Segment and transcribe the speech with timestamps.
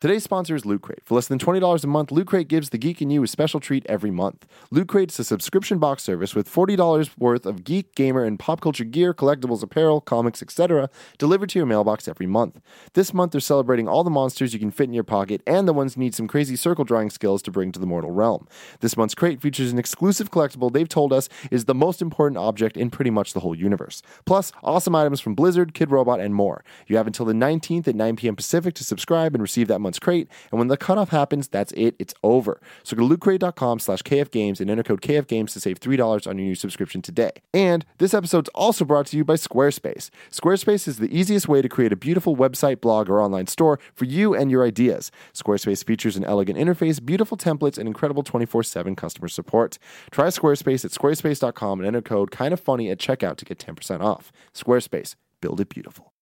[0.00, 1.02] Today's sponsor is Loot Crate.
[1.04, 3.60] For less than $20 a month, Loot Crate gives the geek in you a special
[3.60, 4.46] treat every month.
[4.70, 8.62] Loot Crate is a subscription box service with $40 worth of geek, gamer, and pop
[8.62, 10.88] culture gear, collectibles, apparel, comics, etc.
[11.18, 12.62] delivered to your mailbox every month.
[12.94, 15.74] This month, they're celebrating all the monsters you can fit in your pocket and the
[15.74, 18.48] ones who need some crazy circle drawing skills to bring to the mortal realm.
[18.80, 22.78] This month's crate features an exclusive collectible they've told us is the most important object
[22.78, 24.00] in pretty much the whole universe.
[24.24, 26.64] Plus, awesome items from Blizzard, Kidrobot, and more.
[26.86, 28.34] You have until the 19th at 9 p.m.
[28.34, 30.28] Pacific to subscribe and receive that month's crate.
[30.50, 31.94] And when the cutoff happens, that's it.
[31.98, 32.60] It's over.
[32.82, 36.46] So go to lootcrate.com slash kfgames and enter code kfgames to save $3 on your
[36.46, 37.32] new subscription today.
[37.52, 40.10] And this episode's also brought to you by Squarespace.
[40.30, 44.04] Squarespace is the easiest way to create a beautiful website, blog, or online store for
[44.04, 45.10] you and your ideas.
[45.34, 49.78] Squarespace features an elegant interface, beautiful templates, and incredible 24-7 customer support.
[50.10, 54.00] Try Squarespace at squarespace.com and enter code kind of funny at checkout to get 10%
[54.00, 54.32] off.
[54.54, 55.16] Squarespace.
[55.40, 56.12] Build it beautiful.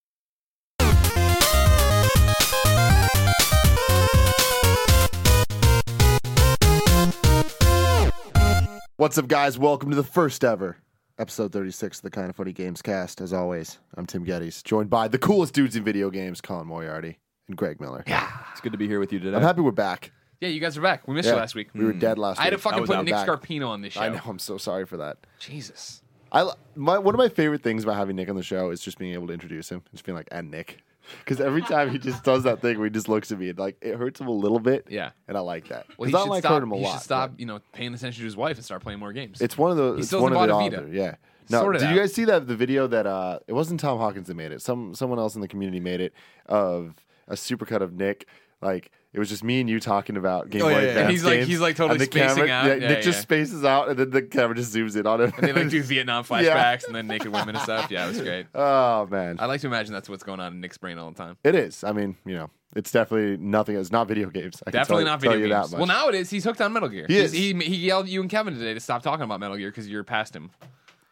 [8.98, 9.56] What's up, guys?
[9.56, 10.76] Welcome to the first ever
[11.20, 13.20] episode 36 of the Kind of Funny Games cast.
[13.20, 17.16] As always, I'm Tim Gettys, joined by the coolest dudes in video games, Colin Moriarty
[17.46, 18.02] and Greg Miller.
[18.08, 18.28] Yeah.
[18.50, 19.36] It's good to be here with you today.
[19.36, 20.10] I'm happy we're back.
[20.40, 21.06] Yeah, you guys are back.
[21.06, 21.34] We missed Yeah.
[21.34, 21.68] you last week.
[21.74, 22.00] We were mm.
[22.00, 22.40] dead last week.
[22.40, 22.62] I had to week.
[22.64, 23.28] fucking was put out Nick back.
[23.28, 24.00] Scarpino on this show.
[24.00, 24.20] I know.
[24.26, 25.18] I'm so sorry for that.
[25.38, 26.02] Jesus.
[26.32, 28.80] I li- my one of my favorite things about having Nick on the show is
[28.80, 30.78] just being able to introduce him, just being like, "And Nick,"
[31.20, 33.58] because every time he just does that thing where he just looks at me and
[33.58, 34.86] like it hurts him a little bit.
[34.88, 35.10] Yeah.
[35.26, 35.86] and I like that.
[35.98, 36.52] Well, Because he I should don't like stop.
[36.52, 36.92] hurt him a he lot.
[36.92, 39.40] should stop, but you know, paying attention to his wife and start playing more games.
[39.40, 39.92] It's one of the.
[39.94, 40.86] He It's still one of hasn't the bought a author.
[40.86, 40.96] Vita.
[40.96, 41.14] Yeah.
[41.50, 43.96] No, Sort it did you guys see that the video that uh it wasn't Tom
[43.98, 44.60] Hawkins that made it.
[44.60, 46.12] Some someone else in the community made it
[46.46, 46.94] of
[47.26, 48.26] a supercut of Nick.
[48.60, 50.86] Like it was just me and you talking about Game Oh, Boy yeah, yeah.
[50.88, 52.66] Advance And he's like- he's like totally and the spacing camera, out.
[52.66, 55.32] Yeah, Yeah, Nick just spaces out, and then the camera just zooms in on him.
[55.38, 57.90] and they like do Vietnam flashbacks and then naked women and stuff.
[57.90, 58.46] Yeah, it was great.
[58.54, 61.16] oh man, I like to imagine that's what's going on in Nick's brain all the
[61.16, 61.36] time.
[61.44, 61.82] it is.
[61.84, 63.76] I mean, you know, it's definitely nothing.
[63.76, 64.62] It's not video games.
[64.66, 65.74] I can Definitely tell- not video games.
[65.74, 66.28] Well, now it is.
[66.28, 67.06] He's hooked on Metal Gear.
[67.08, 67.32] He is.
[67.32, 69.88] He, he yelled at you and Kevin today to stop talking about Metal Gear because
[69.88, 70.50] you're past him.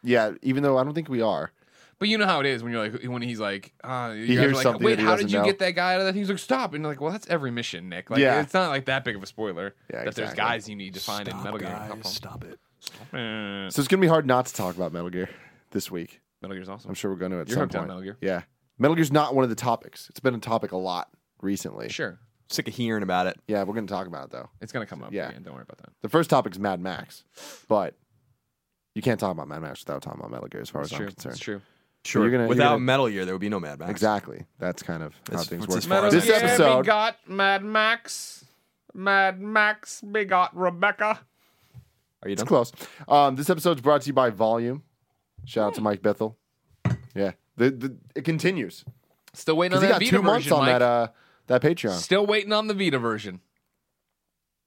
[0.03, 0.33] yeah.
[0.42, 1.50] Even though I don't think we are.
[1.99, 4.39] But you know how it is when you're like when he's like, uh, you guys
[4.39, 6.15] hears like, something wait, he how did you know." get that guy out of that?
[6.15, 8.11] He's like, stop, and you're like, well, that's every mission, Nick.
[8.11, 8.43] Like, Yeah.
[8.43, 11.01] it's not like that big of a spoiler Yeah, that there's guys you need to
[11.01, 11.69] find in Stop, Metal Gear.
[11.69, 12.59] guys, stop it.
[13.15, 15.31] Eh, So it's gonna be hard not to talk about Metal Gear
[15.71, 16.21] this week.
[16.43, 16.91] Metal Gear's awesome.
[16.91, 17.89] I'm sure we're going to at You're some hooked on point.
[17.89, 18.17] Metal Gear.
[18.21, 18.43] Yeah,
[18.78, 20.09] Metal Gear's not one of the topics.
[20.11, 21.09] It's been a topic a lot
[21.41, 21.89] recently.
[21.89, 22.19] Sure,
[22.51, 23.41] Sick of hearing about it.
[23.49, 24.51] Yeah, we're going to talk about it though.
[24.61, 25.13] it's gonna come up.
[25.15, 25.31] Yeah.
[25.33, 25.89] Yeah, don't worry about that.
[26.03, 27.25] The first topic's Mad Max,
[27.69, 27.95] but
[28.95, 30.97] you can't talk about Mad Max without talking about Metal Gear, as far That's as
[30.99, 31.07] true.
[31.07, 31.33] I'm concerned.
[31.33, 31.63] That's true.
[32.06, 32.22] Sure.
[32.22, 33.91] you're gonna- you're Without gonna- Metal Gear, there would be no Mad Max.
[33.91, 34.44] Exactly.
[34.59, 35.78] That's kind of how That's- things that's work.
[35.78, 38.44] as far as This I can- episode, we got Mad Max.
[38.94, 41.21] Mad Max begot Rebecca.
[42.22, 42.49] Are you it's done?
[42.49, 42.72] close.
[43.09, 44.83] Um, this episode's brought to you by Volume.
[45.45, 46.34] Shout out to Mike Bithell.
[47.15, 48.84] Yeah, the, the it continues
[49.33, 50.69] Still waiting on because he that got Vita two months version, on Mike.
[50.78, 51.09] that uh
[51.49, 51.93] that Patreon.
[51.99, 53.41] Still waiting on the Vita version.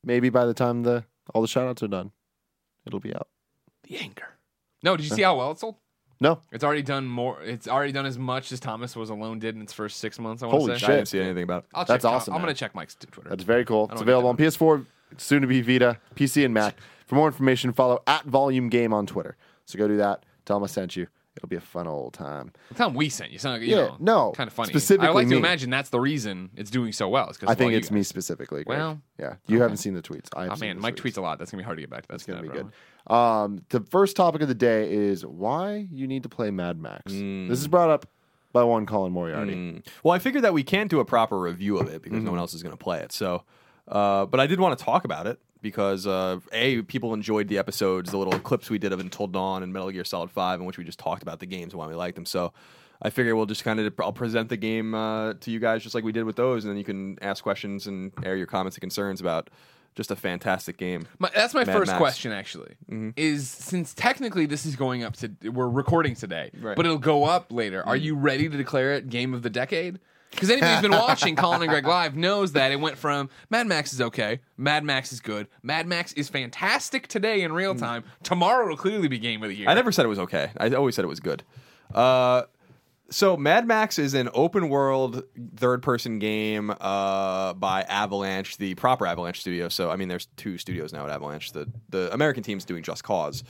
[0.03, 2.11] Maybe by the time the all the shout outs are done,
[2.85, 3.27] it'll be out.
[3.83, 4.37] The anger.
[4.83, 5.75] No, did you see how well it sold?
[6.21, 7.41] No, It's already done more.
[7.41, 10.43] It's already done as much as Thomas Was Alone did in its first six months.
[10.43, 10.85] I want Holy to say.
[10.85, 10.89] shit.
[10.89, 11.69] I didn't see anything about it.
[11.73, 12.47] I'll check That's Tom- awesome, I'm man.
[12.47, 13.29] gonna check Mike's t- Twitter.
[13.29, 13.85] That's very cool.
[13.85, 14.85] It's don't get available on PS4,
[15.17, 16.75] soon to be Vita, PC, and Mac.
[17.07, 19.37] For more information, follow at Volume Game on Twitter.
[19.65, 20.23] So go do that.
[20.45, 21.07] Tell them I sent you.
[21.39, 22.51] It'll be a fun old time.
[22.75, 23.39] Tell him we sent you.
[23.39, 24.69] Sound like, you Yeah, know, no, kind of funny.
[24.69, 25.31] specifically I like me.
[25.35, 27.29] to imagine that's the reason it's doing so well.
[27.29, 28.63] It's I think it's me specifically.
[28.63, 28.77] Greg.
[28.77, 30.27] Well, yeah, you haven't seen the tweets.
[30.35, 31.13] I Oh man, Mike tweets.
[31.13, 31.39] tweets a lot.
[31.39, 32.07] That's gonna be hard to get back to.
[32.09, 32.67] That's gonna be good.
[33.07, 37.11] Um, the first topic of the day is why you need to play Mad Max.
[37.11, 37.47] Mm.
[37.49, 38.05] This is brought up
[38.51, 39.55] by one Colin Moriarty.
[39.55, 39.87] Mm.
[40.03, 42.25] Well, I figured that we can't do a proper review of it because Mm-hmm.
[42.25, 43.11] no one else is going to play it.
[43.11, 43.43] So,
[43.87, 47.57] uh, but I did want to talk about it because uh, a people enjoyed the
[47.57, 50.65] episodes, the little clips we did of Until Dawn and Metal Gear Solid Five, in
[50.65, 52.25] which we just talked about the games and why we liked them.
[52.25, 52.53] So.
[53.01, 55.95] I figure we'll just kind of I'll present the game uh, to you guys just
[55.95, 58.75] like we did with those, and then you can ask questions and air your comments
[58.75, 59.49] and concerns about
[59.95, 61.07] just a fantastic game.
[61.17, 61.97] My, that's my Mad first Max.
[61.97, 62.75] question, actually.
[63.15, 66.75] Is since technically this is going up to we're recording today, Right.
[66.75, 67.81] but it'll go up later.
[67.87, 69.99] Are you ready to declare it game of the decade?
[70.31, 73.67] Because anybody who's been watching Colin and Greg live knows that it went from Mad
[73.67, 78.03] Max is okay, Mad Max is good, Mad Max is fantastic today in real time.
[78.23, 79.69] Tomorrow will clearly be game of the year.
[79.69, 80.51] I never said it was okay.
[80.57, 81.43] I always said it was good.
[81.93, 82.43] Uh,
[83.11, 85.23] so Mad Max is an open world
[85.55, 89.69] third person game uh, by Avalanche, the proper Avalanche studio.
[89.69, 91.51] So I mean, there's two studios now at Avalanche.
[91.51, 93.43] The the American team's doing Just Cause.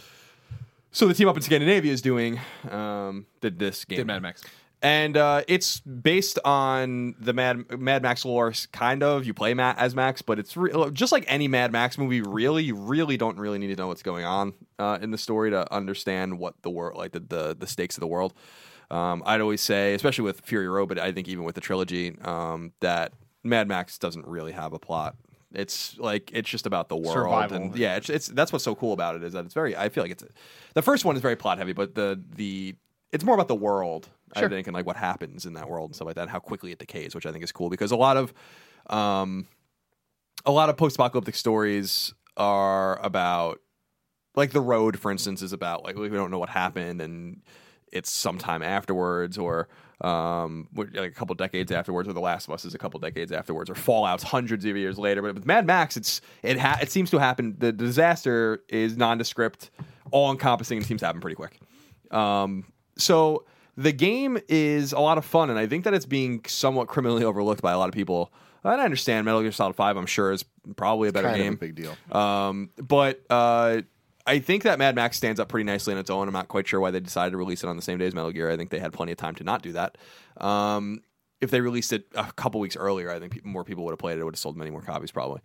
[0.91, 2.39] So the team up in Scandinavia is doing
[2.69, 3.97] um, did this game.
[3.97, 4.43] Did Mad Max.
[4.81, 9.25] And uh, it's based on the Mad Mad Max lore, kind of.
[9.25, 12.21] You play Matt as Max, but it's re- just like any Mad Max movie.
[12.21, 15.49] Really, you really don't really need to know what's going on uh, in the story
[15.51, 18.33] to understand what the world, like the the, the stakes of the world.
[18.89, 22.17] Um, I'd always say, especially with Fury Road, but I think even with the trilogy,
[22.23, 25.15] um, that Mad Max doesn't really have a plot.
[25.53, 27.57] It's like it's just about the world, Survival.
[27.57, 29.75] and yeah, it's, it's that's what's so cool about it is that it's very.
[29.75, 30.23] I feel like it's
[30.73, 32.75] the first one is very plot heavy, but the the
[33.11, 34.49] it's more about the world, I Sure.
[34.49, 36.71] think, and like what happens in that world and stuff like that, and how quickly
[36.71, 38.33] it decays, which I think is cool because a lot of,
[38.89, 39.47] um,
[40.45, 43.59] a lot of post-apocalyptic stories are about
[44.35, 47.41] like the road for instance is about like we don't know what happened and
[47.91, 49.67] it's sometime afterwards or
[49.99, 53.33] um like a couple decades afterwards or the last of us is a couple decades
[53.33, 55.21] afterwards or fallout's hundreds of years later.
[55.21, 59.71] But with mad max it's it ha- it seems to happen the disaster is nondescript
[60.11, 61.59] all encompassing and seems to happen pretty quick.
[62.11, 62.63] Um
[62.97, 63.43] so
[63.79, 67.23] the game is a lot of fun and i think that it's being somewhat criminally
[67.23, 68.31] overlooked by a lot of people
[68.63, 70.43] and i understand metal gear solid 5 i'm sure is
[70.75, 71.95] probably a better Kind of game a big deal.
[72.15, 73.81] um, but uh,
[74.27, 76.27] I think that Mad Max stands up pretty nicely on its own.
[76.27, 78.13] I'm not quite sure why they decided to release it on the same day as
[78.13, 78.51] Metal Gear.
[78.51, 79.97] I think they had plenty of time to not do that.
[80.37, 81.01] Um,
[81.41, 84.17] if they released it a couple weeks earlier, I think more people would have played
[84.17, 84.21] it.
[84.21, 85.41] It would have sold many more copies, probably.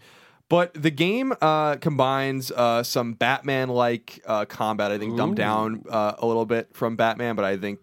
[0.51, 4.93] But the game uh, combines uh, some Batman-like uh, combat.
[4.93, 7.81] I think dumbed down uh, a little bit from Batman, but I think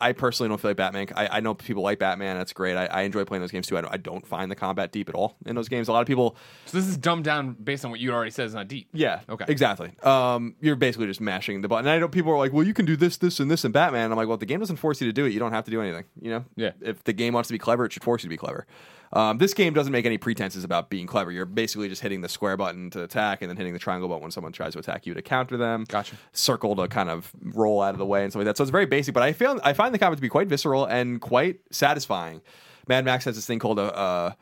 [0.00, 1.08] I personally don't feel like Batman.
[1.14, 2.38] I, I know people like Batman.
[2.38, 2.76] That's great.
[2.76, 3.76] I, I enjoy playing those games too.
[3.76, 5.88] I don't, I don't find the combat deep at all in those games.
[5.88, 6.36] A lot of people
[6.66, 8.88] So this is dumbed down based on what you already said is not deep.
[8.92, 9.20] yeah.
[9.28, 9.44] Okay.
[9.48, 9.90] Exactly.
[10.02, 11.86] Um, you're basically just mashing the button.
[11.86, 13.72] And I know people are like, "Well, you can do this, this, and this in
[13.72, 15.52] Batman." I'm like, "Well, if the game doesn't force you to do it, you don't
[15.52, 16.44] have to do anything." You know?
[16.56, 16.72] Yeah.
[16.80, 18.66] If the game wants to be clever, it should force you to be clever.
[19.12, 21.32] Um, this game doesn't make any pretenses about being clever.
[21.32, 24.22] You're basically just hitting the square button to attack, and then hitting the triangle button
[24.22, 25.84] when someone tries to attack you to counter them.
[25.88, 26.14] Gotcha.
[26.32, 28.56] Circle to kind of roll out of the way and stuff like that.
[28.56, 30.84] So it's very basic, but I feel I find the combat to be quite visceral
[30.84, 32.40] and quite satisfying.
[32.88, 34.00] Mad Max has this thing called a.
[34.00, 34.36] a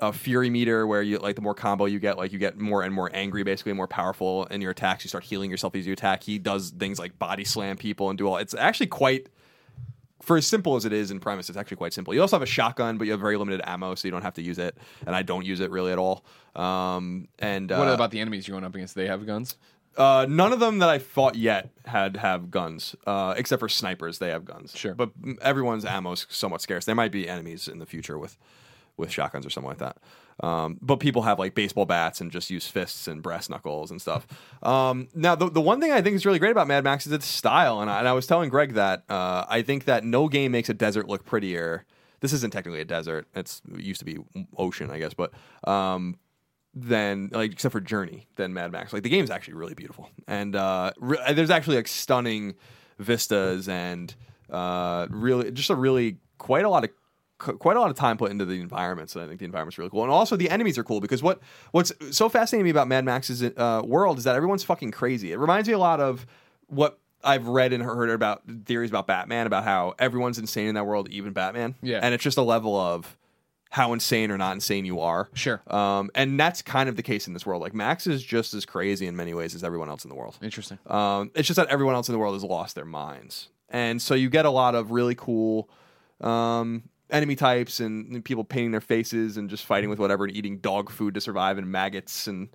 [0.00, 2.82] a fury meter where you like the more combo you get like you get more
[2.82, 5.92] and more angry basically more powerful in your attacks you start healing yourself as you
[5.92, 9.28] attack he does things like body slam people and do all it's actually quite
[10.20, 12.42] for as simple as it is in premise it's actually quite simple you also have
[12.42, 14.76] a shotgun but you have very limited ammo so you don't have to use it
[15.06, 16.24] and i don't use it really at all
[16.56, 18.96] um and uh, What about the enemies you're going up against?
[18.96, 19.56] Do they have guns?
[19.96, 24.18] Uh, none of them that I fought yet had have guns, uh, except for snipers.
[24.18, 24.72] They have guns.
[24.76, 24.94] Sure.
[24.94, 25.10] but
[25.40, 26.84] everyone's ammo's somewhat scarce.
[26.84, 28.36] There might be enemies in the future with
[28.96, 29.96] with shotguns or something like that.
[30.40, 34.00] Um, but people have like baseball bats and just use fists and brass knuckles and
[34.00, 34.26] stuff.
[34.64, 37.12] Um, now, the, the one thing I think is really great about Mad Max is
[37.12, 40.26] its style, and I, and I was telling Greg that uh, I think that no
[40.26, 41.84] game makes a desert look prettier.
[42.20, 44.16] This isn't technically a desert; it's it used to be
[44.56, 45.32] ocean, I guess, but
[45.68, 46.16] um,
[46.74, 48.92] than like except for Journey than Mad Max.
[48.92, 52.54] Like the game's actually really beautiful, and uh, re- there's actually like stunning
[52.98, 54.14] vistas and
[54.50, 56.90] uh, really just a really quite a lot of
[57.38, 59.14] quite a lot of time put into the environments.
[59.14, 61.40] And I think the environment's really cool, and also the enemies are cool because what
[61.72, 65.32] what's so fascinating to me about Mad Max's uh, world is that everyone's fucking crazy.
[65.32, 66.26] It reminds me a lot of
[66.66, 66.98] what.
[67.26, 71.08] I've read and heard about theories about Batman about how everyone's insane in that world,
[71.08, 71.74] even Batman.
[71.80, 72.00] Yeah.
[72.02, 73.16] and it's just a level of
[73.74, 75.28] how insane or not insane you are.
[75.34, 75.60] Sure.
[75.66, 77.60] Um, and that's kind of the case in this world.
[77.60, 80.38] Like Max is just as crazy in many ways as everyone else in the world.
[80.40, 80.78] Interesting.
[80.86, 84.14] Um, it's just that everyone else in the world has lost their minds, and so
[84.14, 85.68] you get a lot of really cool
[86.20, 90.36] um, enemy types and, and people painting their faces and just fighting with whatever and
[90.36, 92.50] eating dog food to survive and maggots and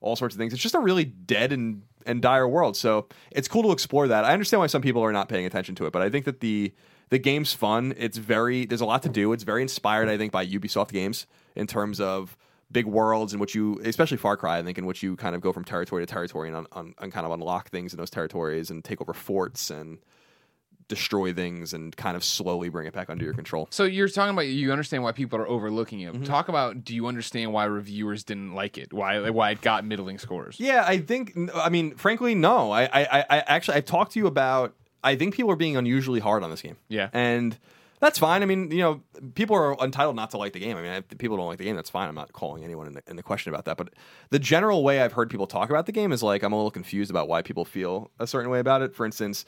[0.00, 0.52] all sorts of things.
[0.52, 2.76] It's just a really dead and and dire world.
[2.76, 4.24] So it's cool to explore that.
[4.24, 6.40] I understand why some people are not paying attention to it, but I think that
[6.40, 6.74] the
[7.14, 7.94] the game's fun.
[7.96, 9.32] It's very there's a lot to do.
[9.32, 12.36] It's very inspired, I think, by Ubisoft games in terms of
[12.72, 15.40] big worlds in which you, especially Far Cry, I think, in which you kind of
[15.40, 18.10] go from territory to territory and, un, un, and kind of unlock things in those
[18.10, 19.98] territories and take over forts and
[20.88, 23.68] destroy things and kind of slowly bring it back under your control.
[23.70, 26.14] So you're talking about you understand why people are overlooking it.
[26.14, 26.24] Mm-hmm.
[26.24, 28.92] Talk about do you understand why reviewers didn't like it?
[28.92, 30.58] Why why it got middling scores?
[30.58, 31.38] Yeah, I think.
[31.54, 32.72] I mean, frankly, no.
[32.72, 34.74] I, I, I I actually, I've talked to you about.
[35.04, 36.76] I think people are being unusually hard on this game.
[36.88, 37.10] Yeah.
[37.12, 37.56] and
[38.00, 38.42] that's fine.
[38.42, 39.00] I mean, you know,
[39.34, 40.76] people are entitled not to like the game.
[40.76, 42.08] I mean, if people don't like the game, that's fine.
[42.08, 43.78] I'm not calling anyone in the, in the question about that.
[43.78, 43.94] But
[44.28, 46.70] the general way I've heard people talk about the game is like I'm a little
[46.70, 48.94] confused about why people feel a certain way about it.
[48.94, 49.44] For instance.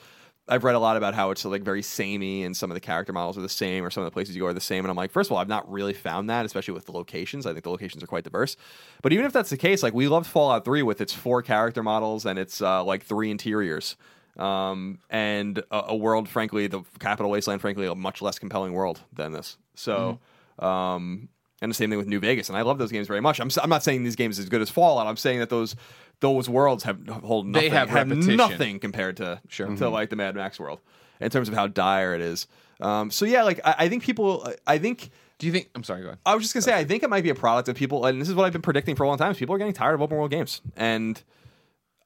[0.49, 3.13] I've read a lot about how it's like very samey and some of the character
[3.13, 4.85] models are the same or some of the places you go are the same.
[4.85, 7.47] And I'm like, first of all, I've not really found that, especially with the locations.
[7.47, 8.57] I think the locations are quite diverse.
[9.03, 11.83] But even if that's the case, like we loved Fallout 3 with its four character
[11.83, 13.97] models and its uh, like three interiors.
[14.39, 19.01] Um, and a, a world, frankly, the Capital Wasteland, frankly, a much less compelling world
[19.13, 19.57] than this.
[19.75, 20.19] So,
[20.59, 21.29] um,
[21.63, 22.49] and the same thing with New Vegas.
[22.51, 23.41] And I love those games very much.
[23.41, 25.07] I'm, I'm not saying these games are as good as Fallout.
[25.07, 25.75] I'm saying that those
[26.21, 28.37] those worlds have hold nothing, They have repetition.
[28.37, 30.81] nothing compared to sure to like the Mad Max world
[31.21, 32.47] in terms of how dire it is.
[32.81, 36.03] Um, so yeah, like I, I think people, I think Do you think I'm sorry,
[36.03, 36.19] go ahead.
[36.27, 38.21] I was just gonna say I think it might be a product of people, and
[38.21, 39.31] this is what I've been predicting for a long time.
[39.31, 41.23] Is people are getting tired of open world games, and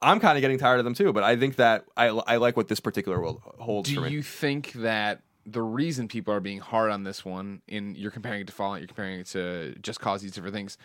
[0.02, 1.12] I'm kind of getting tired of them too.
[1.12, 4.22] But I think that I, I like what this particular world holds for Do you
[4.22, 8.46] think that the reason people are being hard on this one, in you're comparing it
[8.46, 10.78] to Fallout, you're comparing it to Just Cause, these different things.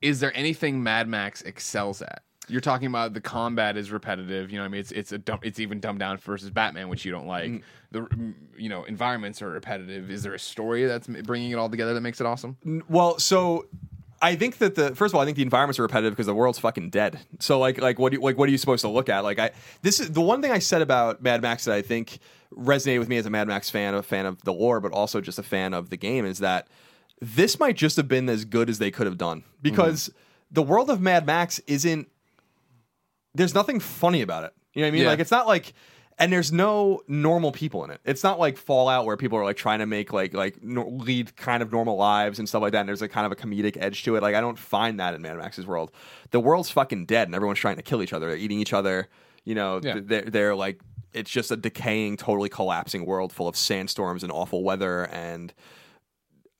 [0.00, 2.22] Is there anything Mad Max excels at?
[2.48, 4.50] You're talking about the combat is repetitive.
[4.50, 6.88] You know, what I mean, it's it's a dumb, it's even dumbed down versus Batman,
[6.88, 7.50] which you don't like.
[7.50, 7.62] Mm.
[7.92, 10.10] The you know environments are repetitive.
[10.10, 12.56] Is there a story that's bringing it all together that makes it awesome?
[12.88, 13.66] Well, so
[14.22, 16.34] I think that the first of all, I think the environments are repetitive because the
[16.34, 17.20] world's fucking dead.
[17.38, 19.24] So like like what do you, like what are you supposed to look at?
[19.24, 19.50] Like I
[19.82, 22.18] this is the one thing I said about Mad Max that I think
[22.54, 25.20] resonated with me as a Mad Max fan, a fan of the lore, but also
[25.20, 26.68] just a fan of the game is that
[27.20, 30.54] this might just have been as good as they could have done because mm-hmm.
[30.54, 32.08] the world of Mad Max isn't
[33.34, 34.52] there's nothing funny about it.
[34.74, 35.02] You know what I mean?
[35.02, 35.08] Yeah.
[35.08, 35.72] Like it's not like
[36.20, 38.00] and there's no normal people in it.
[38.04, 41.34] It's not like Fallout where people are like trying to make like like no, lead
[41.36, 42.80] kind of normal lives and stuff like that.
[42.80, 44.22] And there's a kind of a comedic edge to it.
[44.22, 45.90] Like I don't find that in Mad Max's world.
[46.30, 48.28] The world's fucking dead and everyone's trying to kill each other.
[48.28, 49.08] They're eating each other.
[49.44, 49.98] You know, Yeah.
[50.02, 50.80] they're they're like
[51.12, 55.52] it's just a decaying, totally collapsing world full of sandstorms and awful weather and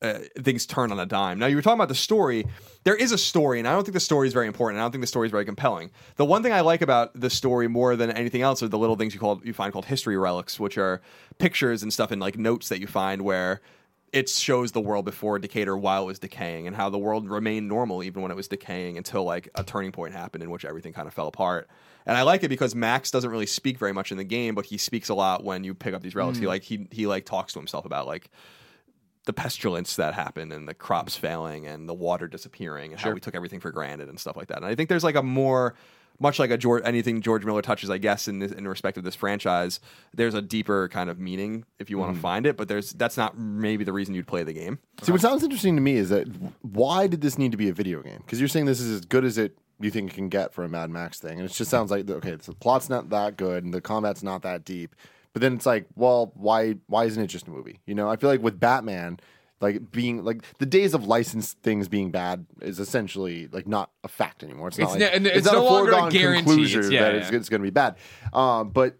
[0.02, 1.38] uh, things turn on a dime.
[1.38, 2.46] Now you were talking about the story.
[2.84, 4.80] There is a story, and I don't think the story is very important.
[4.80, 5.90] I don't think the story is very compelling.
[6.16, 8.96] The one thing I like about the story more than anything else are the little
[8.96, 11.02] things you call you find called history relics, which are
[11.38, 13.60] pictures and stuff and like notes that you find where
[14.12, 17.68] it shows the world before Decatur while it was decaying and how the world remained
[17.68, 20.92] normal even when it was decaying until like a turning point happened in which everything
[20.92, 21.68] kind of fell apart.
[22.06, 24.64] And I like it because Max doesn't really speak very much in the game, but
[24.64, 26.38] he speaks a lot when you pick up these relics.
[26.38, 28.30] He like he he like talks to himself about like
[29.26, 31.26] the pestilence that happened and the crops mm-hmm.
[31.26, 34.48] failing and the water disappearing and how we took everything for granted and stuff like
[34.48, 34.58] that.
[34.58, 35.74] And I think there's like a more
[36.20, 39.04] much like a George, anything George Miller touches, I guess, in this, in respect of
[39.04, 39.80] this franchise,
[40.14, 42.20] there's a deeper kind of meaning if you want to mm-hmm.
[42.20, 42.56] find it.
[42.56, 44.78] But there's that's not maybe the reason you'd play the game.
[45.02, 46.28] See, what sounds interesting to me is that
[46.60, 48.18] why did this need to be a video game?
[48.18, 50.62] Because you're saying this is as good as it you think it can get for
[50.62, 53.64] a Mad Max thing, and it just sounds like okay, the plot's not that good
[53.64, 54.94] and the combat's not that deep.
[55.32, 57.80] But then it's like, well, why why isn't it just a movie?
[57.86, 59.20] You know, I feel like with Batman,
[59.60, 64.08] like being like the days of licensed things being bad is essentially like not a
[64.08, 64.68] fact anymore.
[64.68, 66.44] It's not It's like no- it's not no longer a foregone guarantee.
[66.44, 67.20] conclusion It's- yeah, that yeah.
[67.20, 67.96] it's, it's going to be bad.
[68.32, 68.96] Um, but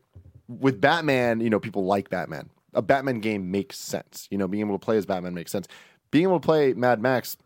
[0.49, 2.51] with Batman, you know, people like Batman.
[2.75, 4.29] A Batman game makes sense.
[4.31, 5.67] You know, being able to play as Batman makes sense.
[6.13, 7.37] Being able to play Mad Max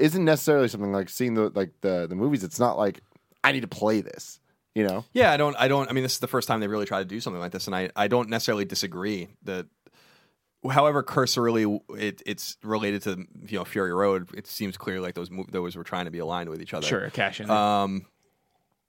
[0.00, 2.42] isn't necessarily something like seeing the like the the movies.
[2.42, 3.00] It's not like
[3.44, 4.40] I need to play this.
[4.74, 5.54] You know, Yeah, I don't.
[5.58, 5.90] I don't.
[5.90, 7.66] I mean, this is the first time they really tried to do something like this,
[7.66, 9.66] and I, I don't necessarily disagree that.
[10.70, 14.30] However, cursorily it, it's related to you know Fury Road.
[14.34, 16.86] It seems clear like those those were trying to be aligned with each other.
[16.86, 17.50] Sure, cash in.
[17.50, 18.06] um,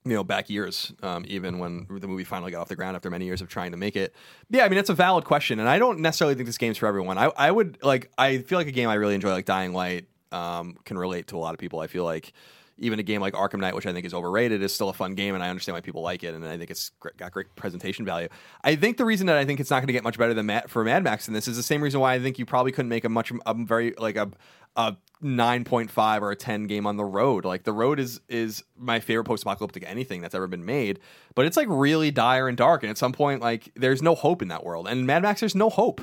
[0.06, 3.10] you know, back years, um, even when the movie finally got off the ground after
[3.10, 4.14] many years of trying to make it.
[4.50, 6.88] Yeah, I mean, it's a valid question, and I don't necessarily think this game's for
[6.88, 7.18] everyone.
[7.18, 10.06] I, I would like, I feel like a game I really enjoy, like Dying Light,
[10.32, 11.80] um, can relate to a lot of people.
[11.80, 12.34] I feel like
[12.78, 15.14] even a game like Arkham Knight, which I think is overrated, is still a fun
[15.16, 18.04] game, and I understand why people like it, and I think it's got great presentation
[18.06, 18.28] value.
[18.64, 20.48] I think the reason that I think it's not going to get much better than
[20.48, 22.72] Mad, for Mad Max in this is the same reason why I think you probably
[22.72, 24.30] couldn't make a much, a very like a
[24.76, 27.46] a nine point five or a ten game on the road.
[27.46, 31.00] Like the road is is my favorite post apocalyptic anything that's ever been made,
[31.36, 34.42] but it's like really dire and dark, and at some point, like there's no hope
[34.42, 34.88] in that world.
[34.88, 36.02] And Mad Max, there's no hope.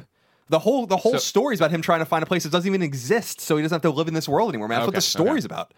[0.48, 2.50] The whole the whole So- story is about him trying to find a place that
[2.52, 4.68] doesn't even exist, so he doesn't have to live in this world anymore.
[4.68, 5.72] Man, that's what the story's about.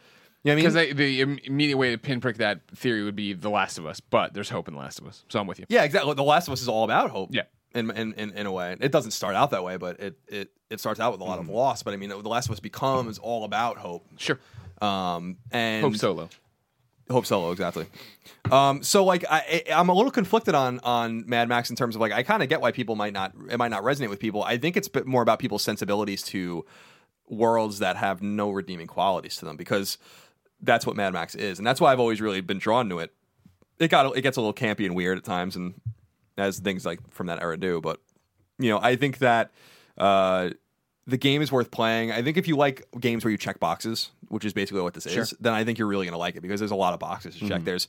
[0.45, 0.89] You know what I mean?
[0.95, 4.35] Because the immediate way to pinprick that theory would be The Last of Us, but
[4.35, 5.67] there's hope in The Last of Us, so I'm with you.
[5.69, 6.15] Yeah, exactly.
[6.15, 7.29] The Last of Us is all about hope.
[7.33, 7.43] Yeah.
[7.75, 8.77] In, in, in, in a way.
[8.81, 11.39] It doesn't start out that way, but it, it, it starts out with a lot
[11.39, 11.49] Mm-hmm.
[11.49, 11.83] of loss.
[11.83, 14.05] But I mean, The Last of Us becomes all about hope.
[14.19, 14.39] Sure.
[14.83, 16.29] Um, and Hope Solo.
[17.11, 17.87] Hope Solo, exactly.
[18.51, 22.01] Um, so like I, I'm a little conflicted on on Mad Max in terms of
[22.01, 24.43] like I kind of get why people might not it might not resonate with people.
[24.43, 26.65] I think it's a bit more about people's sensibilities to
[27.29, 29.97] worlds that have no redeeming qualities to them because
[30.63, 33.13] that's what Mad Max is, and that's why I've always really been drawn to it.
[33.79, 35.75] It got it gets a little campy and weird at times, and
[36.39, 37.81] as things like from that era do.
[37.81, 38.01] But
[38.59, 39.51] you know, I think that
[39.99, 40.51] uh,
[41.07, 42.13] the game is worth playing.
[42.13, 45.07] I think if you like games where you check boxes, which is basically what this
[45.07, 47.01] is, then I think you're really going to like it because there's a lot of
[47.01, 47.65] boxes to check.
[47.65, 47.89] There's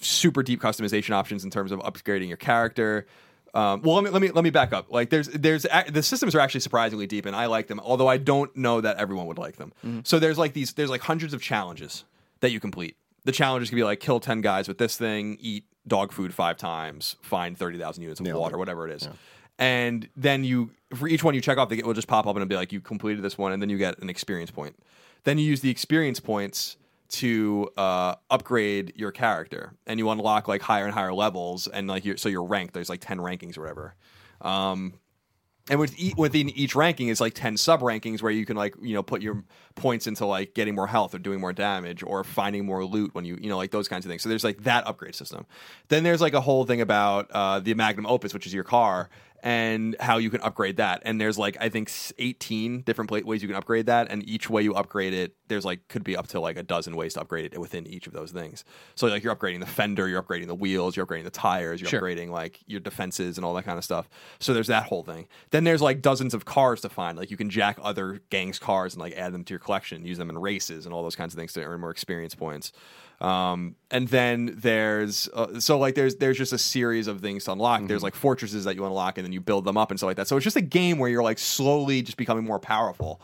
[0.00, 3.06] super deep customization options in terms of upgrading your character.
[3.54, 4.90] Um, well, let me let me let me back up.
[4.90, 7.80] Like, there's there's the systems are actually surprisingly deep, and I like them.
[7.80, 9.72] Although I don't know that everyone would like them.
[10.04, 12.04] So there's like these there's like hundreds of challenges
[12.40, 12.96] that you complete.
[13.24, 16.56] The challenges can be like kill ten guys with this thing, eat dog food five
[16.56, 19.08] times, find thirty thousand units of water, whatever it is.
[19.58, 22.42] And then you for each one you check off, it will just pop up and
[22.42, 24.76] it'll be like you completed this one, and then you get an experience point.
[25.24, 26.76] Then you use the experience points
[27.08, 32.04] to uh, upgrade your character, and you unlock like higher and higher levels, and like
[32.04, 32.74] you're, so you're ranked.
[32.74, 33.94] There's like ten rankings or whatever.
[34.40, 34.94] Um,
[35.70, 38.74] and with e- within each ranking is like 10 sub rankings where you can like
[38.80, 42.24] you know put your points into like getting more health or doing more damage or
[42.24, 44.62] finding more loot when you you know like those kinds of things so there's like
[44.64, 45.46] that upgrade system
[45.88, 49.08] then there's like a whole thing about uh, the magnum opus which is your car
[49.42, 51.02] and how you can upgrade that.
[51.04, 54.50] And there's like I think 18 different pla- ways you can upgrade that, and each
[54.50, 57.20] way you upgrade it, there's like could be up to like a dozen ways to
[57.20, 58.64] upgrade it within each of those things.
[58.94, 61.88] So like you're upgrading the fender, you're upgrading the wheels, you're upgrading the tires, you're
[61.90, 62.00] Sure.
[62.00, 64.08] upgrading like your defenses and all that kind of stuff.
[64.40, 65.26] So there's that whole thing.
[65.50, 67.16] Then there's like dozens of cars to find.
[67.16, 70.18] Like you can jack other gangs' cars and like add them to your collection, use
[70.18, 72.72] them in races and all those kinds of things to earn more experience points.
[73.20, 77.52] Um, and then there's uh, so like there's there's just a series of things to
[77.52, 77.86] unlock.
[77.86, 80.16] There's like fortresses that you unlock and then you build them up and stuff like
[80.18, 80.28] that.
[80.28, 83.20] So it's just a game where you're like slowly just becoming more powerful.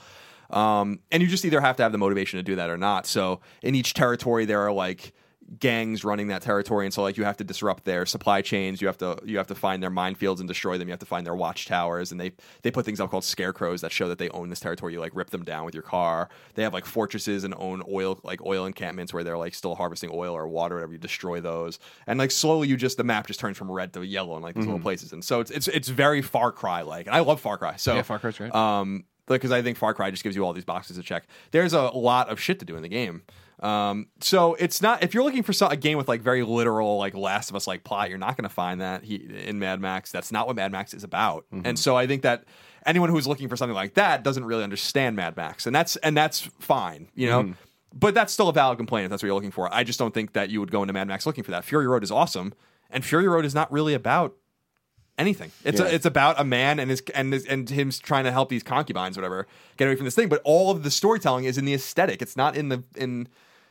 [0.51, 3.07] Um, and you just either have to have the motivation to do that or not.
[3.07, 5.13] So in each territory, there are like
[5.59, 8.81] gangs running that territory, and so like you have to disrupt their supply chains.
[8.81, 10.89] You have to you have to find their minefields and destroy them.
[10.89, 12.33] You have to find their watchtowers, and they
[12.63, 14.93] they put things up called scarecrows that show that they own this territory.
[14.95, 16.29] You like rip them down with your car.
[16.55, 20.11] They have like fortresses and own oil like oil encampments where they're like still harvesting
[20.13, 20.93] oil or water, whatever.
[20.93, 24.03] You destroy those, and like slowly you just the map just turns from red to
[24.03, 27.07] yellow in like these little places, and so it's it's it's very Far Cry like,
[27.07, 27.77] and I love Far Cry.
[27.77, 28.55] So Yeah, Far Cry's great.
[28.55, 31.27] um, because I think Far Cry just gives you all these boxes to check.
[31.51, 33.23] There's a lot of shit to do in the game.
[33.61, 37.15] Um, so it's not if you're looking for a game with like very literal like
[37.15, 40.11] Last of Us like plot, you're not going to find that he, in Mad Max.
[40.11, 41.47] That's not what Mad Max is about.
[41.65, 42.45] And so I think that
[42.87, 46.17] anyone who's looking for something like that doesn't really understand Mad Max, and that's and
[46.17, 47.55] that's fine, you know.
[47.97, 49.73] But that's still a valid complaint if that's what you're looking for.
[49.73, 51.65] I just don't think that you would go into Mad Max looking for that.
[51.65, 52.53] Fury Road is awesome,
[52.91, 54.35] and Fury Road is not really about
[55.19, 55.51] anything.
[55.65, 55.87] It's Yeah.
[55.87, 58.63] a, it's about a man and his and his, and him trying to help these
[58.63, 60.29] concubines, whatever, get away from this thing.
[60.29, 62.23] But all of the storytelling is in the aesthetic.
[62.23, 63.29] It's not in the in.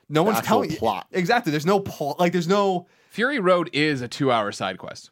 [0.09, 1.07] No one's actual telling plot.
[1.11, 1.51] exactly.
[1.51, 2.19] There's no plot.
[2.19, 2.87] Like there's no.
[3.09, 5.11] Fury Road is a two-hour side quest.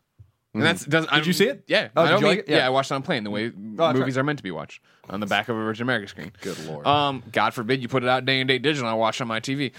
[0.53, 1.63] And that's does Did you see it?
[1.67, 2.50] Yeah, Oh, I did don't you like it?
[2.50, 2.57] Yeah.
[2.57, 2.65] yeah.
[2.65, 4.21] I watched it on plane the way that's movies right.
[4.21, 6.31] are meant to be watched on the back of a Virgin America screen.
[6.41, 6.85] Good lord.
[6.85, 8.88] Um, God forbid you put it out day and date digital.
[8.89, 9.71] and I watch it on my TV.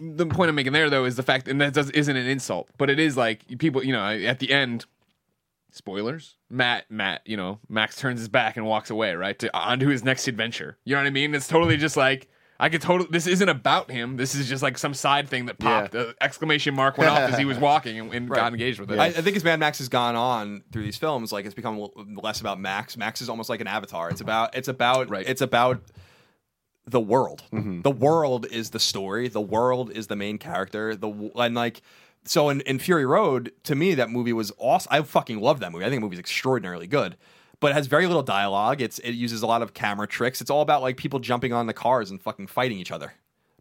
[0.00, 2.68] The point I'm making there though is the fact, and that does, isn't an insult,
[2.76, 4.84] but it is like people, you know, at the end.
[5.78, 6.36] Spoilers.
[6.50, 10.04] Matt, Matt, you know, Max turns his back and walks away, right, to onto his
[10.04, 10.76] next adventure.
[10.84, 11.34] You know what I mean?
[11.34, 12.28] It's totally just like
[12.60, 13.08] I could totally.
[13.12, 14.16] This isn't about him.
[14.16, 15.94] This is just like some side thing that popped.
[15.94, 16.02] Yeah.
[16.02, 18.36] The exclamation mark went off as he was walking and, and Right.
[18.40, 18.98] got engaged with it.
[18.98, 21.88] I, I think as Mad Max has gone on through these films, like it's become
[22.20, 22.96] less about Max.
[22.96, 24.10] Max is almost like an avatar.
[24.10, 25.26] It's about it's about Right.
[25.28, 25.82] it's about
[26.84, 27.44] the world.
[27.52, 27.82] Mm-hmm.
[27.82, 29.28] The world is the story.
[29.28, 30.96] The world is the main character.
[30.96, 31.82] The and like
[32.28, 34.88] so in, in Fury Road, to me that movie was awesome.
[34.92, 35.84] I fucking love that movie.
[35.84, 37.16] I think the movie's extraordinarily good.
[37.60, 38.80] But it has very little dialogue.
[38.80, 40.40] It's it uses a lot of camera tricks.
[40.40, 43.12] It's all about like people jumping on the cars and fucking fighting each other.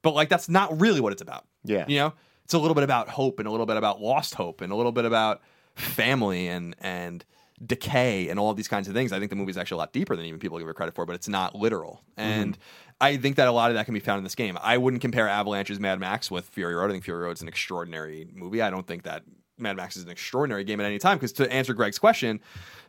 [0.04, 1.46] But like that's not really what it's about.
[1.64, 1.86] Yeah.
[1.88, 2.14] You know?
[2.44, 4.76] It's a little bit about hope and a little bit about lost hope and a
[4.76, 5.42] little bit about
[5.76, 7.26] family and and
[7.66, 9.12] decay and all of these kinds of things.
[9.12, 11.06] I think the movie's actually a lot deeper than even people give it credit for,
[11.06, 12.04] but it's not literal.
[12.16, 12.87] And mm-hmm.
[13.00, 14.58] I think that a lot of that can be found in this game.
[14.62, 16.90] I wouldn't compare Avalanche's Mad Max with Fury Road.
[16.90, 18.62] I think Fury Road's an extraordinary movie.
[18.62, 19.24] I don't think that
[19.60, 22.40] Mad Max is an extraordinary game at any time because to answer Greg's question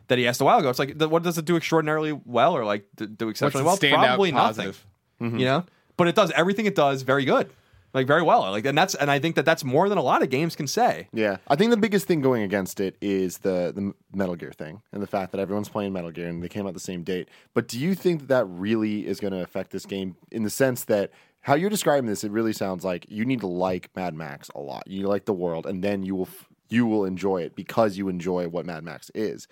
[0.07, 2.55] that he asked a while ago, it's like, th- what does it do extraordinarily well
[2.57, 3.73] or like d- do exceptionally well?
[3.73, 4.65] What's the standout Probably nothing.
[4.65, 4.85] positive?
[5.21, 5.37] Mm-hmm.
[5.39, 5.65] You know,
[5.97, 7.51] but it does everything it does very good,
[7.93, 8.41] like very well.
[8.51, 10.67] Like and that's and I think that that's more than a lot of games can
[10.67, 11.07] say.
[11.13, 14.81] Yeah, I think the biggest thing going against it is the the Metal Gear thing
[14.91, 17.29] and the fact that everyone's playing Metal Gear and they came out the same date.
[17.53, 20.49] But do you think that that really is going to affect this game in the
[20.49, 24.13] sense that how you're describing this, it really sounds like you need to like Mad
[24.13, 24.83] Max a lot.
[24.87, 28.09] You like the world, and then you will f- you will enjoy it because you
[28.09, 29.47] enjoy what Mad Max is.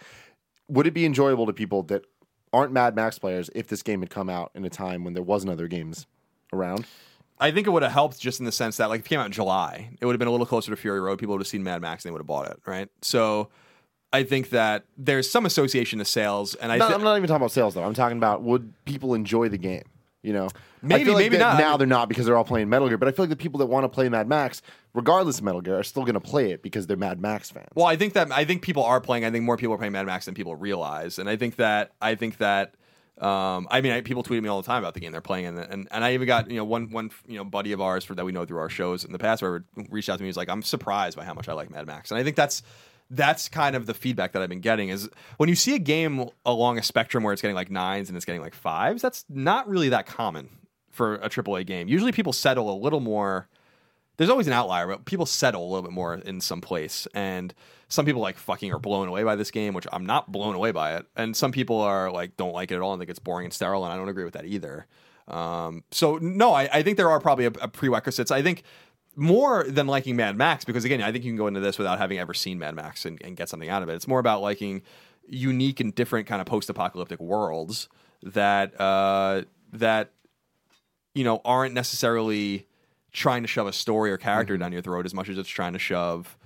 [0.68, 2.04] Would it be enjoyable to people that
[2.54, 5.24] aren't Mad Max players if this game had come out in a time when there
[5.24, 6.06] wasn't other games
[6.52, 6.86] around?
[7.40, 9.20] I think it would have helped just in the sense that like if it came
[9.20, 11.20] out in July, it would have been a little closer to Fury Road.
[11.20, 12.90] People would have seen Mad Max and they would have bought it, right?
[13.02, 13.50] So
[14.12, 17.28] I think that there's some association to sales, and I No, thi- I'm not even
[17.28, 17.84] talking about sales though.
[17.84, 19.84] I'm talking about would people enjoy the game?
[20.24, 20.50] You know,
[20.82, 21.58] Maybe, I feel like maybe not.
[21.58, 22.98] Now they're not because they're all playing Metal Gear.
[22.98, 24.62] But I feel like the people that want to play Mad Max,
[24.94, 27.70] regardless of Metal Gear, are still going to play it because they're Mad Max fans.
[27.76, 29.26] Well, I think that I think people are playing.
[29.26, 31.92] I think more people are playing Mad Max than people realize, and I think that
[32.02, 32.74] I think that.
[33.20, 35.48] Um, I mean, I, people tweet me all the time about the game they're playing,
[35.48, 38.04] and, and and I even got you know one one you know buddy of ours
[38.04, 40.28] for that we know through our shows in the past, where reached out to me.
[40.28, 42.62] He's like, I'm surprised by how much I like Mad Max, and I think that's
[43.10, 46.30] that's kind of the feedback that I've been getting is when you see a game
[46.46, 49.68] along a spectrum where it's getting like nines and it's getting like fives, that's not
[49.70, 50.50] really that common
[50.92, 51.88] for a AAA game.
[51.88, 53.48] Usually, people settle a little more
[54.18, 57.08] there's always an outlier, but people settle a little bit more in some place.
[57.14, 57.54] And
[57.88, 60.72] some people like fucking are blown away by this game, which I'm not blown away
[60.72, 61.06] by it.
[61.16, 63.54] And some people are like don't like it at all and think it's boring and
[63.54, 64.88] sterile, and I don't agree with that either.
[65.28, 68.32] Um, so no, I, I think there are probably a, a prerequisites.
[68.32, 68.64] I think
[69.16, 71.98] more than liking Mad Max, because again, I think you can go into this without
[71.98, 73.96] having ever seen Mad Max and, and get something out of it.
[73.96, 74.84] It's more about liking
[75.28, 77.90] unique and different kind of post-apocalyptic worlds
[78.24, 80.12] that uh, that
[81.14, 82.67] you know aren't necessarily
[83.18, 84.62] trying to shove a story or character mm-hmm.
[84.62, 86.38] down your throat as much as it's trying to shove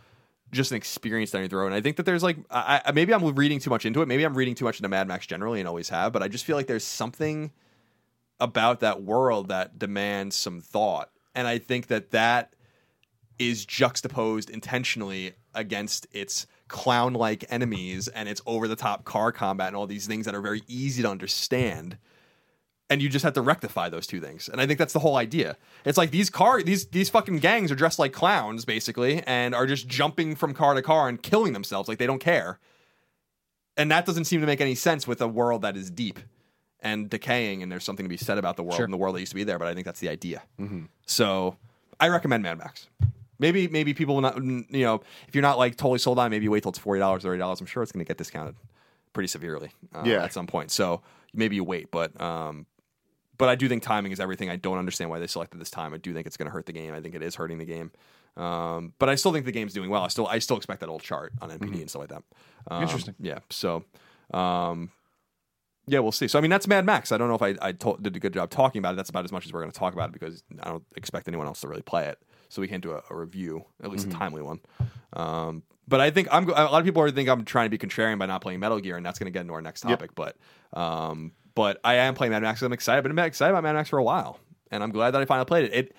[0.53, 1.65] just an experience down your throat.
[1.67, 4.07] And I think that there's like, I, I, maybe I'm reading too much into it.
[4.07, 6.45] Maybe I'm reading too much into Mad Max generally and always have, but I just
[6.45, 7.51] feel like there's something
[8.39, 11.09] about that world that demands some thought.
[11.35, 12.53] And I think that that
[13.37, 19.67] is juxtaposed intentionally against its clown like enemies and its over the top car combat
[19.67, 21.97] and all these things that are very easy to understand
[22.91, 24.47] and you just have to rectify those two things.
[24.49, 25.57] And I think that's the whole idea.
[25.85, 29.65] It's like these car these these fucking gangs are dressed like clowns basically and are
[29.65, 32.59] just jumping from car to car and killing themselves like they don't care.
[33.77, 36.19] And that doesn't seem to make any sense with a world that is deep
[36.81, 38.83] and decaying and there's something to be said about the world Sure.
[38.85, 40.41] and the world that used to be there, but I think that's the idea.
[41.05, 41.55] So,
[41.99, 42.87] I recommend Mad Max.
[43.39, 46.47] Maybe maybe people will not you know, if you're not like totally sold on, maybe
[46.49, 47.59] wait till it's $40 or $30.
[47.61, 48.55] I'm sure it's going to get discounted
[49.13, 50.23] pretty severely uh, Yeah.
[50.23, 50.71] at some point.
[50.71, 51.01] So,
[51.33, 52.65] maybe you wait, but um
[53.41, 54.51] but I do think timing is everything.
[54.51, 55.95] I don't understand why they selected this time.
[55.95, 56.93] I do think it's going to hurt the game.
[56.93, 57.91] I think it is hurting the game.
[58.37, 60.03] Um, but I still think the game's doing well.
[60.03, 62.23] I still I still expect that old chart on NPD and stuff like that.
[62.69, 63.15] Um, Interesting.
[63.19, 63.39] Yeah.
[63.49, 63.83] So,
[64.31, 64.91] um,
[65.87, 66.27] yeah, we'll see.
[66.27, 67.11] So I mean, that's Mad Max.
[67.11, 68.97] I don't know if I, I to- did a good job talking about it.
[68.97, 71.27] That's about as much as we're going to talk about it because I don't expect
[71.27, 72.19] anyone else to really play it.
[72.49, 74.59] So we can't do a, a review, at least a timely one.
[75.13, 76.47] Um, but I think I'm.
[76.47, 78.79] A lot of people are think I'm trying to be contrarian by not playing Metal
[78.79, 80.11] Gear, and that's going to get into our next topic.
[80.13, 80.37] But,
[80.73, 82.61] um, but I am playing Mad Max.
[82.61, 83.01] I'm excited.
[83.01, 84.39] But I've been excited about Mad Max for a while,
[84.71, 85.73] and I'm glad that I finally played it.
[85.73, 85.95] It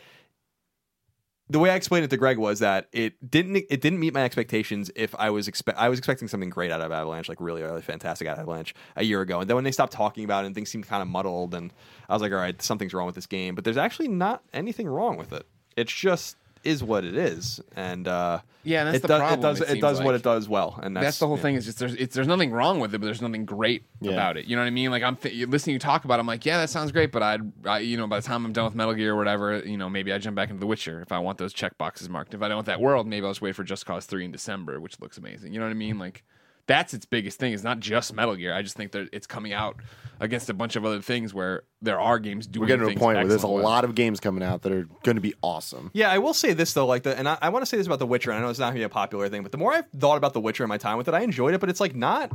[1.52, 4.24] the way I explained it to Greg was that it didn't it didn't meet my
[4.24, 4.90] expectations.
[4.96, 7.82] If I was expect I was expecting something great out of Avalanche, like really really
[7.82, 10.46] fantastic out of Avalanche a year ago, and then when they stopped talking about it
[10.46, 11.72] and things seemed kind of muddled, and
[12.08, 13.54] I was like, all right, something's wrong with this game.
[13.54, 15.46] But there's actually not anything wrong with it.
[15.76, 19.42] It's just is what it is, and uh, Yeah, that's it the does problem, it
[19.42, 21.42] does it it, does what it does well, and that's, That's, the whole yeah.
[21.42, 21.54] thing.
[21.56, 24.12] Is just there's it's, there's nothing wrong with it, but there's nothing great Yeah.
[24.12, 24.46] about it.
[24.46, 24.90] You know what I mean?
[24.90, 26.18] Like I'm th- listening to you talk about.
[26.18, 28.44] it, I'm like, yeah, that sounds great, but I'd I, you know by the time
[28.44, 30.66] I'm done with Metal Gear or whatever, you know maybe I jump back into The
[30.66, 32.34] Witcher if I want those check boxes marked.
[32.34, 34.30] If I don't want that world, maybe I'll just wait for Just Cause Three in
[34.32, 35.52] December, which looks amazing.
[35.52, 35.98] You know what I mean?
[35.98, 36.22] Like
[36.66, 37.52] that's its biggest thing.
[37.52, 38.54] It's not just Metal Gear.
[38.54, 39.76] I just think that it's coming out
[40.20, 42.62] against a bunch of other things where there are games doing.
[42.68, 42.72] It.
[42.72, 43.64] We're getting to a point where there's a excellent well.
[43.64, 45.90] lot of games coming out that are going to be awesome.
[45.92, 47.86] Yeah, I will say this though, like the, and I, I want to say this
[47.86, 48.30] about The Witcher.
[48.30, 50.16] And I know it's not gonna be a popular thing, but the more I've thought
[50.16, 51.58] about The Witcher in my time with it, I enjoyed it.
[51.58, 52.30] But it's like not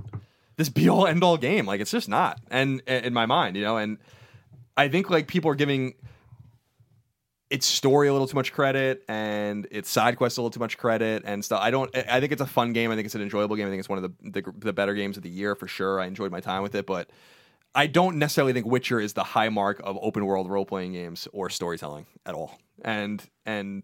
[0.57, 1.65] this be all end all game.
[1.65, 2.39] Like it's just not.
[2.51, 3.97] And in my mind, you know, and
[4.75, 5.93] I think like people are giving
[7.49, 10.77] its story a little too much credit and its side quests a little too much
[10.77, 11.62] credit and stuff.
[11.62, 11.95] I don't.
[11.95, 12.91] I think it's a fun game.
[12.91, 13.67] I think it's an enjoyable game.
[13.67, 15.99] I think it's one of the the, the better games of the year for sure.
[15.99, 17.10] I enjoyed my time with it, but.
[17.75, 21.27] I don't necessarily think Witcher is the high mark of open world role playing games
[21.31, 22.57] or storytelling at all.
[22.83, 23.83] And and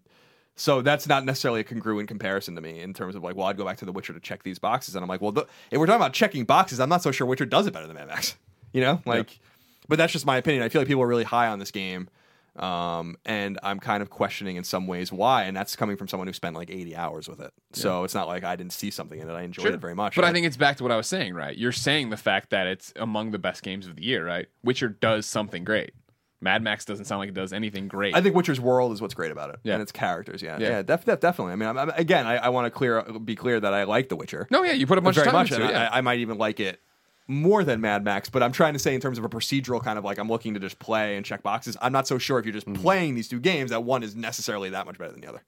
[0.56, 3.56] so that's not necessarily a congruent comparison to me in terms of like, well, I'd
[3.56, 5.78] go back to The Witcher to check these boxes, and I'm like, well, the, if
[5.78, 8.08] we're talking about checking boxes, I'm not so sure Witcher does it better than Mad
[8.08, 8.36] Max.
[8.72, 9.38] You know, like,
[9.86, 10.64] but that's just my opinion.
[10.64, 12.08] I feel like people are really high on this game,
[12.56, 16.26] um, and I'm kind of questioning in some ways why, and that's coming from someone
[16.28, 17.52] who spent like 80 hours with it.
[17.72, 19.32] So it's not like I didn't see something in it.
[19.32, 19.72] I enjoyed Sure.
[19.74, 20.14] it very much.
[20.16, 21.56] But I think it's back to what I was saying, right?
[21.56, 24.46] You're saying the fact that it's among the best games of the year, right?
[24.62, 25.92] Witcher does something great.
[26.40, 28.14] Mad Max doesn't sound like it does anything great.
[28.14, 29.74] I think Witcher's world is what's great about it, Yeah.
[29.74, 30.42] and its characters.
[30.42, 30.68] Yeah, Yeah.
[30.68, 31.54] yeah, def- def- definitely.
[31.54, 34.10] I mean, I'm, I'm- again, I, I want to clear be clear that I like
[34.10, 34.46] The Witcher.
[34.50, 35.70] no, yeah, you put a bunch very of time much, into it.
[35.70, 35.88] Yeah.
[35.90, 36.80] I, I might even like it
[37.26, 38.28] more than Mad Max.
[38.28, 40.54] But I'm trying to say in terms of a procedural kind of like I'm looking
[40.54, 41.76] to just play and check boxes.
[41.80, 44.70] I'm not so sure if you're just playing these two games that one is necessarily
[44.70, 45.42] that much better than the other.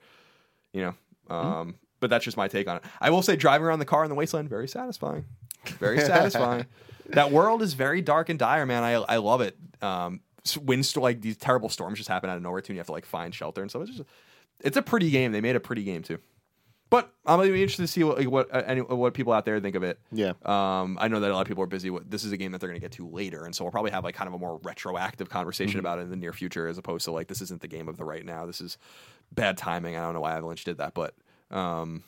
[0.72, 0.94] You
[1.28, 2.82] know, um, but that's just my take on it.
[3.00, 5.24] I will say driving around the car in the wasteland very satisfying,
[5.78, 6.66] very satisfying.
[7.08, 8.82] that world is very dark and dire, man.
[8.82, 9.56] I I love it.
[9.82, 10.20] Um,
[10.62, 12.92] windstorm like these terrible storms just happen out of nowhere too, and you have to
[12.92, 13.82] like find shelter and stuff.
[13.82, 14.08] It's just
[14.60, 15.32] it's a pretty game.
[15.32, 16.18] They made a pretty game too.
[16.88, 19.44] But I'm gonna be interested to see what like, what uh, any, what people out
[19.44, 19.98] there think of it.
[20.12, 20.34] Yeah.
[20.44, 21.90] Um, I know that a lot of people are busy.
[21.90, 23.72] With, this is a game that they're going to get to later, and so we'll
[23.72, 26.68] probably have like kind of a more retroactive conversation about it in the near future,
[26.68, 28.46] as opposed to like this isn't the game of the right now.
[28.46, 28.78] This is
[29.32, 29.96] bad timing.
[29.96, 31.14] I don't know why Avalanche did that, but
[31.50, 32.04] um,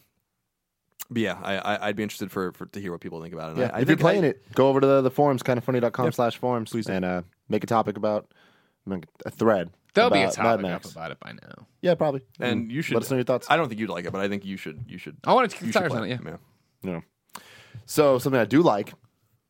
[1.11, 3.57] but yeah, I, I I'd be interested for, for to hear what people think about
[3.57, 3.61] it.
[3.61, 6.05] Yeah, I, I if you're playing I- it, go over to the, the forums, kindoffunny.com
[6.05, 6.11] Yeah.
[6.11, 8.31] slash forums, Please and uh, make a topic about
[8.87, 9.71] make a thread.
[9.99, 10.93] There'll be a about Mad topic up Max.
[10.93, 11.67] about it by now.
[11.83, 12.23] Yeah, probably.
[12.41, 12.71] and Mm.
[12.73, 13.47] you should let us know your thoughts.
[13.51, 14.85] I don't think you'd like it, but I think you should.
[14.89, 15.17] You should.
[15.25, 16.21] I want to you kick should tires play on it.
[16.25, 16.31] Yeah.
[16.31, 16.37] Yeah.
[16.83, 17.03] You know.
[17.87, 18.93] So something I do like,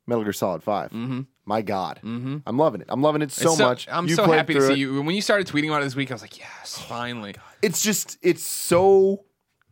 [0.06, 1.20] Metal Gear Solid 5 Mm-hmm.
[1.44, 2.38] My God, mm-hmm.
[2.46, 2.88] I'm loving it.
[2.90, 3.88] I'm loving it so, It's much.
[3.90, 4.78] I'm You so played happy to through see it.
[4.80, 5.00] you.
[5.02, 7.34] When you started tweeting about it this week, I was like, yes, finally.
[7.62, 9.24] It's just it's so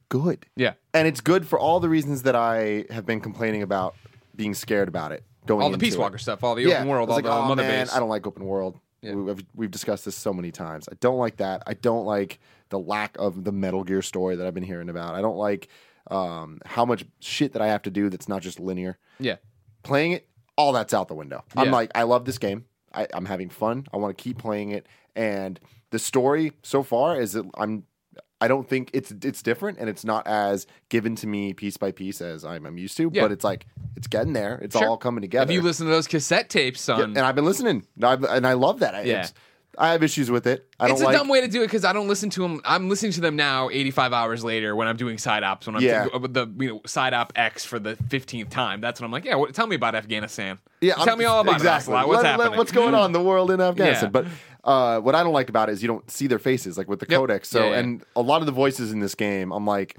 [0.08, 0.46] good.
[0.56, 0.72] Yeah.
[0.94, 3.94] and it's good for all the reasons that I have been complaining about
[4.34, 5.22] being scared about it.
[5.44, 6.00] Going All the into Peace it.
[6.00, 7.84] Walker stuff, all the yeah, open world, I all was the like, oh, mother man,
[7.86, 7.94] base.
[7.94, 8.80] I don't like open world.
[9.02, 9.14] Yeah.
[9.14, 10.88] We've, we've discussed this so many times.
[10.90, 11.62] I don't like that.
[11.66, 15.14] I don't like the lack of the Metal Gear story that I've been hearing about.
[15.14, 15.68] I don't like
[16.10, 18.98] um, how much shit that I have to do that's not just linear.
[19.20, 19.36] Yeah.
[19.82, 21.44] Playing it, all that's out the window.
[21.56, 22.64] I'm like, I love this game.
[22.92, 23.86] I, I'm having fun.
[23.92, 24.86] I want to keep playing it.
[25.14, 27.84] And the story so far is that I'm
[28.40, 31.90] I don't think it's it's different and it's not as given to me piece by
[31.90, 33.10] piece as I'm, I'm used to.
[33.12, 33.22] Yeah.
[33.22, 34.56] But it's like it's getting there.
[34.62, 34.88] It's Sure.
[34.88, 35.50] all coming together.
[35.50, 38.52] If you listen to those cassette tapes, son, and I've been listening, I, and I
[38.52, 38.94] love that.
[39.06, 39.12] Yeah.
[39.20, 39.32] it's-
[39.78, 40.66] I have issues with it.
[40.80, 41.16] I it's don't a like.
[41.16, 42.60] dumb way to do it because I don't listen to them.
[42.64, 45.66] I'm listening to them now, 85 hours later, when I'm doing side ops.
[45.66, 46.06] When I'm Yeah.
[46.16, 48.80] with the you know side op X for the 15th time.
[48.80, 50.58] That's when I'm like, yeah, what, tell me about Afghanistan.
[50.80, 51.92] Yeah, tell I'm- me all about exactly.
[51.92, 51.96] it.
[51.96, 52.08] Ocelot.
[52.08, 52.58] What's Let- let- happening?
[52.58, 54.10] what's going on in the world in Afghanistan?
[54.10, 54.26] But
[54.64, 57.00] uh, what I don't like about it is you don't see their faces, like with
[57.00, 57.20] the Yep.
[57.20, 57.46] codecs.
[57.46, 57.78] So, Yeah, yeah.
[57.78, 59.96] and a lot of the voices in this game, I'm like,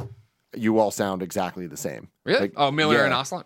[0.56, 2.08] you all sound exactly the same.
[2.26, 2.40] Really?
[2.40, 3.06] Like, oh, Miller yeah.
[3.06, 3.46] and Ocelot.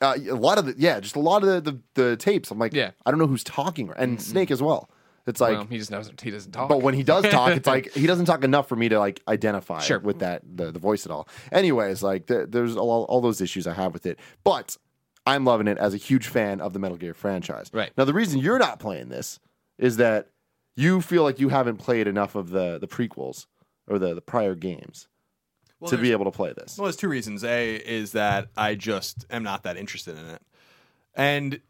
[0.00, 2.50] Uh, a lot of the, yeah, just a lot of the, the, the tapes.
[2.50, 2.90] I'm like, Yeah.
[3.04, 4.88] I don't know who's talking, and Snake as well.
[5.26, 6.20] It's like, well, he just doesn't.
[6.20, 6.68] He doesn't talk.
[6.68, 9.22] but when he does talk, it's like he doesn't talk enough for me to like
[9.28, 10.00] identify Sure.
[10.00, 11.28] with that the, the voice at all.
[11.52, 14.76] Anyways, like th- there's all, all those issues I have with it, but
[15.24, 17.70] I'm loving it as a huge fan of the Metal Gear franchise.
[17.72, 17.92] Right.
[17.96, 19.38] now, the reason you're not playing this
[19.78, 20.28] is that
[20.74, 23.46] you feel like you haven't played enough of the the prequels
[23.86, 25.06] or the the prior games
[25.78, 26.76] Well, to be able to play this.
[26.78, 27.44] Well, there's two reasons.
[27.44, 30.42] A is that I just am not that interested in it,
[31.14, 31.60] and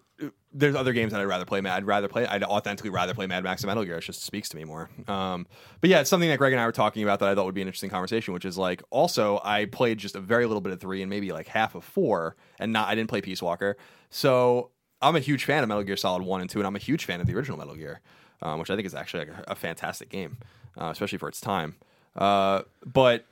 [0.52, 1.61] there's other games that I'd rather play.
[1.61, 2.26] I'd rather play.
[2.26, 3.98] I'd authentically rather play Mad Max and Metal Gear.
[3.98, 4.90] It just speaks to me more.
[5.08, 5.46] Um,
[5.80, 7.54] but yeah, it's something that Greg and I were talking about that I thought would
[7.54, 8.35] be an interesting conversation.
[8.35, 11.32] Which is like, also I played just a very little bit of three and maybe
[11.32, 13.76] like half of four, and not I didn't play Peace Walker.
[14.11, 16.80] So I'm a huge fan of Metal Gear Solid One and Two, and I'm a
[16.80, 18.00] huge fan of the original Metal Gear,
[18.42, 20.38] um, which I think is actually like a, a fantastic game,
[20.80, 21.76] uh, especially for its time.
[22.14, 23.24] Uh, but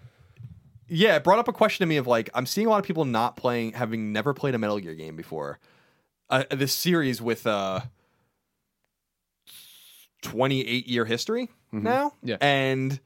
[0.88, 2.84] yeah, it brought up a question to me of like I'm seeing a lot of
[2.84, 5.58] people not playing, having never played a Metal Gear game before.
[6.30, 7.80] Uh, this series with uh,
[10.22, 12.36] 28 year history now, Yeah.
[12.40, 12.98] and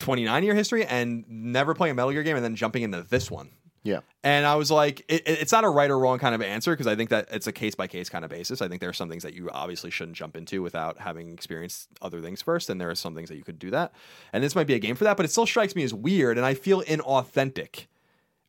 [0.00, 3.30] 29 year history, and never playing a Metal Gear game, and then jumping into this
[3.30, 3.50] one.
[3.84, 6.72] Yeah, And I was like, it- it's not a right or wrong kind of answer
[6.72, 8.60] because I think that it's a case by case kind of basis.
[8.60, 11.88] I think there are some things that you obviously shouldn't jump into without having experienced
[12.02, 13.92] other things first, and there are some things that you could do that.
[14.32, 16.36] And this might be a game for that, but it still strikes me as weird,
[16.36, 17.86] and I feel inauthentic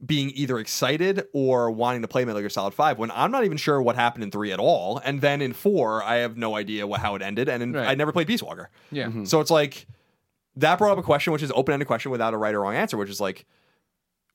[0.06, 3.58] being either excited or wanting to play Metal Gear Solid Five when I'm not even
[3.58, 6.88] sure what happened in three at all, and then in four I have no idea
[6.88, 7.88] what, how it ended, and in, Right.
[7.90, 8.70] I never played Peace Walker.
[8.92, 9.08] yeah.
[9.08, 9.26] Mm-hmm.
[9.26, 9.88] So it's like
[10.56, 12.76] that brought up a question, which is open ended question without a right or wrong
[12.76, 13.46] answer, which is like,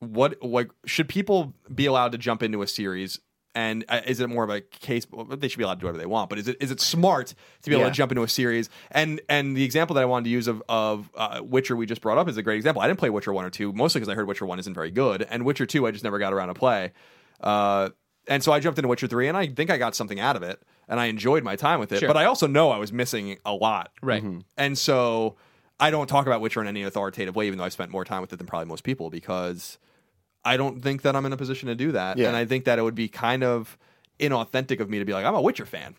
[0.00, 3.20] what like should people be allowed to jump into a series?
[3.56, 5.06] And uh, is it more of a case?
[5.10, 6.80] Well, they should be allowed to do whatever they want, but is it is it
[6.80, 7.90] smart to be able Yeah.
[7.90, 8.68] to jump into a series?
[8.90, 12.00] And and the example that I wanted to use of of uh, Witcher we just
[12.00, 12.82] brought up is a great example.
[12.82, 14.90] I didn't play Witcher one or two mostly because I heard Witcher one isn't very
[14.90, 16.92] good, and Witcher two I just never got around to play.
[17.40, 17.90] Uh,
[18.26, 20.42] and so I jumped into Witcher three, and I think I got something out of
[20.42, 22.00] it, and I enjoyed my time with it.
[22.00, 22.08] Sure.
[22.08, 24.24] But I also know I was missing a lot, Right.
[24.56, 25.36] and so
[25.78, 28.20] I don't talk about Witcher in any authoritative way, even though I've spent more time
[28.22, 29.78] with it than probably most people, because
[30.44, 32.18] I don't think that I'm in a position to do that.
[32.18, 32.28] Yeah.
[32.28, 33.78] And I think that it would be kind of
[34.20, 35.94] inauthentic of me to be like, I'm a Witcher fan.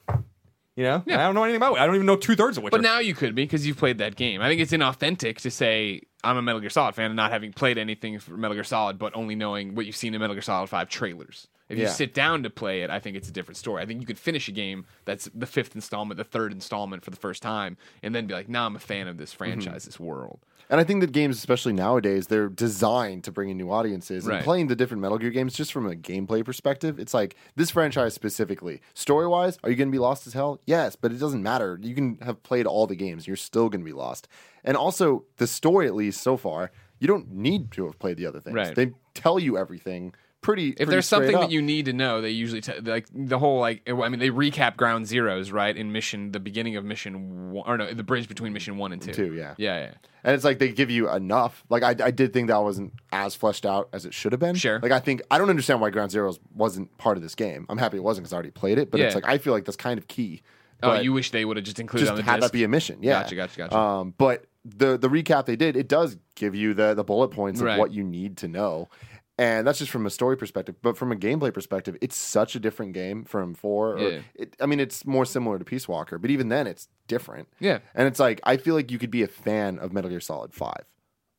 [0.75, 1.03] You know?
[1.05, 1.21] Yeah.
[1.21, 1.79] I don't know anything about it.
[1.79, 2.77] I don't even know two thirds of Witcher.
[2.77, 4.41] But now you could be because you've played that game.
[4.41, 7.53] I think it's inauthentic to say I'm a Metal Gear Solid fan and not having
[7.53, 10.41] played anything for Metal Gear Solid, but only knowing what you've seen in Metal Gear
[10.41, 11.47] Solid 5 trailers.
[11.69, 11.91] If you Yeah.
[11.91, 13.81] sit down to play it, I think it's a different story.
[13.81, 17.09] I think you could finish a game that's the fifth installment, the third installment for
[17.09, 19.37] the first time, and then be like, nah, I'm a fan of this mm-hmm.
[19.37, 20.39] franchise, this world.
[20.69, 24.25] And I think that games, especially nowadays, they're designed to bring in new audiences.
[24.25, 24.37] Right.
[24.37, 27.69] And playing the different Metal Gear games, just from a gameplay perspective, it's like this
[27.69, 30.59] franchise specifically, story wise, are you going to be lost as hell?
[30.65, 31.79] Yes, but it doesn't matter.
[31.81, 34.27] You can have played all the games, you're still going to be lost.
[34.63, 38.25] And also, the story, at least so far, you don't need to have played the
[38.25, 38.55] other things.
[38.55, 38.73] Right.
[38.75, 40.13] They tell you everything
[40.45, 40.75] pretty.
[40.77, 43.81] If there's something that you need to know, they usually t- like the whole like
[43.89, 47.77] I mean they recap Ground Zeroes right in mission the beginning of mission one or
[47.77, 49.11] no the bridge between mission one and two.
[49.11, 49.55] Two, yeah.
[49.57, 49.91] yeah, yeah.
[50.23, 51.63] And it's like they give you enough.
[51.69, 54.55] Like I, I did think that wasn't as fleshed out as it should have been.
[54.55, 54.79] Sure.
[54.79, 57.65] Like I think I don't understand why Ground Zeroes wasn't part of this game.
[57.67, 58.91] I'm happy it wasn't because I already played it.
[58.91, 60.43] But it's like I feel like that's kind of key.
[60.83, 62.51] Oh, you wish they would have just included just on the have disc.
[62.51, 62.99] that be a mission.
[63.01, 63.23] Yeah.
[63.23, 63.75] Gotcha, gotcha, gotcha.
[63.77, 67.59] Um, but the the recap they did, it does give you the the bullet points
[67.59, 67.79] of Right.
[67.79, 68.89] what you need to know.
[69.37, 72.59] And that's just from a story perspective, but from a gameplay perspective, it's such a
[72.59, 73.97] different game from four.
[73.97, 74.19] Or, Yeah.
[74.35, 77.49] it, I mean, it's more similar to Peace Walker, but even then, it's different.
[77.59, 77.79] Yeah.
[77.93, 80.53] And it's like I feel like you could be a fan of Metal Gear Solid
[80.53, 80.85] Five.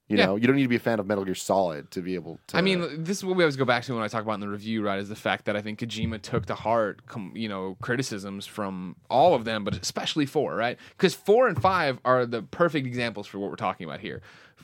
[0.09, 0.26] You Yeah.
[0.26, 2.38] know, you don't need to be a fan of Metal Gear Solid to be able
[2.48, 2.56] to.
[2.56, 4.40] I mean, this is what we always go back to when I talk about in
[4.40, 5.00] the review, right?
[5.00, 7.00] Is the fact that I think Kojima took to heart,
[7.35, 10.78] you know, criticisms from all of them, but especially four, right?
[10.90, 14.20] Because four and five are the perfect examples for what we're talking about here.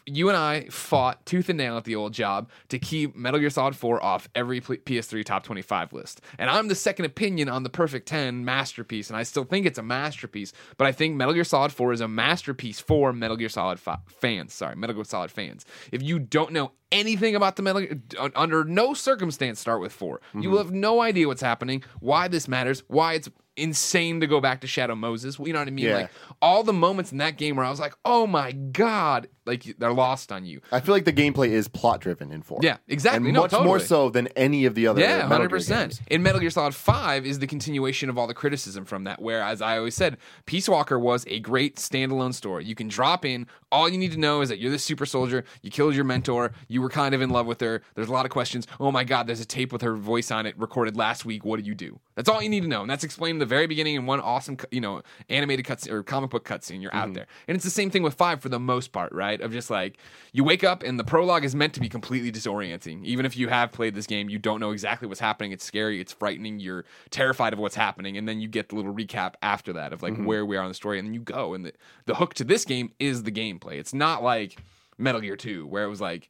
[0.07, 3.51] You and I fought tooth and nail at the old job to keep Metal Gear
[3.51, 6.21] Solid 4 off every PS3 top 25 list.
[6.39, 9.79] And I'm the second opinion on the Perfect 10 masterpiece, and I still think it's
[9.79, 13.49] a masterpiece, but I think Metal Gear Solid 4 is a masterpiece for Metal Gear
[13.49, 14.53] Solid fi- fans.
[14.53, 15.65] Sorry, Metal Gear Solid fans.
[15.93, 18.01] If you don't know anything about the Metal Gear,
[18.35, 20.21] under no circumstance start with 4.
[20.39, 24.41] You will have no idea what's happening, why this matters, why it's insane to go
[24.41, 25.39] back to Shadow Moses.
[25.39, 25.85] You know what I mean?
[25.87, 25.97] Yeah.
[25.97, 29.75] Like all the moments in that game where I was like, "Oh my god, like
[29.79, 30.61] they're lost on you.
[30.71, 32.61] I feel like the gameplay is plot driven in four.
[32.63, 33.29] Yeah, exactly.
[33.29, 35.01] and No, much more so than any of the other.
[35.01, 36.01] Yeah, hundred percent.
[36.09, 39.21] In Metal Gear Solid Five is the continuation of all the criticism from that.
[39.21, 42.65] Where, as I always said, Peace Walker was a great standalone story.
[42.65, 43.47] You can drop in.
[43.71, 45.45] All you need to know is that you're the super soldier.
[45.63, 46.53] You killed your mentor.
[46.69, 47.83] You were kind of in love with her.
[47.95, 48.67] There's a lot of questions.
[48.79, 51.45] Oh my God, there's a tape with her voice on it recorded last week.
[51.45, 51.99] What do you do?
[52.15, 54.21] That's all you need to know, and that's explained in the very beginning in one
[54.21, 55.01] awesome, you know,
[55.31, 56.81] animated cutscene or comic book cutscene.
[56.81, 56.99] You're Mm-hmm.
[57.09, 59.32] out there, and it's the same thing with Five for the most part, right?
[59.41, 59.97] Of just like
[60.33, 63.05] you wake up and the prologue is meant to be completely disorienting.
[63.05, 65.53] Even if you have played this game, you don't know exactly what's happening.
[65.53, 68.95] It's scary, it's frightening, you're terrified of what's happening, and then you get the little
[68.95, 70.25] recap after that of like Mm-hmm.
[70.27, 71.55] where we are in the story, and then you go.
[71.55, 71.73] And the,
[72.07, 73.79] the hook to this game is the gameplay.
[73.79, 74.59] It's not like
[74.99, 76.29] Metal Gear 2, where it was like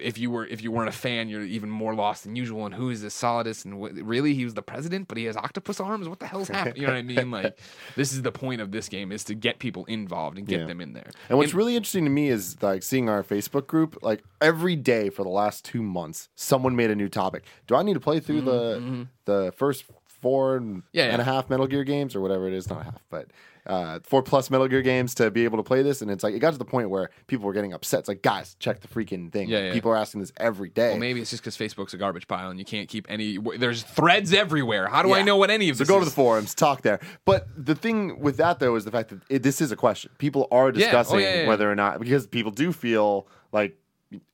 [0.00, 2.64] if you were if you weren't a fan, you're even more lost than usual.
[2.64, 3.64] And who is this Solidus?
[3.66, 6.08] And what, really, he was the president, but he has octopus arms.
[6.08, 6.76] What the hell's happening?
[6.80, 7.30] You know what I mean?
[7.30, 7.58] Like
[7.94, 10.66] this is the point of this game is to get people involved and get Yeah.
[10.66, 11.10] them in there.
[11.28, 13.98] And what's really interesting to me is like seeing our Facebook group.
[14.02, 17.44] Like every day for the last two months, someone made a new topic.
[17.66, 21.24] Do I need to play through the the first four and, Mm-hmm, Yeah, and a
[21.24, 22.70] half Metal Gear games or whatever it is?
[22.70, 23.26] Not a half, but
[23.66, 26.02] uh, four plus Metal Gear games to be able to play this.
[26.02, 28.00] And it's like it got to the point where people were getting upset.
[28.00, 29.48] It's like guys, check the freaking thing.
[29.48, 29.72] Yeah, yeah.
[29.72, 30.90] People are asking this every day.
[30.90, 33.38] Well, maybe it's just because Facebook's a garbage pile and you can't keep any.
[33.58, 34.88] There's threads everywhere.
[34.88, 37.00] How do I know what any of So this go to the forums, talk there.
[37.24, 40.10] But the thing with that though is the fact that it, this is a question.
[40.18, 40.68] People are Yeah.
[40.68, 41.48] Oh, discussing yeah, yeah, yeah.
[41.48, 43.76] whether or not because people do feel like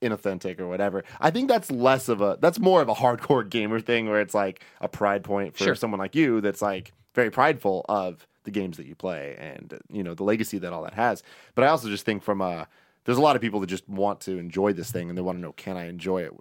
[0.02, 1.04] inauthentic or whatever.
[1.20, 4.34] I think that's less of a that's more of a hardcore gamer thing where it's
[4.34, 5.74] like a pride point for Sure.
[5.74, 10.02] someone like you that's like very prideful of the games that you play and you
[10.02, 11.22] know the legacy that all that has.
[11.54, 12.64] But I also just think from uh
[13.04, 15.38] there's a lot of people that just want to enjoy this thing and they want
[15.38, 16.32] to know can I enjoy it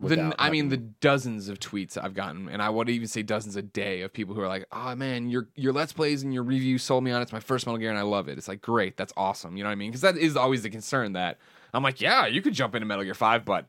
[0.00, 3.56] The, I mean, the dozens of tweets I've gotten, and I would even say dozens
[3.56, 6.44] a day of people who are like, "Oh man, your your Let's Plays and your
[6.44, 7.20] reviews sold me on.
[7.20, 7.24] it.
[7.24, 8.38] It's my first Metal Gear, and I love it.
[8.38, 9.56] It's like great, that's awesome.
[9.56, 9.90] You know what I mean?
[9.90, 11.38] Because that is always the concern that
[11.74, 13.66] I'm like, yeah, you could jump into Metal Gear Five, but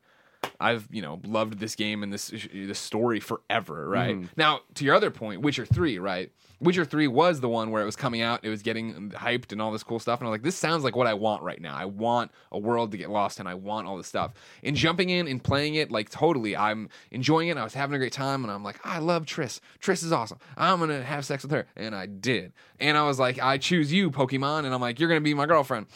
[0.59, 4.15] I've you know loved this game and this this story forever, right?
[4.15, 4.27] Mm-hmm.
[4.35, 6.31] Now to your other point, Witcher Three, right?
[6.61, 9.61] Witcher Three was the one where it was coming out, it was getting hyped and
[9.61, 11.61] all this cool stuff, and I was like, this sounds like what I want right
[11.61, 11.75] now.
[11.75, 14.33] I want a world to get lost, and I want all this stuff.
[14.63, 17.57] And jumping in and playing it, like totally, I'm enjoying it.
[17.57, 19.61] I was having a great time, and I'm like, I love Triss.
[19.79, 20.39] Triss is awesome.
[20.57, 22.51] I'm gonna have sex with her, and I did.
[22.79, 25.45] And I was like, I choose you, Pokemon, and I'm like, you're gonna be my
[25.45, 25.87] girlfriend.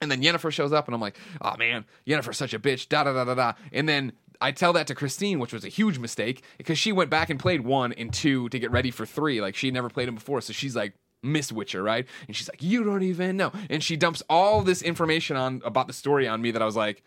[0.00, 3.04] And then Yennefer shows up, and I'm like, oh man, Yennefer's such a bitch, da
[3.04, 3.52] da da da da.
[3.72, 7.10] And then I tell that to Christine, which was a huge mistake because she went
[7.10, 9.40] back and played one and two to get ready for three.
[9.40, 12.06] Like she had never played them before, so she's like, Miss Witcher, right?
[12.26, 13.52] And she's like, you don't even know.
[13.68, 16.76] And she dumps all this information on about the story on me that I was
[16.76, 17.02] like,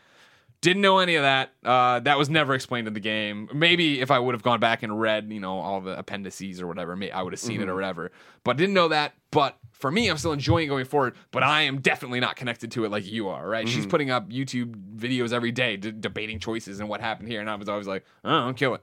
[0.62, 1.52] didn't know any of that.
[1.64, 3.50] Uh, that was never explained in the game.
[3.54, 6.68] Maybe if I would have gone back and read, you know, all the appendices or
[6.68, 8.12] whatever, I would have seen it or whatever.
[8.44, 9.14] But didn't know that.
[9.32, 11.14] But for me, I'm still enjoying it going forward.
[11.32, 13.68] But I am definitely not connected to it like you are, right?
[13.68, 17.50] She's putting up YouTube videos every day, d- debating choices and what happened here, and
[17.50, 18.82] I was always like, oh, kill it,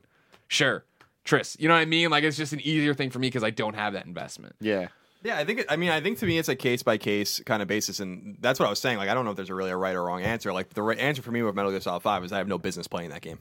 [0.49, 0.85] sure,
[1.25, 1.59] Triss.
[1.59, 2.11] You know what I mean?
[2.11, 4.55] Like it's just an easier thing for me because I don't have that investment.
[4.61, 4.89] yeah.
[5.23, 5.67] Yeah, I think.
[5.69, 8.39] I mean, I think to me it's a case by case kind of basis, and
[8.41, 8.97] that's what I was saying.
[8.97, 10.51] Like, I don't know if there's a really a right or wrong answer.
[10.51, 12.57] Like, the right answer for me with Metal Gear Solid Five is I have no
[12.57, 13.39] business playing that game.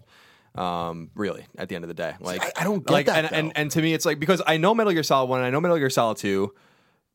[0.56, 3.26] Um, really, at the end of the day, like I- I don't get like, that,
[3.26, 5.48] and, and and to me, it's like because I know Metal Gear Solid One, and
[5.48, 6.54] I know Metal Gear Solid Two.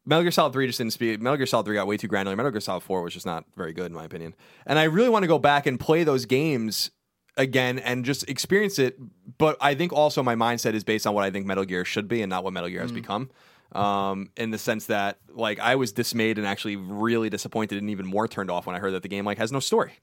[0.06, 1.20] Metal Gear Solid 3 just didn't speak.
[1.20, 2.36] Metal Gear Solid 3 got way too granular.
[2.36, 4.34] Metal Gear Solid 4 was just not very good, in my opinion.
[4.66, 6.90] And I really want to go back and play those games
[7.36, 8.98] again and just experience it.
[9.38, 12.06] But I think also my mindset is based on what I think Metal Gear should
[12.06, 13.30] be and not what Metal Gear has become.
[13.72, 18.06] Um, in the sense that, like, I was dismayed and actually really disappointed and even
[18.06, 19.94] more turned off when I heard that the game like has no story.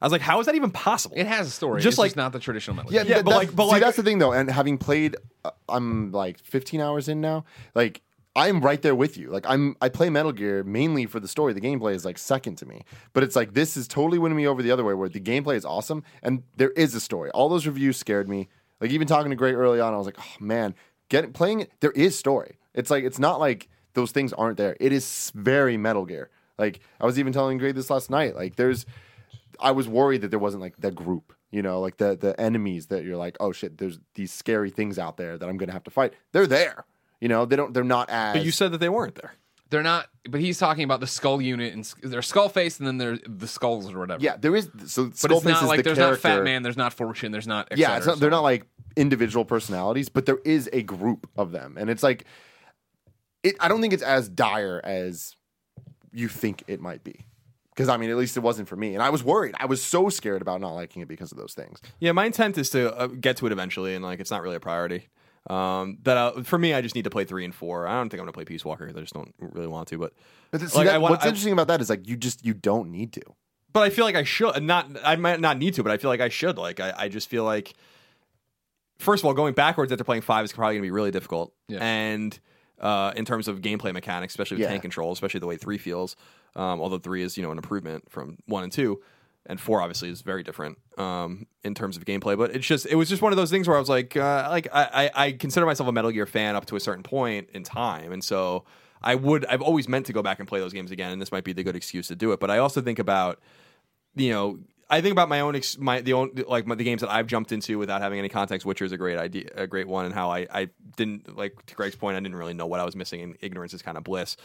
[0.00, 1.16] I was like, how is that even possible?
[1.18, 3.08] It has a story, Just it's like- just not the traditional Metal Yeah, Gear.
[3.10, 4.32] Yeah, th- but that's, like- but see, like- that's the thing though.
[4.32, 7.44] And having played, uh, I'm like 15 hours in now.
[7.74, 8.00] Like
[8.36, 9.28] I'm right there with you.
[9.28, 11.52] Like I'm, I play Metal Gear mainly for the story.
[11.52, 12.84] The gameplay is like second to me.
[13.12, 15.56] But it's like this is totally winning me over the other way, where the gameplay
[15.56, 17.30] is awesome and there is a story.
[17.30, 18.48] All those reviews scared me.
[18.80, 20.74] Like even talking to Greg early on, I was like, oh man,
[21.08, 21.72] get playing it.
[21.80, 22.58] There is story.
[22.72, 24.76] It's like it's not like those things aren't there.
[24.80, 26.30] It is very Metal Gear.
[26.58, 28.36] Like I was even telling Greg this last night.
[28.36, 28.86] Like there's
[29.58, 32.86] I was worried that there wasn't like the group, you know, like the the enemies
[32.86, 35.84] that you're like, oh shit, there's these scary things out there that I'm gonna have
[35.84, 36.14] to fight.
[36.32, 36.84] They're there,
[37.20, 37.44] you know.
[37.44, 37.72] They don't.
[37.74, 38.34] They're not as.
[38.36, 39.34] but you said that they weren't there.
[39.70, 42.98] They're not, but he's talking about the skull unit and their skull face, and then
[42.98, 44.20] there's the skulls or whatever.
[44.20, 44.68] yeah, there is.
[44.86, 46.28] So but Skullface it's not is like the there's character.
[46.28, 47.68] not Fat Man, there's not Fortune, there's not.
[47.76, 48.66] yeah, it's not, so- they're not like
[48.96, 52.24] individual personalities, but there is a group of them, and it's like,
[53.44, 53.54] it.
[53.60, 55.36] I don't think it's as dire as
[56.12, 57.26] you think it might be.
[57.72, 59.54] Because I mean, at least it wasn't for me, and I was worried.
[59.60, 61.80] I was so scared about not liking it because of those things.
[62.00, 64.56] Yeah, my intent is to uh, get to it eventually, and like it's not really
[64.56, 65.08] a priority.
[65.48, 67.86] Um, that uh, for me, I just need to play three and four.
[67.88, 68.86] I don't think I'm gonna play Peace Walker.
[68.86, 69.98] 'cause I just don't really want to.
[69.98, 70.12] But
[70.50, 72.44] But see, Like, that- I wanna- what's I- interesting about that is like you just
[72.44, 73.22] you don't need to.
[73.72, 74.88] but I feel like I should not.
[75.04, 76.58] I might not need to, but I feel like I should.
[76.58, 77.72] Like I, I just feel like,
[78.98, 81.54] first of all, going backwards after playing five is probably going to be really difficult.
[81.68, 81.78] Yeah.
[81.82, 82.38] And
[82.80, 84.68] uh, in terms of gameplay mechanics, especially with Yeah.
[84.70, 86.16] tank control, especially the way three feels.
[86.56, 89.00] Um, although three is you know an improvement from one and two,
[89.50, 92.38] and four obviously is very different um, in terms of gameplay.
[92.38, 94.46] But it's just it was just one of those things where I was like, uh,
[94.50, 97.50] like I, I I consider myself a Metal Gear fan up to a certain point
[97.52, 98.64] in time, and so.
[99.02, 99.46] I would.
[99.46, 101.54] I've always meant to go back and play those games again, and this might be
[101.54, 102.38] the good excuse to do it.
[102.38, 103.40] But I also think about
[104.14, 107.00] you know, I think about my own ex- my the own like my, the games
[107.00, 108.66] that I've jumped into without having any context.
[108.66, 111.74] Witcher is a great idea, a great one, and how I I didn't like to
[111.74, 112.16] Greg's point.
[112.16, 114.36] I didn't really know what I was missing, and ignorance is kind of bliss.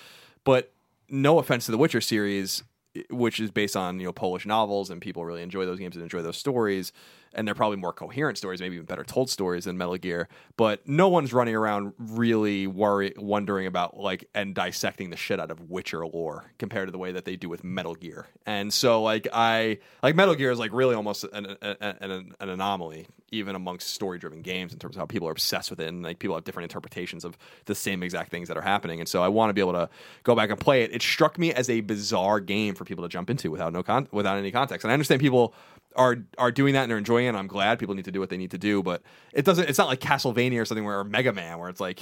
[0.43, 0.71] But
[1.09, 2.63] no offense to the Witcher series,
[3.09, 6.03] which is based on you know Polish novels, and people really enjoy those games and
[6.03, 6.91] enjoy those stories,
[7.35, 10.27] and they're probably more coherent stories, maybe even better told stories than Metal Gear.
[10.57, 15.51] But no one's running around really worry wondering about like and dissecting the shit out
[15.51, 18.27] of Witcher lore compared to the way that they do with Metal Gear.
[18.45, 22.49] And so like I like Metal Gear is like really almost an an, an, an
[22.49, 25.87] anomaly even amongst story driven games in terms of how people are obsessed with it
[25.87, 28.99] and like people have different interpretations of the same exact things that are happening.
[28.99, 29.89] And so I want to be able to
[30.23, 30.93] go back and play it.
[30.93, 34.07] It struck me as a bizarre game for people to jump into without no con-
[34.11, 34.83] without any context.
[34.83, 35.53] And I understand people
[35.95, 37.29] are are doing that and they're enjoying it.
[37.29, 39.01] And I'm glad people need to do what they need to do, but
[39.33, 39.69] it doesn't.
[39.69, 42.01] It's not like Castlevania or something where or Mega Man where it's like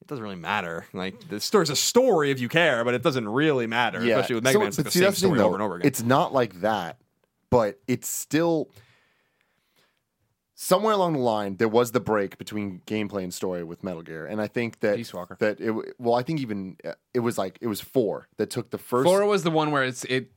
[0.00, 0.86] it doesn't really matter.
[0.92, 3.98] Like the story's a story if you care, but it doesn't really matter.
[3.98, 5.44] Especially with Mega So- Man, it's like the see, same that's thing, story though.
[5.46, 5.86] over and over again.
[5.86, 6.98] It's not like that,
[7.50, 8.70] but it's still
[10.54, 11.56] somewhere along the line.
[11.56, 14.96] There was the break between gameplay and story with Metal Gear, and I think that
[14.96, 15.36] Peace Walker.
[15.40, 15.72] that it.
[15.98, 19.06] Well, I think even uh, it was like it was four that took the first.
[19.06, 20.30] Four was the one where it's it.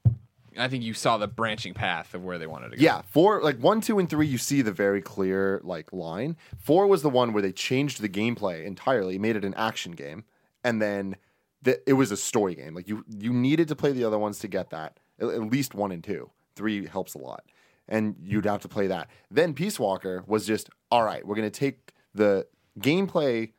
[0.58, 2.84] I think you saw the branching path of where they wanted to go.
[2.84, 4.28] Yeah, four like one, two, and three.
[4.28, 6.38] You see the very clear like line.
[6.58, 10.24] Four was the one where they changed the gameplay entirely, made it an action game,
[10.64, 11.16] and then
[11.62, 12.74] the, it was a story game.
[12.74, 14.99] Like you, you needed to play the other ones to get that.
[15.20, 16.30] At, at least one and two.
[16.56, 17.45] Three helps a lot,
[17.88, 19.10] and you'd have to play that.
[19.32, 21.26] Then Peace Walker was just all right.
[21.26, 22.47] We're gonna take the
[22.80, 23.54] gameplay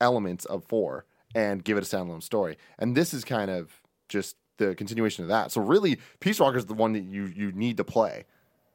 [0.00, 2.56] elements of four and give it a standalone story.
[2.78, 5.50] And this is kind of just the continuation of that.
[5.50, 8.24] So really, Peace Walker is the one that you you need to play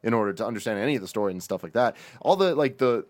[0.02, 1.96] in order to understand any of the story and stuff like that.
[2.20, 3.06] All the like the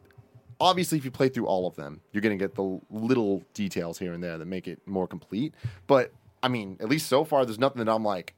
[0.61, 4.13] obviously if you play through all of them, you're gonna get the little details here
[4.13, 5.55] and there that make it more complete.
[5.89, 6.13] But
[6.43, 8.35] I mean, at least so far, there's nothing that I'm like.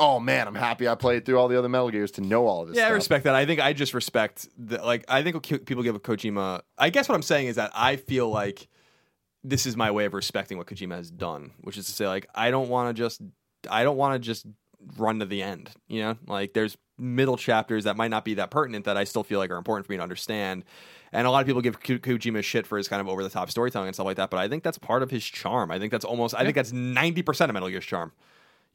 [0.00, 2.62] Oh man, I'm happy I played through all the other Metal Gears to know all
[2.62, 2.76] of this.
[2.76, 3.34] Yeah, I respect that.
[3.34, 4.86] I think I just respect that.
[4.86, 5.04] like.
[5.08, 6.60] I think people give a Kojima.
[6.78, 8.68] I guess what I'm saying is that I feel like
[9.44, 12.26] this is my way of respecting what Kojima has done, which is to say, like,
[12.34, 13.22] I don't want to just,
[13.70, 14.46] I don't want to just
[14.96, 15.70] run to the end.
[15.88, 19.22] You know, like there's middle chapters that might not be that pertinent that I still
[19.22, 20.64] feel like are important for me to understand.
[21.12, 23.30] And a lot of people give Ko- Kojima shit for his kind of over the
[23.30, 25.70] top storytelling and stuff like that, but I think that's part of his charm.
[25.70, 28.12] I think that's almost, I think that's ninety percent of Metal Gear's charm.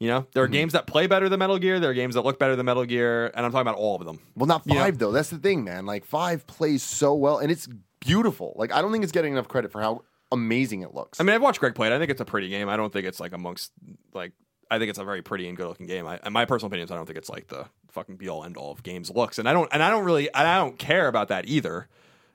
[0.00, 0.52] You know, there are mm-hmm.
[0.52, 1.78] games that play better than Metal Gear.
[1.78, 4.04] There are games that look better than Metal Gear, and I'm talking about all of
[4.04, 4.18] them.
[4.34, 4.80] Well, not You know?
[4.80, 5.12] five though.
[5.12, 5.86] That's the thing, man.
[5.86, 7.68] Like five plays so well, and it's
[8.00, 8.54] beautiful.
[8.56, 11.20] Like I don't think it's getting enough credit for how amazing it looks.
[11.20, 11.92] I mean, I've watched Greg play it.
[11.92, 12.68] I think it's a pretty game.
[12.68, 13.70] I don't think it's like amongst
[14.12, 14.32] like.
[14.74, 16.06] I think it's a very pretty and good looking game.
[16.06, 18.44] I, and my personal opinion is I don't think it's like the fucking be all
[18.44, 20.78] end all of games looks, and I don't and I don't really and I don't
[20.78, 21.88] care about that either.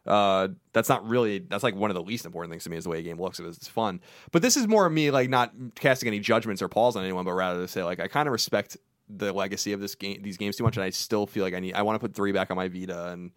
[0.07, 2.85] Uh, that's not really that's like one of the least important things to me is
[2.85, 3.39] the way a game looks.
[3.39, 6.69] If it's fun, but this is more of me like not casting any judgments or
[6.69, 8.77] palls on anyone, but rather to say like I kind of respect
[9.09, 11.59] the legacy of this game, these games too much, and I still feel like I
[11.59, 13.31] need I want to put three back on my Vita and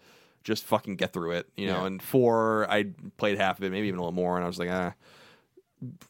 [0.44, 1.80] just fucking get through it, you know.
[1.80, 1.86] Yeah.
[1.86, 2.86] And four, I
[3.16, 4.94] played half of it, maybe even a little more, and I was like, ah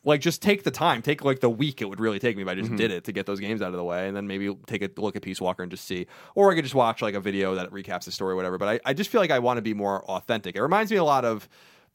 [0.05, 2.49] like just take the time take like the week it would really take me if
[2.49, 2.77] i just mm-hmm.
[2.77, 5.01] did it to get those games out of the way and then maybe take a
[5.01, 7.55] look at peace walker and just see or i could just watch like a video
[7.55, 9.62] that recaps the story or whatever but i, I just feel like i want to
[9.62, 11.49] be more authentic it reminds me a lot of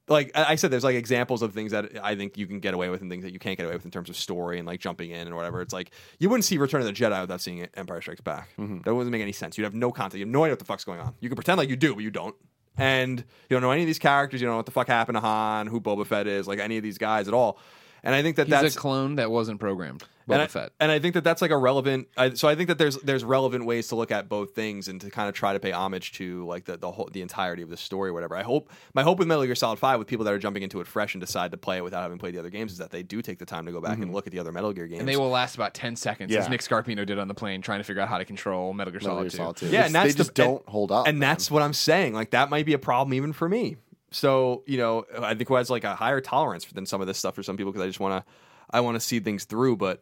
[0.09, 2.89] like I said, there's like examples of things that I think you can get away
[2.89, 4.79] with and things that you can't get away with in terms of story and like
[4.79, 5.61] jumping in and whatever.
[5.61, 8.49] It's like you wouldn't see Return of the Jedi without seeing Empire Strikes Back.
[8.57, 8.81] Mm-hmm.
[8.83, 9.57] That wouldn't make any sense.
[9.57, 10.17] You'd have no context.
[10.17, 11.13] You have no idea what the fuck's going on.
[11.19, 12.35] You can pretend like you do, but you don't.
[12.77, 14.39] And you don't know any of these characters.
[14.39, 16.77] You don't know what the fuck happened to Han, who Boba Fett is, like any
[16.77, 17.59] of these guys at all.
[18.03, 20.03] And I think that He's that's a clone that wasn't programmed.
[20.27, 20.71] and Boba I, Fett.
[20.79, 22.07] and I think that that's like a relevant.
[22.17, 24.99] I, so I think that there's there's relevant ways to look at both things and
[25.01, 27.69] to kind of try to pay homage to like the the whole the entirety of
[27.69, 28.35] the story, or whatever.
[28.35, 30.81] I hope my hope with Metal Gear Solid Five with people that are jumping into
[30.81, 32.91] it fresh and decide to play it without having played the other games is that
[32.91, 34.15] they do take the time to go back and mm-hmm.
[34.15, 34.99] look at the other Metal Gear games.
[34.99, 37.79] And they will last about 10 seconds, as Nick Scarpino did on the plane, trying
[37.79, 39.37] to figure out how to control Metal Gear Metal Solid Gear 2.
[39.37, 39.65] Solid 2.
[39.67, 41.07] Yeah, It's- and that's they the- just don't hold up.
[41.07, 41.29] and man.
[41.29, 42.13] that's what I'm saying.
[42.13, 43.77] Like that might be a problem even for me.
[44.17, 47.19] So you know, I think who has like a higher tolerance than some of this
[47.19, 48.31] stuff for some people because I just want to,
[48.71, 49.77] I want to see things through.
[49.77, 50.01] But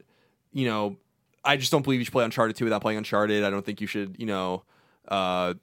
[0.53, 0.95] you know,
[1.43, 3.43] I just don't believe you should play Uncharted two without playing Uncharted.
[3.43, 4.63] I don't think you should, you know,
[5.09, 5.55] uh,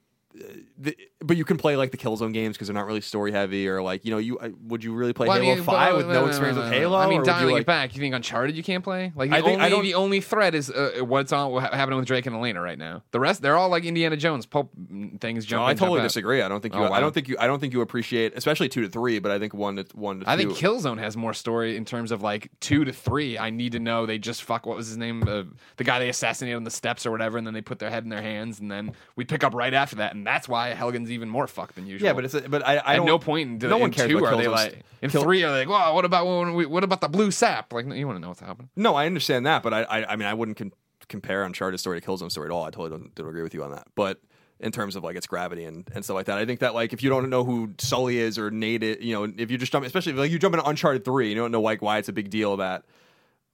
[1.25, 3.83] but you can play like the Killzone games because they're not really story heavy, or
[3.83, 5.97] like you know, you uh, would you really play Well, I Halo mean, Five well,
[5.99, 6.99] with no wait, experience wait, with wait, Halo?
[6.99, 9.13] I mean, or would you, dialing like- it back, you think Uncharted you can't play?
[9.15, 11.99] Like the I think- only don't- the only threat is uh, what's on what happening
[11.99, 13.03] with Drake and Elena right now.
[13.13, 15.45] The rest they're all like Indiana Jones pulp mm, things.
[15.47, 16.43] Jump No, I totally disagree.
[16.43, 16.81] I don't think you.
[16.81, 17.37] Oh, I don't think you.
[17.39, 19.19] I don't think you appreciate, especially two to three.
[19.19, 20.49] But I think one to one to I two.
[20.49, 23.39] think Killzone has more story in terms of like two to three.
[23.39, 24.67] I need to know they just fuck.
[24.67, 25.23] What was his name?
[25.27, 25.45] Uh,
[25.77, 28.05] the guy they assassinated on the steps or whatever, and then they put their head
[28.05, 31.11] in their hands, and then we pick up right after that, and that's why Helghan's
[31.13, 32.07] even more fucked than usual.
[32.07, 32.35] yeah, but it's.
[32.35, 32.77] A, but I.
[32.77, 35.23] I At no point in, no in one cares two are they like in Kill-
[35.23, 37.73] three are they like, well, what about when we, what about the blue sap?
[37.73, 38.71] Like you want to know what's happening.
[38.77, 39.83] No, I understand that, but I.
[39.83, 40.73] I, I mean, I wouldn't con-
[41.09, 42.65] compare Uncharted story to Killzone story at all.
[42.65, 43.87] I totally don't, don't agree with you on that.
[43.95, 44.21] But
[44.61, 46.93] in terms of like its gravity and, and stuff like that, I think that like
[46.93, 49.73] if you don't know who Sully is or Nate, is, you know, if you just
[49.73, 52.09] jump, especially if, like you jump into Uncharted three, you don't know like why it's
[52.09, 52.85] a big deal that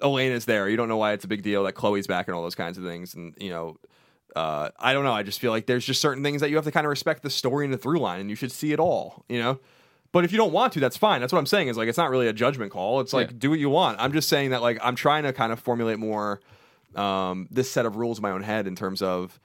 [0.00, 0.68] Elena's there.
[0.68, 2.78] You don't know why it's a big deal that Chloe's back and all those kinds
[2.78, 3.14] of things.
[3.14, 3.78] And you know,
[4.38, 5.12] uh, I don't know.
[5.12, 7.22] I just feel like there's just certain things that you have to kind of respect
[7.22, 9.24] the story and the through line, and you should see it all.
[9.28, 9.58] You know.
[10.10, 11.20] But if you don't want to, that's fine.
[11.20, 11.68] That's what I'm saying.
[11.68, 13.00] Is like it's not really a judgment call.
[13.00, 13.36] It's like Yeah.
[13.38, 14.00] do what you want.
[14.00, 16.40] I'm just saying that like I'm trying to kind of formulate more
[16.94, 19.38] um, this set of rules in my own head in terms of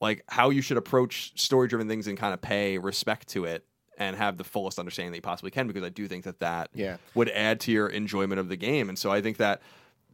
[0.00, 3.64] like how you should approach story driven things and kind of pay respect to it
[3.98, 6.70] and have the fullest understanding that you possibly can because I do think that that
[6.74, 6.96] Yeah.
[7.14, 8.88] would add to your enjoyment of the game.
[8.88, 9.60] And so I think that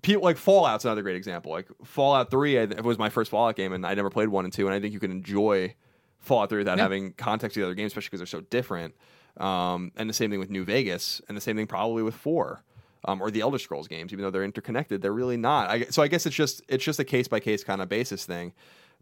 [0.02, 1.52] people like Fallout's another great example.
[1.52, 4.44] Like Fallout 3 I, it was my first Fallout game and I never played 1
[4.44, 5.74] and 2 and I think you can enjoy
[6.20, 6.82] Fallout 3 without Yeah.
[6.84, 8.94] having context to the other games especially because they're so different.
[9.38, 12.62] Um, and the same thing with New Vegas and the same thing probably with 4.
[13.04, 15.68] Um, or the Elder Scrolls games, even though they're interconnected, they're really not.
[15.70, 18.24] I, so I guess it's just it's just a case by case kind of basis
[18.24, 18.52] thing.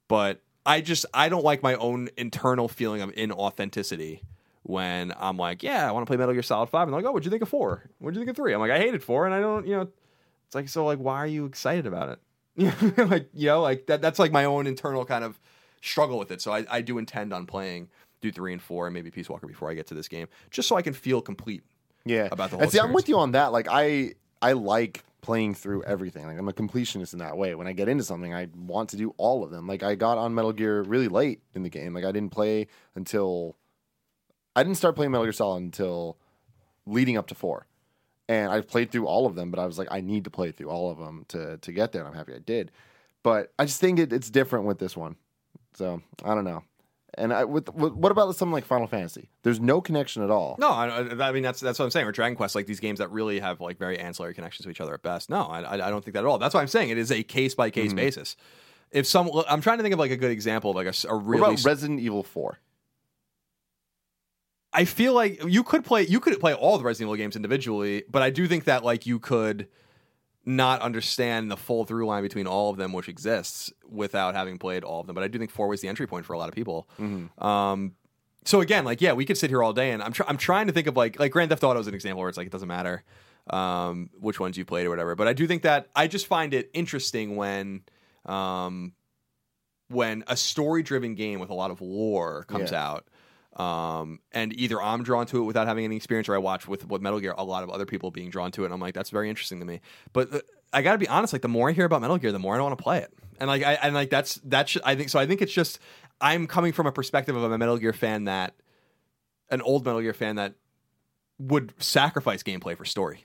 [0.08, 4.20] But I just I don't like my own internal feeling of inauthenticity
[4.62, 7.08] when I'm like, yeah, I want to play Metal Gear Solid Five, and they're like,
[7.08, 7.90] oh, what'd you think of four?
[7.98, 8.54] What'd you think of three?
[8.54, 9.88] I'm like, I hated four, and I don't, you know,
[10.50, 12.18] it's like, so like, why are you excited about
[12.58, 12.98] it?
[13.08, 14.02] like, you know, like that.
[14.02, 15.38] That's like my own internal kind of
[15.80, 16.42] struggle with it.
[16.42, 17.88] So I, I do intend on playing
[18.20, 20.66] do three and four and maybe Peace Walker before I get to this game, just
[20.66, 21.62] so I can feel complete.
[22.04, 23.52] Yeah, about the whole And see, I'm with you on that.
[23.52, 26.26] Like, I I like playing through everything.
[26.26, 27.54] Like, I'm a completionist in that way.
[27.54, 29.68] When I get into something, I want to do all of them.
[29.68, 31.94] Like, I got on Metal Gear really late in the game.
[31.94, 33.54] Like, I didn't play until
[34.56, 36.18] I didn't start playing Metal Gear Solid until
[36.86, 37.66] leading up to four,
[38.30, 39.50] and I played through all of them.
[39.50, 41.90] But I was like, I need to play through all of them to to get
[41.92, 42.02] there.
[42.02, 42.70] And I'm happy I did.
[43.22, 45.16] But I just think it, it's different with this one.
[45.74, 46.62] So I don't know.
[47.14, 49.30] And I, with, with what about something like Final Fantasy?
[49.42, 50.54] There's no connection at all.
[50.60, 52.06] No, I, I mean that's that's what I'm saying.
[52.06, 54.80] Or Dragon Quest, like these games that really have like very ancillary connections to each
[54.80, 55.28] other at best.
[55.28, 56.38] No, I, I don't think that at all.
[56.38, 58.36] That's why I'm saying it is a case by case basis.
[58.92, 61.26] If some, I'm trying to think of like a good example of like a, What
[61.26, 61.54] really.
[61.54, 62.58] about Resident Evil Four?
[64.72, 68.04] I feel like you could play you could play all the Resident Evil games individually,
[68.08, 69.66] but I do think that like you could
[70.46, 74.84] not understand the full through line between all of them, which exists without having played
[74.84, 75.14] all of them.
[75.14, 76.88] But I do think four was the entry point for a lot of people.
[77.38, 77.94] Um,
[78.44, 80.66] so again, like yeah, we could sit here all day, and I'm tr- I'm trying
[80.68, 82.52] to think of like like Grand Theft Auto is an example where it's like it
[82.52, 83.02] doesn't matter
[83.50, 85.14] um, which ones you played or whatever.
[85.16, 87.82] But I do think that I just find it interesting when
[88.24, 88.92] um,
[89.88, 92.86] when a story driven game with a lot of lore comes Yeah.
[92.86, 93.08] out.
[93.56, 96.86] Um, and either I'm drawn to it without having any experience, or I watch with
[96.88, 98.94] with Metal Gear a lot of other people being drawn to it, and I'm like,
[98.94, 99.80] that's very interesting to me.
[100.12, 100.40] But uh,
[100.72, 102.54] I got to be honest, like the more I hear about Metal Gear, the more
[102.54, 103.12] I don't want to play it.
[103.40, 105.18] And like I and like that's that's I think so.
[105.18, 105.78] I think it's just
[106.20, 108.54] I'm coming from a perspective of a Metal Gear fan that
[109.50, 110.54] an old Metal Gear fan that
[111.38, 113.24] would sacrifice gameplay for story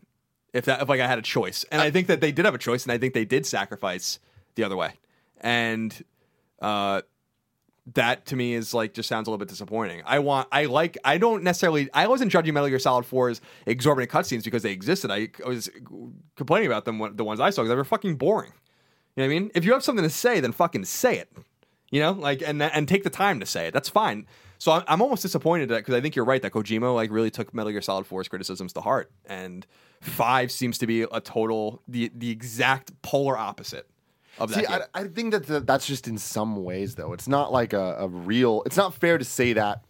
[0.54, 1.66] if that if like I had a choice.
[1.72, 4.20] And I think that they did have a choice, and I think they did sacrifice
[4.56, 4.94] the other way.
[5.42, 5.94] And
[6.62, 7.02] uh,
[7.94, 10.02] that to me is like just sounds a little bit disappointing.
[10.06, 14.12] I want I like I don't necessarily I wasn't judging Metal Gear Solid 4's exorbitant
[14.12, 15.12] cutscenes because they existed.
[15.12, 15.70] I, was
[16.36, 18.54] complaining about them the ones I saw because they were fucking boring.
[19.16, 19.52] You know what I mean?
[19.54, 21.32] If you have something to say, then fucking say it.
[21.92, 23.74] You know, like and and take the time to say it.
[23.74, 24.26] That's fine.
[24.58, 27.30] So I'm, I'm almost disappointed that because I think you're right that Kojima like really
[27.30, 29.66] took Metal Gear Solid 4's criticisms to heart, and
[30.02, 33.88] five seems to be a total the the exact polar opposite
[34.40, 34.60] of that.
[34.60, 34.66] See.
[34.66, 37.14] I, I think that the, that's just in some ways though.
[37.14, 38.64] It's not like a, a real.
[38.66, 39.84] It's not fair to say that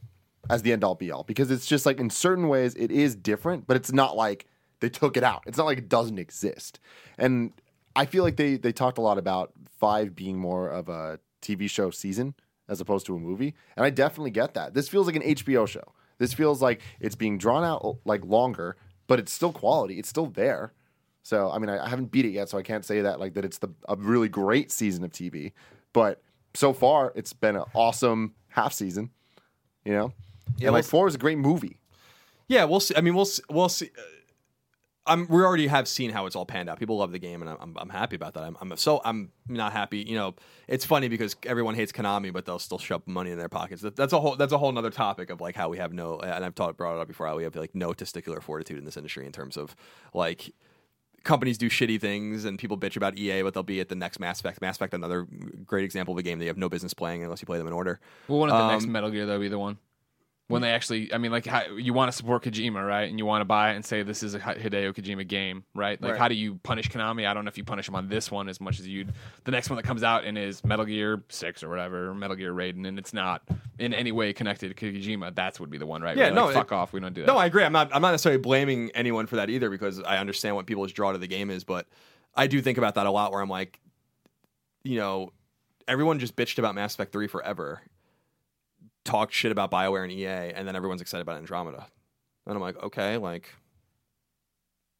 [0.49, 3.15] as the end all be all because it's just like in certain ways it is
[3.15, 4.45] different, but it's not like
[4.79, 5.43] they took it out.
[5.45, 6.79] It's not like it doesn't exist.
[7.17, 7.53] And
[7.95, 11.69] I feel like they they talked a lot about five being more of a TV
[11.69, 12.35] show season
[12.67, 14.73] as opposed to a movie, and I definitely get that.
[14.73, 15.93] This feels like an HBO show.
[16.17, 18.77] This feels like it's being drawn out like longer,
[19.07, 19.99] but it's still quality.
[19.99, 20.73] It's still there.
[21.25, 23.33] So I mean, I, I haven't beat it yet, so I can't say that like
[23.33, 25.53] that it's the a really great season of TV.
[25.91, 26.21] But
[26.53, 29.09] so far, it's been an awesome half season.
[29.85, 30.13] You know,
[30.59, 31.79] Yeah, and like well, four is a great movie.
[32.47, 32.95] Yeah, we'll see.
[32.95, 33.89] I mean, we'll see, we'll see.
[33.97, 34.01] Uh,
[35.07, 36.77] I'm we already have seen how it's all panned out.
[36.77, 38.43] People love the game, and I'm I'm, happy about that.
[38.43, 40.05] I'm, I'm so I'm not happy.
[40.07, 40.35] You know,
[40.67, 43.81] it's funny because everyone hates Konami, but they'll still shove money in their pockets.
[43.81, 46.19] That, that's a whole that's a whole other topic of like how we have no
[46.19, 47.25] and I've talked brought it up before.
[47.25, 49.75] How we have like no testicular fortitude in this industry in terms of
[50.13, 50.53] like
[51.25, 54.19] companies do shitty things and people bitch about EA, but they'll be at the next
[54.19, 54.61] Mass Effect.
[54.61, 55.27] Mass Effect, another
[55.65, 57.73] great example of a game they have no business playing unless you play them in
[57.73, 57.99] order.
[58.29, 59.77] Well, one of the next Um, Metal Gear though be the one
[60.47, 61.11] when they actually.
[61.13, 63.09] I mean, like how, you want to support Kojima, right?
[63.09, 65.99] And you want to buy it and say this is a Hideo Kojima game, right?
[66.01, 66.19] Like, Right.
[66.19, 67.27] how do you punish Konami?
[67.27, 69.11] I don't know if you punish them on this one as much as you'd
[69.43, 72.35] the next one that comes out and is Metal Gear Six or whatever, or Metal
[72.35, 73.41] Gear Raiden, and it's not
[73.79, 75.33] in any way connected to Kojima.
[75.33, 76.15] That's would be the one, right?
[76.15, 76.93] Yeah, no, like, it- fuck off.
[76.93, 77.27] We don't do that.
[77.27, 77.63] No, I agree.
[77.63, 77.89] I'm not.
[77.93, 81.17] I'm not necessarily blaming anyone for that either because I understand what people's draw to
[81.17, 81.87] the game is, but
[82.35, 83.31] I do think about that a lot.
[83.31, 83.79] Where I'm like,
[84.83, 85.31] you know,
[85.87, 87.81] everyone just bitched about Mass Effect Three forever,
[89.05, 91.87] talked shit about Bioware and EA, and then everyone's excited about Andromeda,
[92.45, 93.47] and I'm like, okay, like.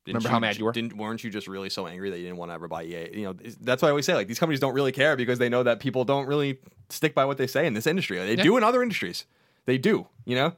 [0.08, 0.72] Remember how mad you were?
[0.72, 3.10] Didn't weren't you just really so angry that you didn't want to ever buy EA?
[3.12, 5.50] You know, that's why I always say like these companies don't really care because they
[5.50, 6.60] know that people don't really
[6.92, 8.20] stick by what they say in this industry.
[8.20, 8.44] They Yeah.
[8.44, 9.26] do in other industries.
[9.66, 10.06] They do.
[10.26, 10.54] You know,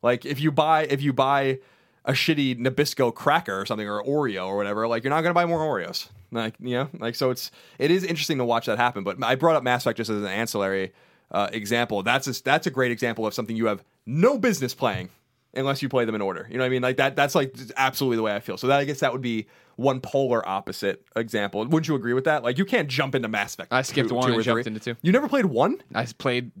[0.00, 1.58] like if you buy if you buy
[2.04, 5.44] a shitty Nabisco cracker or something or Oreo or whatever, like you're not gonna buy
[5.46, 6.06] more Oreos.
[6.30, 9.02] Like you know, like so it's it is interesting to watch that happen.
[9.02, 10.92] But I brought up Mass Effect just as an ancillary
[11.34, 12.02] uh, example.
[12.02, 15.10] That's a, that's a great example of something you have no business playing
[15.52, 16.46] unless you play them in order.
[16.48, 16.82] You know what I mean?
[16.82, 18.56] Like that that's like absolutely the way I feel.
[18.56, 21.60] So that I guess that would be one polar opposite example.
[21.60, 22.44] Wouldn't you agree with that?
[22.44, 23.72] Like you can't jump into Mass Effect.
[23.72, 24.70] I skipped two- one two and or jumped three.
[24.70, 24.96] into two.
[25.02, 25.82] You never played one?
[25.92, 26.52] I played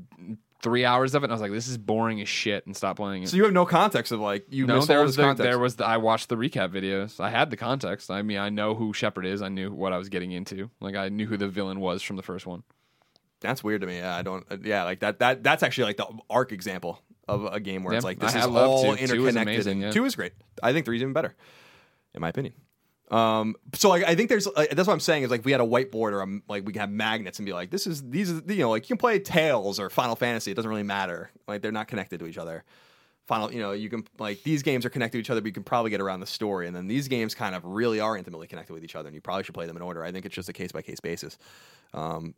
[0.60, 2.96] three hours of it and I was like, this is boring as shit, and stopped
[2.96, 3.28] playing it.
[3.28, 5.42] So you have no context of like you no, there was the, context.
[5.44, 7.20] there was the, I watched the recap videos.
[7.20, 8.10] I had the context.
[8.10, 9.40] I mean, I know who Shepard is.
[9.40, 10.70] I knew what I was getting into.
[10.80, 12.64] Like I knew who the villain was from the first one.
[13.44, 13.98] That's weird to me.
[13.98, 14.44] Yeah, I don't.
[14.50, 15.18] uh, Yeah, like that.
[15.20, 18.40] That that's actually like the arc example of a game where it's like this I-
[18.40, 18.88] is all two.
[18.96, 19.42] Two is interconnected.
[19.42, 19.90] amazing, and yeah.
[19.92, 20.32] Two is great.
[20.62, 21.34] I think three's even better,
[22.14, 22.54] in my opinion.
[23.10, 25.60] Um, so like I think there's uh, that's what I'm saying is like we had
[25.60, 28.32] a whiteboard or a, like we can have magnets and be like this is these
[28.32, 30.50] are you know like you can play Tales or Final Fantasy.
[30.50, 31.30] It doesn't really matter.
[31.46, 32.64] Like they're not connected to each other.
[33.26, 35.52] Final, you know, you can like these games are connected to each other, but you
[35.52, 36.66] can probably get around the story.
[36.66, 39.20] And then these games kind of really are intimately connected with each other, and you
[39.22, 40.02] probably should play them in order.
[40.04, 41.38] I think it's just a case by case basis.
[41.94, 42.34] Um,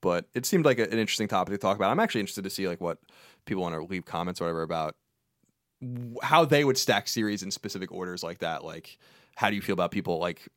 [0.00, 1.90] but it seemed like an interesting topic to talk about.
[1.90, 2.98] I'm actually interested to see like what
[3.46, 4.96] people want to leave comments or whatever about
[5.80, 8.64] w- how they would stack series in specific orders like that.
[8.64, 8.98] Like,
[9.36, 10.48] how do you feel about people like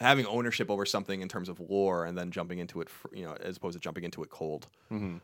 [0.00, 3.24] having ownership over something in terms of lore and then jumping into it, fr- you
[3.24, 4.66] know, as opposed to jumping into it cold?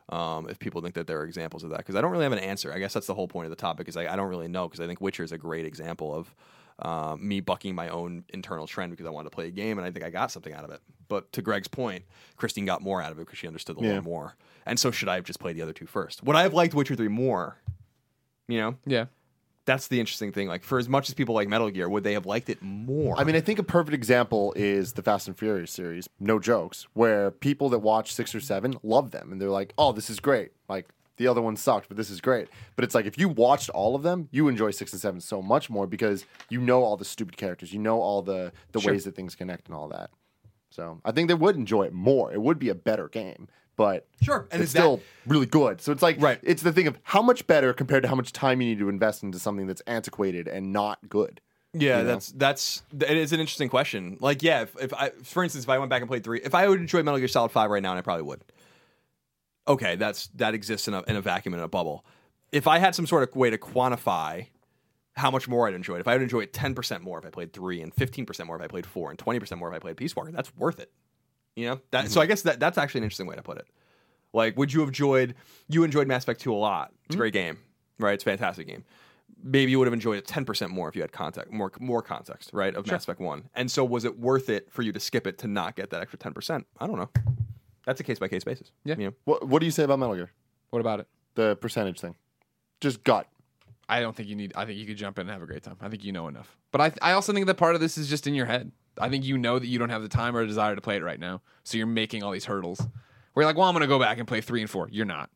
[0.09, 2.33] Um, if people think that there are examples of that, because I don't really have
[2.33, 2.73] an answer.
[2.73, 3.89] I guess that's the whole point of the topic.
[3.89, 6.35] Is like I don't really know because I think Witcher is a great example of.
[6.83, 9.87] Um, me bucking my own internal trend because I wanted to play a game and
[9.87, 10.81] I think I got something out of it.
[11.09, 12.05] But to Greg's point,
[12.37, 13.93] Christine got more out of it because she understood the Yeah.
[13.95, 14.37] lore more.
[14.64, 16.22] And so should I have just played the other two first?
[16.22, 17.57] Would I have liked Witcher 3 more?
[18.49, 19.07] You know, Yeah.
[19.66, 20.49] that's the interesting thing.
[20.49, 23.18] Like, for as much as people like Metal Gear, would they have liked it more?
[23.18, 26.87] I mean, I think a perfect example is the Fast and Furious series, no jokes,
[26.95, 30.18] where people that watch six or seven love them and they're like, oh, this is
[30.18, 30.53] great.
[30.68, 30.89] Like,
[31.21, 32.49] the other one sucked, but this is great.
[32.77, 35.43] But it's like, if you watched all of them, you enjoy six and seven so
[35.43, 38.93] much more because you know all the stupid characters, you know all the, the Sure.
[38.93, 40.09] ways that things connect and all that.
[40.71, 42.33] So I think they would enjoy it more.
[42.33, 45.83] It would be a better game, but Sure, and it's is that- still really good.
[45.83, 46.41] So it's like, Right.
[46.43, 48.89] it's the thing of how much better compared to how much time you need to
[48.89, 51.43] invest into something that's antiquated and not good.
[51.73, 52.09] Yeah, you know?
[52.09, 54.16] that's that's it is an interesting question.
[54.21, 56.53] Like, yeah, if, if I, for instance, if I went back and played three, if
[56.53, 58.43] I would enjoy Metal Gear Solid Five right now, and I probably would.
[59.71, 62.05] Okay, that's that exists in a in a vacuum in a bubble.
[62.51, 64.49] If I had some sort of way to quantify
[65.14, 67.25] how much more I'd enjoy it, if I would enjoy it ten percent more if
[67.25, 69.68] I played three, and fifteen percent more if I played four, and twenty percent more
[69.68, 70.91] if I played Peace Walker, that's worth it.
[71.55, 72.07] You know, that.
[72.07, 72.12] Mm-hmm.
[72.12, 73.68] So I guess that that's actually an interesting way to put it.
[74.33, 75.37] Like, would you have enjoyed?
[75.68, 76.89] You enjoyed Mass Effect two a lot.
[76.89, 77.05] Mm-hmm.
[77.07, 77.59] It's a great game,
[78.01, 78.14] right?
[78.14, 78.83] It's a fantastic game
[79.43, 82.51] maybe you would have enjoyed it 10% more if you had context more more context
[82.53, 85.27] right of mass effect 1 and so was it worth it for you to skip
[85.27, 87.09] it to not get that extra 10% i don't know
[87.91, 88.95] that's a case by case basis Yeah.
[88.97, 89.14] you know?
[89.24, 90.30] What, what do you say about Metal Gear?
[90.70, 91.09] What about it?
[91.34, 92.14] The percentage thing.
[92.80, 93.26] Just gut.
[93.88, 94.53] I don't think you need.
[94.55, 95.76] I think you could jump in and have a great time.
[95.80, 96.57] I think you know enough.
[96.70, 98.70] But I, I also think that part of this is just in your head.
[99.01, 101.03] I think you know that you don't have the time or desire to play it
[101.03, 102.78] right now, so you're making all these hurdles.
[103.32, 104.88] Where you're like, well, I'm gonna go back and play three and four.
[104.93, 105.30] You're not.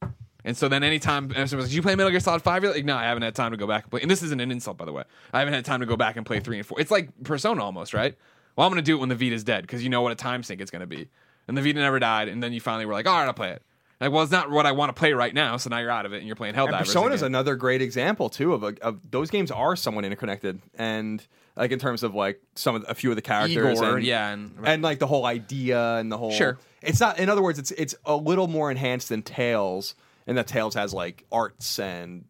[0.44, 2.62] And so then anytime and someone's like, Did you play Metal Gear Solid 5?
[2.62, 4.02] You're like, no, I haven't had time to go back and play.
[4.02, 5.02] And this isn't an insult, by the way.
[5.32, 6.78] I haven't had time to go back and play three and four.
[6.80, 8.14] It's like Persona almost, right?
[8.56, 10.42] Well, I'm gonna do it when the Vita's dead, because you know what a time
[10.44, 11.08] sink it's gonna be.
[11.48, 13.50] And the Vita never died, and then you finally were like, all right, I'll play
[13.50, 13.62] it.
[14.00, 16.04] Like, well, it's not what I want to play right now, so now you're out
[16.04, 16.68] of it and you're playing Helldivers.
[16.68, 20.60] and persona is another great example too of, a, of those games are somewhat interconnected
[20.74, 21.24] and
[21.56, 24.30] like in terms of like some of a few of the characters Igor, and, yeah,
[24.32, 26.58] and- and like the whole idea and the whole Sure.
[26.82, 29.94] it's not in other words it's it's a little more enhanced than Tales
[30.26, 32.24] and that Tales has like arts and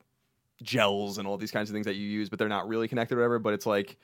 [0.62, 3.14] gels and all these kinds of things that you use but they're not really connected
[3.16, 3.96] or whatever but it's like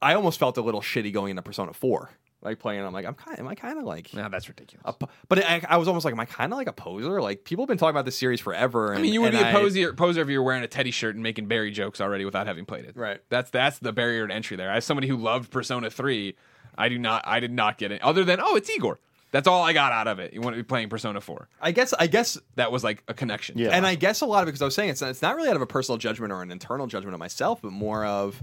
[0.00, 2.10] I almost felt a little shitty going into Persona Four,
[2.42, 2.84] like playing.
[2.84, 4.82] I'm like, I'm kind, am I kind of like, No, that's ridiculous.
[5.00, 7.20] a, but I, I was almost like, am I kind of like a poser?
[7.20, 8.90] Like people have been talking about this series forever.
[8.92, 10.68] And, I mean, you would be a I- poser, poser if you were wearing a
[10.68, 12.96] teddy shirt and making Barry jokes already without having played it.
[12.96, 13.20] Right.
[13.28, 14.70] That's that's the barrier to entry there.
[14.70, 16.36] As somebody who loved Persona Three,
[16.76, 17.22] I do not.
[17.26, 18.02] I did not get it.
[18.02, 18.98] Other than oh, it's Igor.
[19.30, 20.32] That's all I got out of it.
[20.32, 21.48] You want to be playing Persona Four.
[21.60, 23.58] I guess, I guess That was like a connection.
[23.58, 23.70] Yeah.
[23.70, 25.50] And I guess a lot of it, because I was saying it's it's not really
[25.50, 28.42] out of a personal judgment or an internal judgment of myself, but more of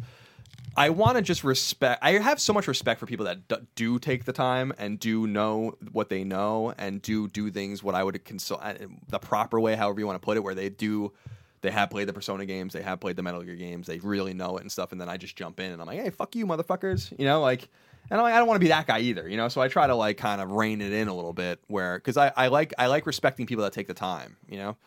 [0.78, 2.03] I want to just respect.
[2.03, 5.26] I have so much respect for people that d- do take the time and do
[5.26, 8.61] know what they know and do do things what I would consult
[9.07, 11.13] the proper way, however you want to put it, where they do.
[11.61, 14.36] They have played the Persona games, they have played the Metal Gear games, they really
[14.36, 16.36] know it and stuff, and then I just jump in and I'm like, "Hey, fuck
[16.36, 17.67] you, motherfuckers!" You know, like,
[18.11, 19.47] and I'm like, I don't want to be that guy either, you know.
[19.47, 22.17] So I try to like kind of rein it in a little bit, where because
[22.17, 24.78] I, I like I like respecting people that take the time, you know.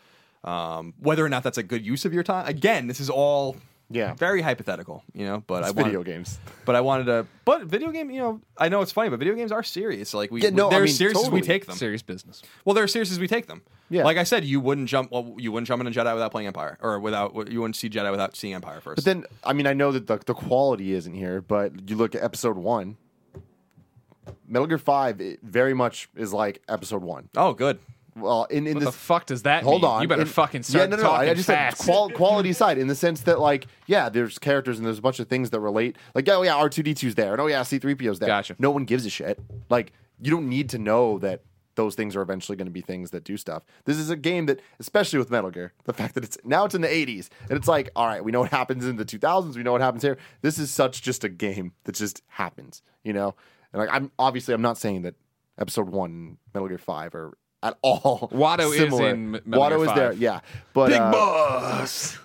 [0.49, 3.57] Um, whether or not that's a good use of your time, again, this is all
[3.91, 4.13] Yeah.
[4.13, 5.43] very hypothetical, you know.
[5.47, 6.39] But It's I wanted, video games.
[6.65, 7.25] But I wanted to.
[7.45, 10.13] But video game, you know, I know it's funny, but video games are serious.
[10.13, 11.41] Like we, Yeah, no, I they're mean, serious as totally.
[11.41, 11.75] we take them.
[11.75, 12.41] Serious business.
[12.65, 13.63] Well, they're serious as we take them.
[13.89, 14.03] Yeah.
[14.03, 15.11] Like I said, you wouldn't jump.
[15.11, 17.89] Well, you wouldn't jump in a Jedi without playing Empire, or without you wouldn't see
[17.89, 18.97] Jedi without seeing Empire first.
[18.97, 22.13] But then, I mean, I know that the, the quality isn't here, but you look
[22.13, 22.97] at episode one,
[24.47, 27.29] Metal Gear 5 it very much is like episode one.
[27.35, 27.79] oh, good.
[28.21, 28.89] Well, in, in What this.
[28.93, 29.91] the fuck does that Hold mean?
[29.91, 30.01] on.
[30.01, 31.77] You better In- fucking start yeah, no, no, talking I just fast.
[31.77, 35.01] said qual- quality side in the sense that, like, yeah, there's characters and there's a
[35.01, 35.95] bunch of things that relate.
[36.15, 37.31] Like, oh, yeah, R2D2's there.
[37.33, 38.27] And oh, yeah, C3PO's there.
[38.27, 38.55] Gotcha.
[38.59, 39.39] No one gives a shit.
[39.69, 41.43] Like, you don't need to know that
[41.75, 43.63] those things are eventually going to be things that do stuff.
[43.85, 46.75] This is a game that, especially with Metal Gear, the fact that it's now it's
[46.75, 49.55] in the 80s and it's like, all right, we know what happens in the 2000s,
[49.55, 50.17] we know what happens here.
[50.41, 53.33] This is such just a game that just happens, you know?
[53.71, 55.15] And like, I'm obviously, I'm not saying that
[55.57, 59.95] episode one, Metal Gear 5 are at all Watto is in M- Watto is 5.
[59.95, 60.39] there, yeah.
[60.73, 62.17] But uh, boss.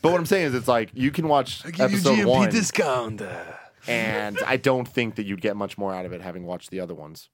[0.00, 3.22] but what I'm saying is, it's like you can watch episode one, discount.
[3.86, 6.80] and I don't think that you'd get much more out of it having watched the
[6.80, 7.28] other ones.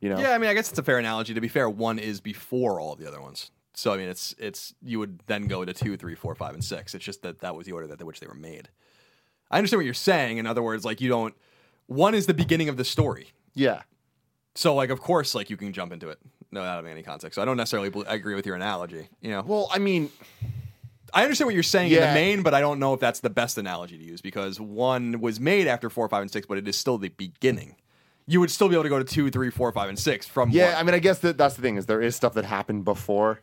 [0.00, 1.32] You know, Yeah, I mean, I guess it's a fair analogy.
[1.34, 3.50] To be fair, one is before all of the other ones.
[3.74, 6.64] So I mean, it's it's you would then go to two, three, four, five, and
[6.64, 6.94] six.
[6.94, 8.68] It's just that that was the order that which they were made.
[9.50, 10.38] I understand what you're saying.
[10.38, 11.34] In other words, like you don't.
[11.86, 13.32] One is the beginning of the story.
[13.54, 13.82] yeah,
[14.56, 16.18] So like, of course, like you can jump into it
[16.50, 17.36] without having any context.
[17.36, 19.08] So I don't necessarily agree with your analogy.
[19.20, 20.10] You know, Well, I mean,
[21.14, 22.08] I understand what you're saying in Yeah.
[22.08, 25.20] the main, but I don't know if that's the best analogy to use because one
[25.20, 27.76] was made after four, five, and six, but it is still the beginning.
[28.26, 30.50] You would still be able to go to two, three, four, five, and six from
[30.50, 30.70] yeah.
[30.70, 30.74] one.
[30.76, 33.40] I mean, I guess that that's the thing is there is stuff that happened before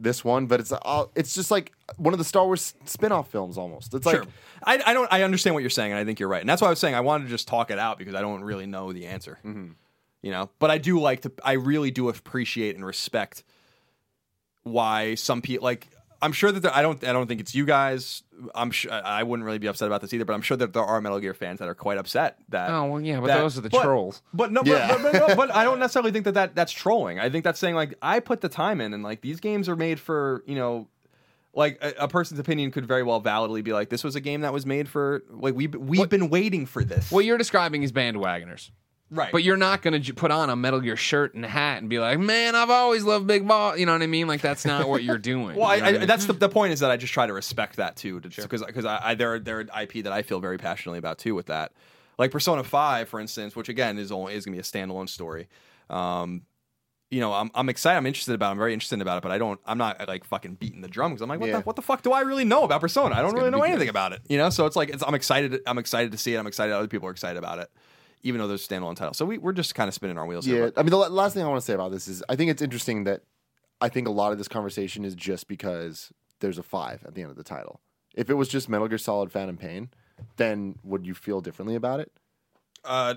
[0.00, 3.56] this one, but it's all it's just like one of the Star Wars spin-off films
[3.56, 3.94] almost.
[3.94, 4.26] It's like Sure.
[4.64, 5.08] I, I don't.
[5.12, 6.40] I understand what you're saying, and I think you're right.
[6.40, 8.20] And that's why I was saying I wanted to just talk it out because I
[8.20, 9.38] don't really know the answer.
[9.44, 9.72] Mm-hmm.
[10.22, 11.32] You know, but I do like to.
[11.44, 13.42] I really do appreciate and respect
[14.62, 15.88] why some people like.
[16.20, 17.02] I'm sure that there, I don't.
[17.02, 18.22] I don't think it's you guys.
[18.54, 20.24] I'm sure I wouldn't really be upset about this either.
[20.24, 22.70] But I'm sure that there are Metal Gear fans that are quite upset that.
[22.70, 24.22] Oh well, yeah, but that- those are the but- trolls.
[24.32, 24.86] But no, Yeah.
[24.86, 27.18] but, but, but, no, but I don't necessarily think that, that that's trolling.
[27.18, 29.74] I think that's saying like I put the time in, and like these games are
[29.74, 30.86] made for you know,
[31.54, 34.42] like a, a person's opinion could very well validly be like this was a game
[34.42, 37.10] that was made for like we we've, we've been waiting for this.
[37.10, 38.70] What you're describing is bandwagoners.
[39.12, 41.88] Right, But you're not going to put on a Metal Gear shirt and hat and
[41.88, 44.26] be like, "Man, I've always loved Big Boss." You know what I mean?
[44.26, 45.56] Like that's not what you're doing.
[45.56, 46.08] Well, You know what I, mean?
[46.08, 48.84] that's the, the point is that I just try to respect that too, because because
[48.84, 51.72] I, I there there are IP that I feel very passionately about too with that,
[52.18, 55.48] like Persona Five, for instance, which again is only is gonna be a standalone story.
[55.90, 56.42] Um,
[57.10, 58.52] you know, I'm I'm excited, I'm interested about, it.
[58.52, 61.10] I'm very interested about it, but I don't, I'm not like fucking beating the drum
[61.12, 61.58] because I'm like, what Yeah.
[61.58, 63.14] the what the fuck do I really know about Persona?
[63.14, 63.88] I don't really know anything good.
[63.90, 64.48] about it, you know.
[64.48, 66.38] So it's like it's, I'm excited, I'm excited to see it.
[66.38, 67.70] I'm excited other people are excited about it,
[68.22, 69.14] even though there's a standalone title.
[69.14, 70.54] So we we're just kind of spinning our wheels yeah.
[70.54, 70.72] here.
[70.76, 72.62] I mean, the last thing I want to say about this is I think it's
[72.62, 73.22] interesting that
[73.80, 77.22] I think a lot of this conversation is just because there's a five at the
[77.22, 77.80] end of the title.
[78.14, 79.90] If it was just Metal Gear Solid Phantom Pain,
[80.36, 82.12] then would you feel differently about it?
[82.84, 83.14] Uh,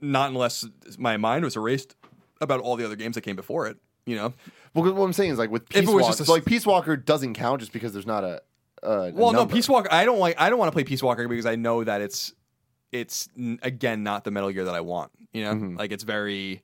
[0.00, 0.64] not unless
[0.98, 1.96] my mind was erased
[2.40, 3.76] about all the other games that came before it.
[4.06, 4.32] You know,
[4.72, 6.24] Well, 'cause what I'm saying is like with If it Peace was Walker, just a
[6.24, 8.40] so like Peace Walker doesn't count just because there's not a.
[8.82, 9.44] a Well, no.
[9.44, 9.88] Peace Walker.
[9.92, 10.40] I don't like.
[10.40, 12.32] I don't want to play Peace Walker because I know that it's
[12.92, 13.28] it's
[13.62, 15.10] again not the Metal Gear that I want.
[15.32, 15.76] You know, Mm-hmm.
[15.76, 16.62] like it's very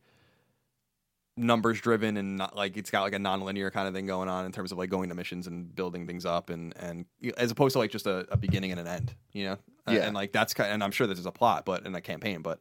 [1.36, 4.46] numbers driven and not like it's got like a non-linear kind of thing going on
[4.46, 7.06] in terms of like going to missions and building things up and and
[7.36, 9.14] as opposed to like just a, a beginning and an end.
[9.32, 9.56] You know,
[9.86, 10.02] and, Yeah.
[10.06, 10.68] and like that's kind.
[10.70, 12.58] of, And I'm sure this is a plot, but in a campaign, but.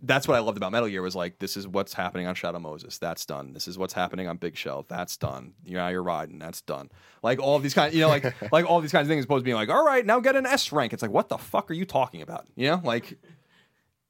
[0.00, 2.60] That's what I loved about Metal Gear was like this is what's happening on Shadow
[2.60, 2.98] Moses.
[2.98, 3.52] That's done.
[3.52, 4.86] This is what's happening on Big Shell.
[4.88, 5.54] That's done.
[5.64, 6.38] You're now you're riding.
[6.38, 6.90] That's done.
[7.22, 9.24] Like all of these kind, you know, like like all these kinds of things.
[9.24, 10.92] Supposed to be like, all right, now get an S rank.
[10.92, 12.46] It's like, what the fuck are you talking about?
[12.54, 13.18] You know, like,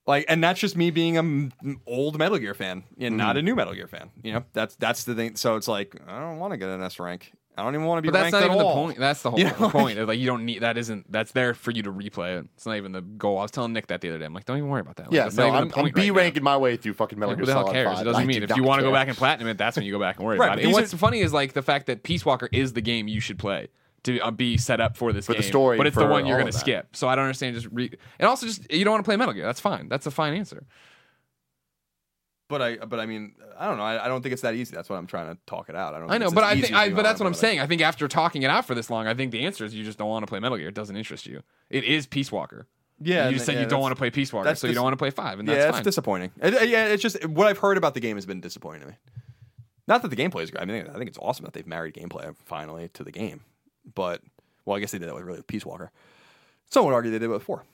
[0.06, 1.52] like, and that's just me being an
[1.86, 3.38] old Metal Gear fan and not mm-hmm.
[3.38, 4.10] a new Metal Gear fan.
[4.22, 5.36] You know, that's that's the thing.
[5.36, 7.32] So it's like, I don't want to get an S rank.
[7.58, 8.74] I don't even want to be But that's ranked not even all.
[8.74, 8.98] the point.
[8.98, 9.98] That's the whole You know, point.
[10.06, 10.78] Like you don't need that.
[10.78, 12.46] Isn't that's there for you to replay it?
[12.56, 13.38] It's not even the goal.
[13.38, 14.24] I was telling Nick that the other day.
[14.24, 15.06] I'm like, don't even worry about that.
[15.06, 16.14] Like, Yeah, that's no, I'm, the I'm B right now.
[16.14, 17.86] ranking my way through fucking Metal Like, Gear who the hell cares?
[17.88, 18.00] 5.
[18.00, 19.76] It doesn't I mean do if you want to go back and platinum it, that's
[19.76, 20.64] when you go back and worry Right, about it.
[20.64, 23.20] And what's are- funny is like the fact that Peace Walker is the game you
[23.20, 23.68] should play
[24.04, 26.24] to uh, be set up for this For the game, story, but it's the one
[26.24, 26.94] you're going to skip.
[26.94, 27.56] So I don't understand.
[27.56, 27.90] Just re-
[28.20, 29.44] and also just you don't want to play Metal Gear.
[29.44, 29.88] That's fine.
[29.88, 30.64] That's a fine answer.
[32.48, 33.82] But I, but I mean, I don't know.
[33.82, 34.74] I, I don't think it's that easy.
[34.74, 35.94] That's what I'm trying to talk it out.
[35.94, 36.10] I don't.
[36.10, 37.60] I know, it's but I think, I, but that's what I'm saying.
[37.60, 39.84] I think after talking it out for this long, I think the answer is you
[39.84, 40.68] just don't want to play Metal Gear.
[40.68, 41.42] It doesn't interest you.
[41.68, 42.66] It is Peace Walker.
[43.00, 44.74] Yeah, you and- just said yeah, you don't want to play Peace Walker, so you
[44.74, 45.84] don't want to play five, and yeah, that's it's fine.
[45.84, 46.30] disappointing.
[46.40, 48.94] It- yeah, it's just what I've heard about the game has been disappointing to me.
[49.86, 50.62] Not that the gameplay is great.
[50.62, 53.42] I mean, I think it's awesome that they've married gameplay finally to the game.
[53.94, 54.22] But
[54.64, 55.90] well, I guess they did that with really Peace Walker.
[56.70, 57.64] Some would argue they did it with four.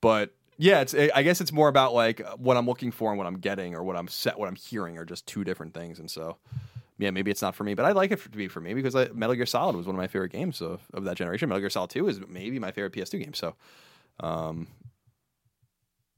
[0.00, 3.26] But yeah, it's I guess it's more about like what I'm looking for and what
[3.26, 5.98] I'm getting or what I'm set, what I'm hearing are just two different things.
[6.00, 6.36] And so,
[6.98, 8.94] yeah, maybe it's not for me, but I'd like it to be for me because
[8.96, 11.48] I, Metal Gear Solid was one of my favorite games of, of that generation.
[11.48, 13.34] Metal Gear Solid Two is maybe my favorite PS2 game.
[13.34, 13.54] So,
[14.20, 14.66] um,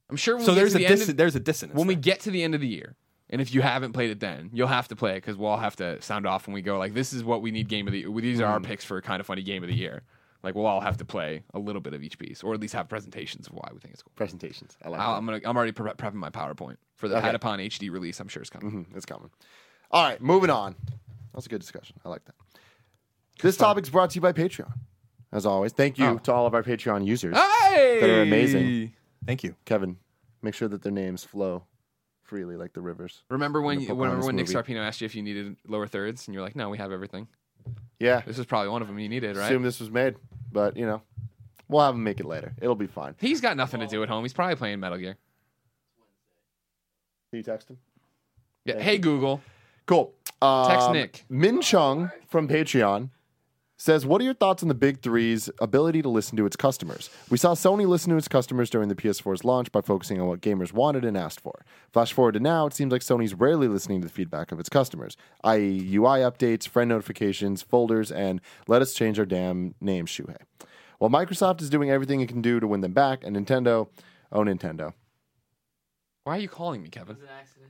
[0.09, 0.35] I'm sure.
[0.37, 1.77] When so we get there's to a the dis- of- there's a dissonance.
[1.77, 2.95] when we get to the end of the year,
[3.29, 5.57] and if you haven't played it then, you'll have to play it because we'll all
[5.57, 7.93] have to sound off when we go like, "This is what we need game of
[7.93, 8.05] the.
[8.19, 8.65] These are our Mm.
[8.65, 10.01] picks for a kind of funny game of the year."
[10.43, 12.73] Like we'll all have to play a little bit of each piece, or at least
[12.73, 14.11] have presentations of why we think it's cool.
[14.15, 14.75] presentations.
[14.83, 15.17] I like I'll, that.
[15.17, 15.39] I'm gonna.
[15.45, 17.25] I'm already pre- prepping my PowerPoint for the Okay.
[17.27, 18.19] Had Upon HD release.
[18.19, 18.85] I'm sure it's coming.
[18.85, 19.29] Mhm, it's coming.
[19.91, 20.75] All right, moving on.
[20.87, 21.97] That was a good discussion.
[22.03, 22.35] I like that.
[23.41, 24.71] This topic's brought to you by Patreon.
[25.31, 26.17] As always, thank you Oh.
[26.19, 27.35] to all of our Patreon users.
[27.37, 28.93] Hey, That are amazing.
[29.25, 29.55] Thank you.
[29.65, 29.97] Kevin,
[30.41, 31.63] make sure that their names flow
[32.23, 33.23] freely like the rivers.
[33.29, 33.79] Remember when?
[33.79, 34.47] You, remember when Nick.
[34.47, 37.27] Scarpino asked you if you needed lower thirds, and you're like, "No, we have everything."
[37.99, 39.45] Yeah, This is probably one of them you needed, right?
[39.45, 40.15] assume this was made,
[40.51, 41.01] but you know,
[41.67, 42.53] we'll have him make it later.
[42.59, 43.13] It'll be fine.
[43.19, 44.23] He's got nothing to do at home.
[44.23, 45.17] He's probably playing Metal Gear.
[47.29, 47.77] Can you text him?
[48.65, 48.73] Yeah.
[48.73, 48.99] Thank Hey you.
[48.99, 49.41] Google.
[49.85, 50.13] Cool.
[50.25, 51.25] Text Um, Nick.
[51.29, 53.09] Min Chung from Patreon
[53.81, 57.09] says, What are your thoughts on the Big Three's ability to listen to its customers?
[57.29, 60.41] We saw Sony listen to its customers during the PS4's launch by focusing on what
[60.41, 61.65] gamers wanted and asked for.
[61.91, 64.69] Flash forward to now, it seems like Sony's rarely listening to the feedback of its
[64.69, 70.37] customers, i.e., UI updates, friend notifications, folders, and let us change our damn name, Shuhei.
[70.99, 73.87] While Microsoft is doing everything it can do to win them back, and Nintendo,
[74.31, 74.93] oh, Nintendo.
[76.23, 77.17] Why are you calling me, Kevin?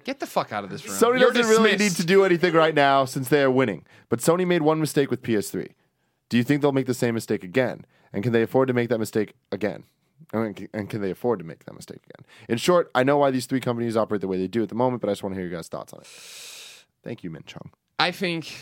[0.04, 0.98] Get the fuck out of this room.
[0.98, 3.86] Sony You're doesn't really need to do anything right now since they are winning.
[4.10, 5.70] But Sony made one mistake with PS3.
[6.32, 7.86] Do you think they'll make the same mistake again?
[8.14, 9.84] And can they afford to make that mistake again?
[10.32, 12.26] And can they afford to make that mistake again?
[12.48, 14.76] In short, I know why these three companies operate the way they do at the
[14.76, 16.08] moment, but I just want to hear your guys' thoughts on it.
[17.04, 17.72] Thank you, Min Chung.
[18.00, 18.56] I think,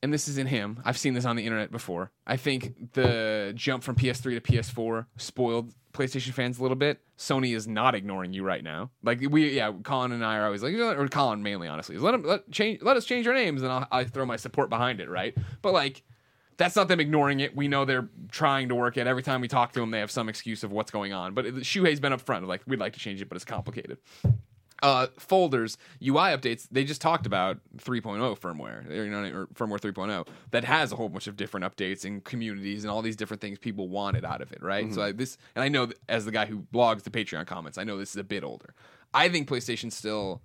[0.00, 0.80] and this isn't him.
[0.84, 2.12] I've seen this on the internet before.
[2.24, 7.00] I think the jump from PS3 to PS4 spoiled PlayStation fans a little bit.
[7.18, 8.90] Sony is not ignoring you right now.
[9.02, 12.22] Like we, yeah, Colin and I are always like, or Colin mainly, honestly, let him
[12.22, 15.08] let change, let us change our names, and I'll I throw my support behind it,
[15.08, 15.36] right?
[15.62, 16.04] But like.
[16.58, 17.56] That's not them ignoring it.
[17.56, 19.06] We know they're trying to work it.
[19.06, 21.32] Every time we talk to them, they have some excuse of what's going on.
[21.32, 23.98] But Shuhei's been upfront, like we'd like to change it, but it's complicated.
[24.82, 30.26] uh, folders, UI updates, they just talked about 3.0 firmware, you know, or firmware 3.0
[30.52, 33.58] that has a whole bunch of different updates and communities and all these different things
[33.58, 34.92] people wanted out of it, right?
[34.94, 37.84] So I, this, and I know as the guy who blogs the Patreon comments, I
[37.84, 38.74] know this is a bit older.
[39.12, 40.42] I think PlayStation's still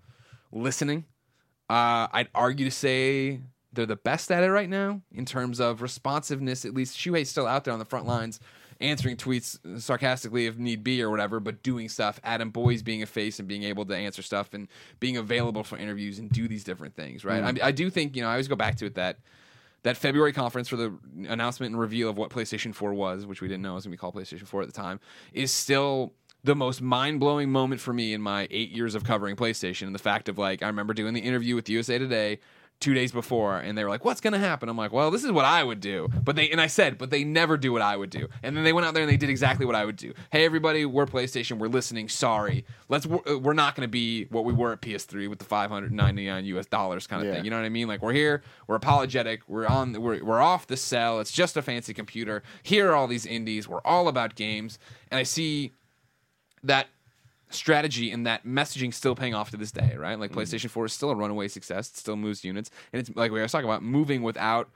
[0.51, 1.05] listening.
[1.70, 3.39] Uh, I'd argue to say
[3.74, 6.66] they're the best at it right now in terms of responsiveness.
[6.66, 8.40] At least Shuhei's still out there on the front lines,
[8.80, 12.20] answering tweets sarcastically if need be or whatever, but doing stuff.
[12.24, 14.68] Adam Boyes being a face and being able to answer stuff and
[15.00, 17.26] being available for interviews and do these different things.
[17.26, 17.44] Right?
[17.44, 17.64] Mm-hmm.
[17.64, 19.18] I, I do think you know I always go back to it that
[19.84, 20.98] that February conference for the
[21.28, 23.98] announcement and reveal of what PlayStation 4 was, which we didn't know was going to
[23.98, 25.02] be called PlayStation 4 at the time,
[25.34, 26.14] is still
[26.44, 29.84] the most mind blowing moment for me in my eight years of covering PlayStation.
[29.84, 32.40] And the fact of like, I remember doing the interview with USA Today
[32.80, 35.24] two days before, and they were like, "What's going to happen?" I'm like, "Well, this
[35.24, 37.82] is what I would do." But they and I said, "But they never do what
[37.82, 39.86] I would do." And then they went out there and they did exactly what I
[39.86, 40.14] would do.
[40.32, 41.60] Hey, everybody, we're PlayStation.
[41.60, 42.10] We're listening.
[42.10, 43.06] Sorry, let's.
[43.06, 46.66] Uh, we're not going to be what we were at PS3 with the 599 US
[46.66, 47.36] dollars kind of Yeah.
[47.36, 47.46] thing.
[47.46, 47.88] You know what I mean?
[47.88, 48.44] Like we're here.
[48.68, 49.42] We're apologetic.
[49.48, 49.94] We're on.
[50.02, 51.20] We're we're off the cell.
[51.22, 52.44] It's just a fancy computer.
[52.64, 53.68] Here are all these indies.
[53.68, 54.78] We're all about games.
[55.10, 55.72] And I see
[56.64, 56.88] that
[57.54, 60.20] strategy and that messaging still paying off to this day, right?
[60.20, 60.39] Like mm-hmm.
[60.39, 61.89] PlayStation 4 is still a runaway success.
[61.89, 62.70] It still moves units.
[62.91, 64.70] And it's like we were talking about moving without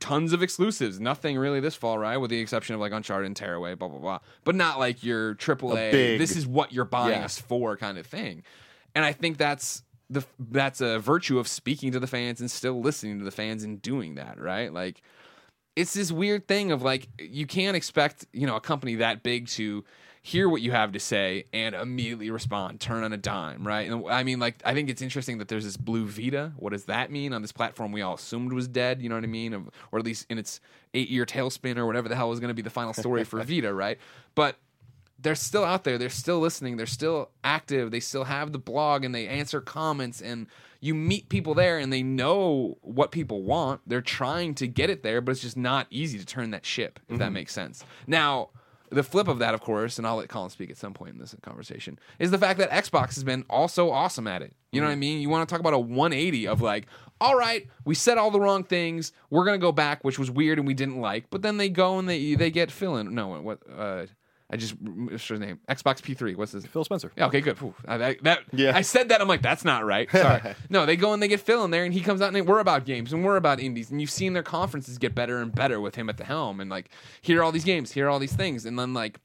[0.00, 1.00] tons of exclusives.
[1.00, 2.16] Nothing really this fall, right?
[2.16, 4.18] With the exception of like Uncharted and Tearaway, blah, blah, blah.
[4.44, 7.24] But not like your AAA, A big- this is what you're buying Yeah.
[7.24, 8.42] us for kind of thing.
[8.94, 12.80] And I think that's the that's a virtue of speaking to the fans and still
[12.80, 14.72] listening to the fans and doing that, right?
[14.72, 15.00] Like
[15.74, 19.48] it's this weird thing of like you can't expect you know a company that big
[19.48, 19.84] to
[20.24, 23.90] hear what you have to say and immediately respond, turn on a dime, right?
[23.90, 26.52] And I mean, like, I think it's interesting that there's this blue Vita.
[26.56, 29.02] What does that mean on this platform we all assumed was dead?
[29.02, 29.68] You know what I mean?
[29.90, 30.60] Or at least in its
[30.94, 33.42] eight year tailspin or whatever the hell was going to be the final story for
[33.44, 33.98] Vita, right?
[34.36, 34.58] But
[35.18, 35.98] they're still out there.
[35.98, 36.76] They're still listening.
[36.76, 37.90] They're still active.
[37.90, 40.46] They still have the blog and they answer comments and
[40.80, 43.80] you meet people there and they know what people want.
[43.88, 47.00] They're trying to get it there, but it's just not easy to turn that ship,
[47.08, 47.34] if that mm-hmm.
[47.34, 47.84] makes sense.
[48.06, 48.50] Now,
[48.92, 51.18] the flip of that, of course, and I'll let Colin speak at some point in
[51.18, 54.54] this conversation, is the fact that Xbox has been also awesome at it.
[54.70, 55.20] You know what I mean?
[55.20, 56.86] You want to talk about a 180 of like,
[57.20, 59.12] all right, we said all the wrong things.
[59.30, 61.30] We're gonna go back, which was weird and we didn't like.
[61.30, 63.14] But then they go and they they get Phil in.
[63.14, 63.60] No, what?
[63.70, 64.06] Uh,
[64.52, 65.60] I just what's his name?
[65.68, 66.36] Xbox P3.
[66.36, 66.66] What's his?
[66.66, 67.10] Phil Spencer.
[67.16, 67.56] Yeah, okay, good.
[67.88, 68.76] I, I- that, Yeah.
[68.76, 69.20] I said that.
[69.22, 70.10] I'm like, that's not right.
[70.10, 70.54] Sorry.
[70.68, 72.42] no, they go and they get Phil in there, and he comes out and they,
[72.42, 75.54] we're about games and we're about indies, and you've seen their conferences get better and
[75.54, 76.90] better with him at the helm, and like,
[77.22, 79.18] here are all these games, here are all these things, and then like,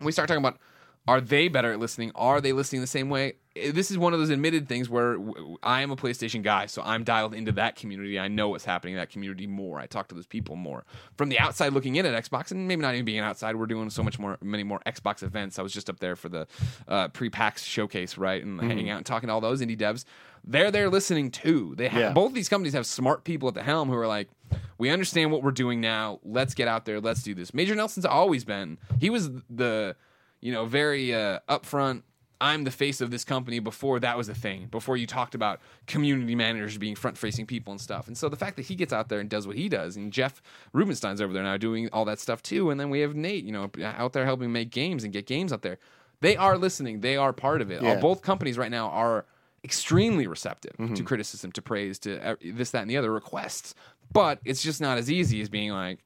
[0.00, 0.58] we start talking about
[1.06, 2.12] are they better at listening?
[2.14, 3.34] Are they listening the same way?
[3.56, 5.16] Eh, This is one of those admitted things where
[5.62, 8.18] I am a PlayStation guy, so I'm dialed into that community.
[8.18, 9.78] I know what's happening in that community more.
[9.78, 10.84] I talk to those people more.
[11.16, 13.90] From the outside looking in at Xbox, and maybe not even being outside, we're doing
[13.90, 15.58] so much more, many more Xbox events.
[15.58, 16.46] I was just up there for the
[16.88, 20.04] uh, pre-PAX showcase, right, and hanging out and talking to all those indie devs.
[20.46, 21.74] They're there listening too.
[21.76, 22.12] They have Yeah.
[22.12, 24.28] both these companies have smart people at the helm who are like,
[24.76, 26.20] we understand what we're doing now.
[26.22, 27.00] Let's get out there.
[27.00, 27.54] Let's do this.
[27.54, 28.76] Major Nelson's always been.
[29.00, 29.96] He was the,
[30.42, 32.02] you know, very uh, upfront.
[32.44, 34.68] I'm the face of this company before that was a thing.
[34.70, 38.06] Before you talked about community managers being front facing people and stuff.
[38.06, 40.12] And so the fact that he gets out there and does what he does, and
[40.12, 40.42] Jeff
[40.74, 42.68] Rubenstein's over there now doing all that stuff too.
[42.68, 45.54] And then we have Nate, you know, out there helping make games and get games
[45.54, 45.78] out there.
[46.20, 47.00] They are listening.
[47.00, 47.82] They are part of it.
[47.82, 47.98] Yeah.
[47.98, 49.24] Both companies right now are
[49.64, 51.04] extremely receptive to mm-hmm.
[51.04, 53.74] criticism, to praise, to this, that, and the other requests.
[54.12, 56.00] But it's just not as easy as being like,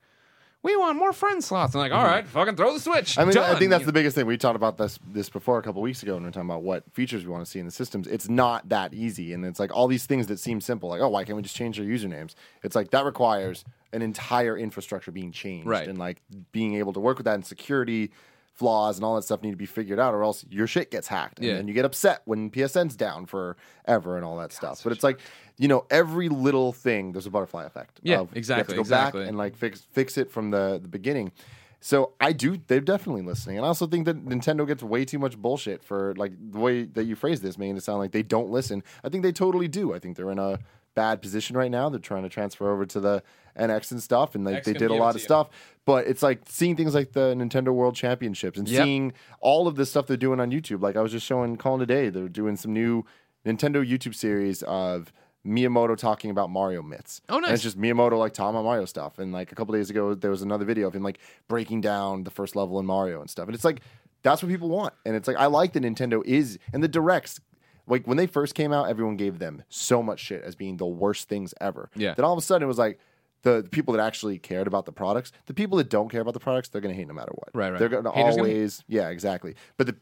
[0.69, 1.75] we want more friend slots.
[1.75, 2.12] I'm like, all mm-hmm.
[2.12, 3.19] right, fucking throw the switch.
[3.19, 4.27] I mean, I think that's the biggest thing.
[4.27, 6.62] We talked about this this before a couple weeks ago when we are talking about
[6.62, 8.07] what features we want to see in the systems.
[8.07, 11.09] It's not that easy, and it's like all these things that seem simple, like oh,
[11.09, 12.35] why can't we just change our usernames?
[12.62, 15.89] It's like that requires an entire infrastructure being changed, Right.
[15.89, 16.21] And like
[16.53, 18.11] being able to work with that and security
[18.59, 21.06] flaws and all that stuff need to be figured out, or else your shit gets
[21.06, 21.54] hacked, and Yeah.
[21.54, 24.82] then you get upset when PSN's down forever and all that stuff.
[24.82, 25.20] But it's like
[25.61, 28.00] you know, every little thing there's a butterfly effect.
[28.02, 29.20] Yeah, of you have to exactly, go exactly.
[29.22, 31.32] back and like fix fix it from the, the beginning.
[31.80, 32.59] So I do.
[32.66, 36.14] They're definitely listening, and I also think that Nintendo gets way too much bullshit for
[36.16, 38.82] like the way that you phrase this, making it sound like they don't listen.
[39.04, 39.94] I think they totally do.
[39.94, 40.59] I think they're in a
[40.96, 41.88] bad position right now.
[41.88, 43.22] They're trying to transfer over to the
[43.56, 45.50] NX and stuff, and like X they did a lot of stuff.
[45.89, 48.84] But it's like seeing things like the Nintendo World Championships and Yep.
[48.84, 50.82] seeing all of this stuff they're doing on YouTube.
[50.82, 53.05] Like I was just showing Colin today, they're doing some new
[53.47, 55.11] Nintendo YouTube series of
[55.47, 57.22] Miyamoto talking about Mario myths.
[57.30, 57.49] Oh, nice!
[57.49, 59.18] And it's just Miyamoto like talking about Mario stuff.
[59.18, 62.24] And like a couple days ago, there was another video of him like breaking down
[62.24, 63.47] the first level in Mario and stuff.
[63.47, 63.80] And it's like
[64.22, 64.93] that's what people want.
[65.07, 67.41] And it's like I like that Nintendo is and the directs.
[67.86, 70.84] Like when they first came out, everyone gave them so much shit as being the
[70.86, 71.89] worst things ever.
[71.97, 72.12] Yeah.
[72.12, 73.01] Then all of a sudden it was like
[73.43, 76.34] the, the people that actually cared about the products, the people that don't care about
[76.34, 77.49] the products, they're gonna hate no matter what.
[77.55, 77.78] Right, right.
[77.78, 79.55] They're gonna Haters gonna always yeah, exactly.
[79.76, 79.97] But the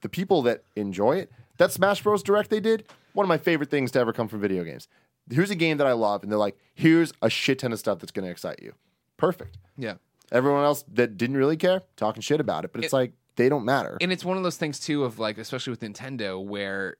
[0.00, 2.22] the people that enjoy it, that Smash Bros.
[2.22, 2.84] Direct they did,
[3.14, 4.88] one of my favorite things to ever come from video games.
[5.30, 7.98] Here's a game that I love, and they're like, here's a shit ton of stuff
[7.98, 8.72] that's going to excite you.
[9.18, 9.58] Perfect.
[9.76, 9.94] Yeah.
[10.32, 13.48] Everyone else that didn't really care, talking shit about it, but it's It- like they
[13.50, 13.98] don't matter.
[14.00, 16.96] and it's one of those things too of like especially with nintendo where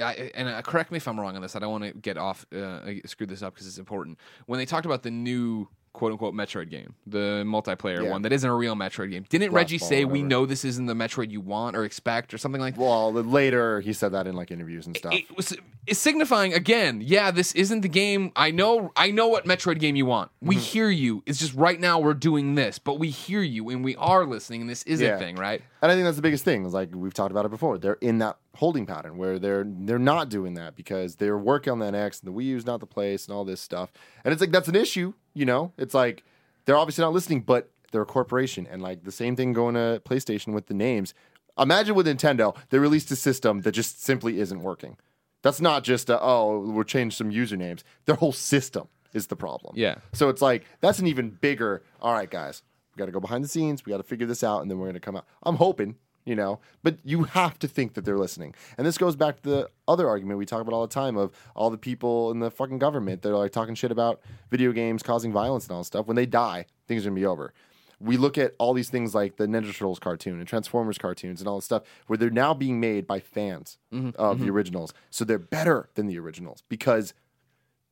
[0.00, 2.16] I, and uh, correct me if i'm wrong on this i don't want to get
[2.18, 6.12] off uh, screw this up because it's important when they talked about the new quote
[6.12, 8.10] unquote metroid game the multiplayer Yeah.
[8.10, 10.94] one that isn't a real metroid game didn't reggie say we know this isn't the
[10.94, 14.36] metroid you want or expect or something like that well, later he said that in
[14.36, 15.12] like interviews and stuff.
[15.12, 15.56] it was
[15.88, 19.96] it's signifying again yeah this isn't the game i know i know what metroid game
[19.96, 20.62] you want we Mm-hmm.
[20.64, 23.96] hear you it's just right now we're doing this but we hear you and we
[23.96, 26.64] are listening and this is a thing right And I think that's the biggest thing.
[26.66, 27.78] Is like we've talked about it before.
[27.78, 31.78] They're in that holding pattern where they're they're not doing that because they're working on
[31.78, 33.92] the NX and the Wii U's not the place and all this stuff.
[34.24, 35.14] And it's like that's an issue.
[35.34, 36.24] You know, it's like
[36.64, 40.02] they're obviously not listening, but they're a corporation, and like the same thing going to
[40.04, 41.14] PlayStation with the names.
[41.58, 44.96] Imagine with Nintendo, they released a system that just simply isn't working.
[45.42, 47.82] That's not just a, oh we'll change some usernames.
[48.04, 49.74] Their whole system is the problem.
[49.76, 49.96] Yeah.
[50.12, 51.82] So it's like that's an even bigger.
[52.00, 52.62] All right, guys,
[52.94, 53.84] we got to go behind the scenes.
[53.84, 55.26] We got to figure this out, and then we're going to come out.
[55.42, 55.96] I'm hoping,
[56.30, 58.54] you know, but you have to think that they're listening.
[58.78, 61.32] And this goes back to the other argument we talk about all the time of
[61.56, 65.02] all the people in the fucking government that are like talking shit about video games
[65.02, 66.06] causing violence and all this stuff.
[66.06, 67.52] When they die, things are gonna be over.
[67.98, 71.48] We look at all these things like the Ninja Turtles cartoon and Transformers cartoons and
[71.48, 74.10] all this stuff, where they're now being made by fans mm-hmm.
[74.14, 74.54] of the mm-hmm.
[74.54, 77.12] originals, so they're better than the originals because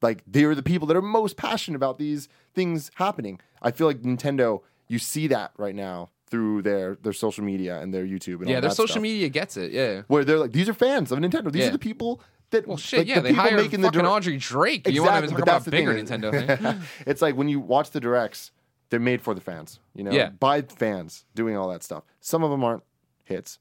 [0.00, 3.40] like they're the people that are most passionate about these things happening.
[3.60, 7.92] I feel like Nintendo, you see that right now through their their social media and
[7.92, 9.72] their YouTube and Yeah, their social stuff, media gets it.
[9.72, 10.02] Yeah.
[10.08, 11.50] where they're like, these are fans of Nintendo.
[11.50, 11.68] These Yeah.
[11.68, 12.20] are the people
[12.50, 13.00] that Well, shit.
[13.00, 14.88] like, yeah, the they hired making fucking the direct- Audrey Drake.
[14.88, 16.58] You want to Exactly, talk about the thing bigger Nintendo?
[16.72, 16.80] thing?
[17.06, 18.52] it's like when you watch the directs,
[18.90, 19.80] they're made for the fans.
[19.94, 20.30] You know, Yeah.
[20.30, 22.04] by fans doing all that stuff.
[22.20, 22.82] Some of them aren't
[23.24, 23.58] hits.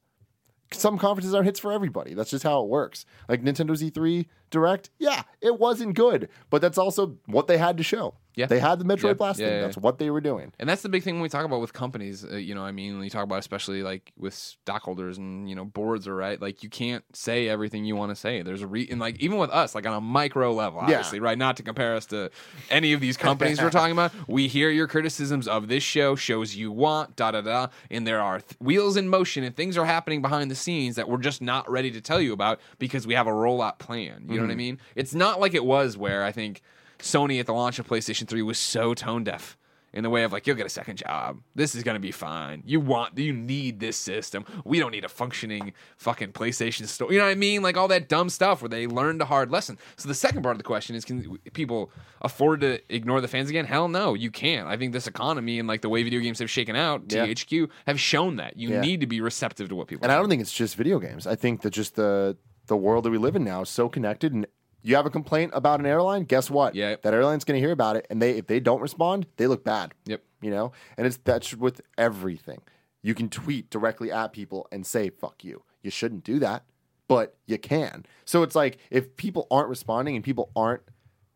[0.72, 2.14] Some conferences aren't hits for everybody.
[2.14, 3.04] That's just how it works.
[3.28, 7.82] Like Nintendo's E3 Direct, yeah, it wasn't good, but that's also what they had to
[7.82, 8.14] show.
[8.34, 8.46] Yeah.
[8.46, 9.60] they had the Metroid Yeah, Blast yeah, yeah.
[9.62, 10.52] That's what they were doing.
[10.60, 12.24] And that's the big thing when we talk about with companies.
[12.24, 15.56] Uh, you know, I mean, when you talk about especially like with stockholders and you
[15.56, 16.40] know boards, are right.
[16.40, 18.42] Like you can't say everything you want to say.
[18.42, 20.98] There's a re and like even with us, like on a micro level, Yeah.
[20.98, 21.36] obviously, right?
[21.36, 22.30] Not to compare us to
[22.70, 24.12] any of these companies we're talking about.
[24.28, 28.20] We hear your criticisms of this show, shows you want, da da da, and there
[28.20, 31.42] are th- wheels in motion and things are happening behind the scenes that we're just
[31.42, 34.26] not ready to tell you about because we have a rollout plan.
[34.28, 34.58] You know what I mm.
[34.58, 34.80] mean?
[34.94, 36.62] It's not like it was where I think
[36.98, 39.56] Sony at the launch of PlayStation 3 was so tone deaf
[39.92, 41.40] in the way of like you'll get a second job.
[41.54, 42.62] This is going to be fine.
[42.66, 44.44] You want you need this system.
[44.64, 47.10] We don't need a functioning fucking PlayStation store.
[47.12, 47.62] You know what I mean?
[47.62, 49.78] Like all that dumb stuff where they learned a hard lesson.
[49.96, 53.48] So the second part of the question is can people afford to ignore the fans
[53.48, 53.64] again?
[53.64, 54.68] Hell no, you can't.
[54.68, 57.26] I think this economy and like the way video games have shaken out, Yeah.
[57.26, 58.56] THQ have shown that.
[58.56, 58.80] You Yeah.
[58.80, 61.26] need to be receptive to what people And I don't think it's just video games.
[61.26, 62.36] I think that just the
[62.68, 64.46] the world that we live in now is so connected and
[64.82, 66.74] you have a complaint about an airline, guess what?
[66.74, 66.96] Yeah.
[67.02, 69.64] That airline's going to hear about it and they if they don't respond, they look
[69.64, 69.92] bad.
[70.06, 70.22] Yep.
[70.40, 70.72] You know?
[70.96, 72.60] And it's that's with everything.
[73.02, 75.64] You can tweet directly at people and say fuck you.
[75.82, 76.64] You shouldn't do that,
[77.08, 78.06] but you can.
[78.24, 80.82] So it's like if people aren't responding and people aren't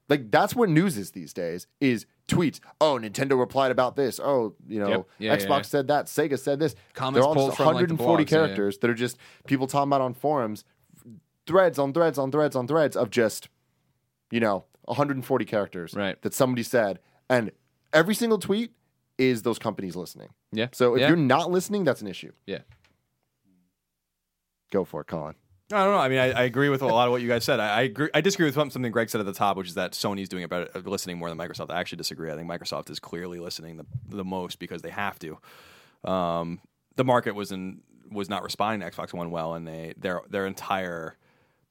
[0.09, 2.61] like that's what news is these days is tweets.
[2.81, 4.21] Oh, Nintendo replied about this.
[4.23, 5.07] Oh, you know, Yep.
[5.19, 5.63] Yeah, Xbox yeah, yeah.
[5.63, 6.07] said that.
[6.07, 6.75] Sega said this.
[6.95, 9.17] Comments They're all just from, like, 140 blogs, characters that are just
[9.47, 10.65] people talking about on forums,
[11.47, 13.49] threads on threads on threads on threads of just,
[14.31, 16.21] you know, 140 characters Right.
[16.23, 17.51] that somebody said, and
[17.93, 18.73] every single tweet
[19.19, 20.31] is those companies listening.
[20.53, 20.69] Yeah.
[20.73, 21.09] So if Yeah.
[21.09, 22.33] you're not listening, that's an issue.
[22.47, 22.61] Yeah.
[24.71, 25.35] Go for it, Colin.
[25.73, 25.99] I don't know.
[25.99, 27.59] I mean, I, I agree with a lot of what you guys said.
[27.61, 28.09] I, I agree.
[28.13, 30.51] I disagree with something Greg said at the top, which is that Sony's doing it
[30.51, 31.71] better, uh, listening more than Microsoft.
[31.71, 32.31] I actually disagree.
[32.31, 35.39] I think Microsoft is clearly listening the, the most because they have to.
[36.11, 36.61] Um,
[36.97, 37.81] the market was in
[38.11, 41.17] was not responding to Xbox One well, and they their their entire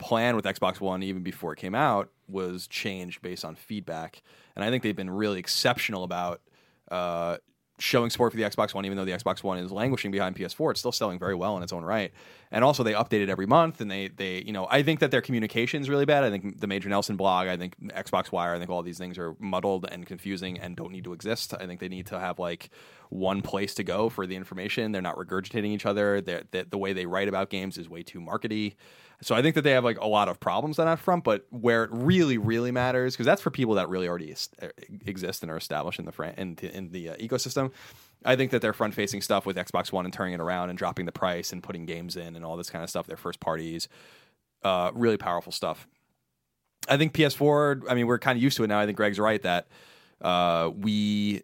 [0.02, 4.22] plan with Xbox One, even before it came out, was changed based on feedback.
[4.56, 6.42] And I think they've been really exceptional about
[6.90, 7.38] uh,
[7.82, 10.72] showing support for the Xbox One, even though the Xbox One is languishing behind PS4.
[10.72, 12.12] It's still selling very well in its own right.
[12.52, 15.12] And also, they update it every month, and they they you know I think that
[15.12, 16.24] their communication is really bad.
[16.24, 19.18] I think the Major Nelson blog, I think Xbox Wire, I think all these things
[19.18, 21.54] are muddled and confusing and don't need to exist.
[21.60, 22.70] I think they need to have like
[23.10, 24.92] one place to go for the information.
[24.92, 26.22] They're not regurgitating each other.
[26.22, 28.76] They're, the the way they write about games is way too markety.
[29.22, 31.24] So I think that they have like a lot of problems on that front.
[31.24, 34.68] But where it really, really matters, because that's for people that really already uh,
[35.06, 37.72] exist and are established in the fran- in, in the uh, ecosystem.
[38.24, 40.78] I think that their front facing stuff with Xbox One and turning it around and
[40.78, 43.40] dropping the price and putting games in and all this kind of stuff, their first
[43.40, 43.88] parties,
[44.64, 45.88] uh, really powerful stuff.
[46.88, 47.84] I think PS4.
[47.90, 48.80] I mean, we're kind of used to it now.
[48.80, 49.68] I think Greg's right that
[50.22, 51.42] uh, we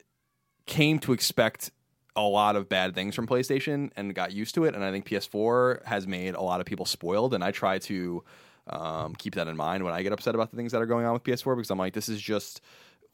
[0.66, 1.72] came to expect
[2.18, 4.76] a lot of bad things from PlayStation and got used to it.
[4.76, 7.34] And I think PS4 has made a lot of people spoiled.
[7.34, 8.24] And I try to
[8.68, 11.06] um, keep that in mind when I get upset about the things that are going
[11.06, 12.60] on with PS4 because I'm like, this is just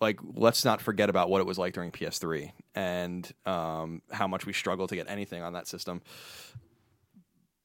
[0.01, 4.45] like let's not forget about what it was like during PS3 and um, how much
[4.45, 6.01] we struggle to get anything on that system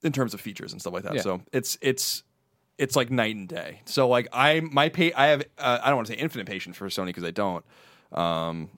[0.02, 1.14] in terms of features and stuff like that.
[1.14, 1.22] Yeah.
[1.22, 2.24] So it's it's
[2.78, 3.82] it's like night and day.
[3.86, 6.76] So like I my pay I have uh, I don't want to say infinite patience
[6.76, 7.64] for Sony because I don't.
[8.12, 8.70] Um,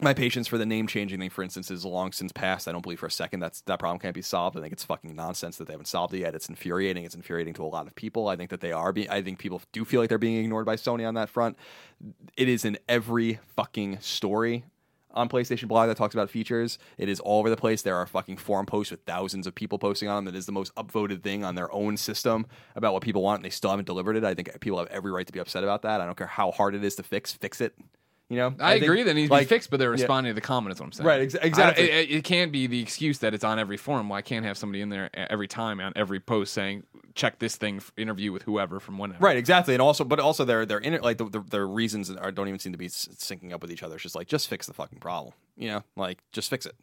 [0.00, 2.66] my patience for the name changing thing, for instance, is long since past.
[2.66, 4.56] I don't believe for a second that's that problem can't be solved.
[4.56, 6.34] I think it's fucking nonsense that they haven't solved it yet.
[6.34, 7.04] It's infuriating.
[7.04, 8.28] It's infuriating to a lot of people.
[8.28, 9.10] I think that they are being.
[9.10, 11.56] I think people do feel like they're being ignored by Sony on that front.
[12.36, 14.64] It is in every fucking story
[15.12, 16.78] on PlayStation Blog that talks about features.
[16.96, 17.82] It is all over the place.
[17.82, 20.32] There are fucking forum posts with thousands of people posting on them.
[20.32, 22.46] That is the most upvoted thing on their own system
[22.76, 24.24] about what people want, and they still haven't delivered it.
[24.24, 26.00] I think people have every right to be upset about that.
[26.00, 27.32] I don't care how hard it is to fix.
[27.32, 27.74] Fix it.
[28.30, 30.02] You know, I, think, agree that it needs to be fixed, but they're yeah.
[30.02, 30.72] responding to the comment.
[30.72, 31.06] Is what I'm saying.
[31.06, 31.90] Right, ex- I exactly.
[31.90, 34.08] It, it can't be the excuse that it's on every forum.
[34.08, 36.84] Well, I can't have somebody in there every time on every post saying,
[37.16, 40.64] "Check this thing, interview with whoever from whenever." Right, exactly, and also, but also their
[40.64, 43.62] their inner like the, the, their reasons are, don't even seem to be syncing up
[43.62, 43.96] with each other.
[43.96, 46.76] It's just like just fix the fucking problem, you know, like just fix it.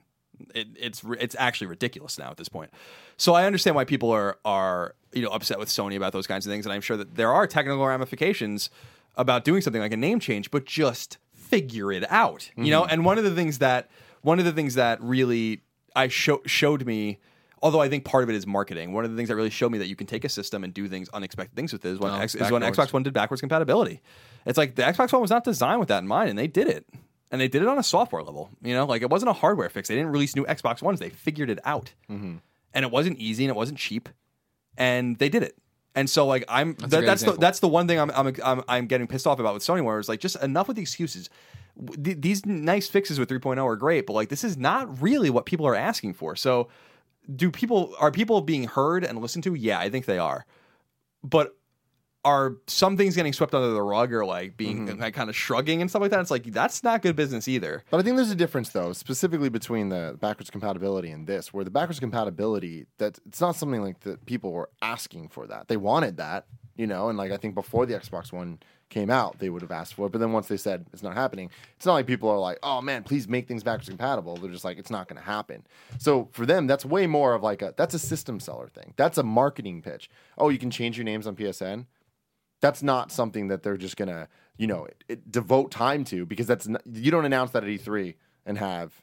[0.53, 2.71] It it's it's actually ridiculous now at this point.
[3.15, 6.45] So I understand why people are are you know upset with Sony about those kinds
[6.45, 8.69] of things, and I'm sure that there are technical ramifications
[9.15, 11.17] about doing something like a name change, but just
[11.49, 12.83] figure it out, you know.
[12.83, 12.91] Mm-hmm.
[12.91, 13.89] And one of the things that
[14.21, 15.61] one of the things that really
[15.95, 17.19] I show, showed me
[17.61, 18.93] although I think part of it is marketing.
[18.93, 20.73] One of the things that really showed me that you can take a system and
[20.73, 22.61] do things unexpected things with it is when, Oh, X, is when.
[22.61, 24.01] Xbox One did backwards compatibility.
[24.45, 26.67] It's like the Xbox One was not designed with that in mind, and they did
[26.67, 26.85] it.
[27.31, 28.49] and they did it on a software level.
[28.61, 29.87] You know, like it wasn't a hardware fix.
[29.89, 30.99] They didn't release new Xbox Ones.
[30.99, 32.35] They figured it out, mm-hmm.
[32.73, 34.07] and it wasn't easy and it wasn't cheap,
[34.77, 35.57] and they did it.
[35.97, 38.35] And so, like, I'm a that, great that's the that's the one thing I'm I'm
[38.45, 40.81] I'm, I'm getting pissed off about with Sony, where it's like just enough with the
[40.83, 41.27] excuses.
[42.03, 45.47] Th- These nice fixes with 3.0 are great, but like this is not really what
[45.47, 46.35] people are asking for.
[46.35, 46.67] So,
[47.35, 49.55] do people are people being heard and listened to?
[49.55, 50.45] Yeah, I think they are.
[51.23, 51.56] But
[52.27, 54.99] are some things getting swept under the rug or like being mm-hmm.
[54.99, 56.19] like kind of shrugging and stuff like that?
[56.19, 57.85] It's like that's not good business either.
[57.89, 61.63] But I think there's a difference, though, specifically between the backwards compatibility and this, where
[61.63, 65.69] the backwards compatibility that it's not something like that people were asking for that.
[65.69, 68.59] They wanted that, you know, and like I think before the Xbox One
[68.89, 70.11] came out, they would have asked for it.
[70.11, 72.81] But then once they said it's not happening, it's not like people are like, oh
[72.81, 74.35] man, please make things backwards compatible.
[74.35, 75.65] They're just like, it's not going to happen.
[75.97, 78.93] So for them, that's way more of like a that's a system seller thing.
[78.97, 80.09] That's a marketing pitch.
[80.37, 81.85] Oh, you can change your names on PSN
[82.61, 84.27] that's not something that they're just gonna
[84.57, 87.69] you know it, it, devote time to because that's not, you don't announce that at
[87.69, 88.15] E3
[88.45, 89.01] and have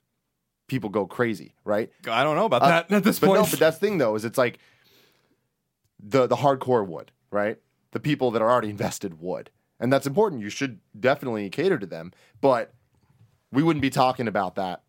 [0.66, 1.90] people go crazy, right?
[2.10, 3.40] I don't know about Uh, that at this But point.
[3.42, 4.58] no, but that's the thing though is it's like
[6.02, 7.58] the the hardcore would, right?
[7.92, 10.42] The people that are already invested would, and that's important.
[10.42, 12.72] You should definitely cater to them, but
[13.52, 14.82] we wouldn't be talking about that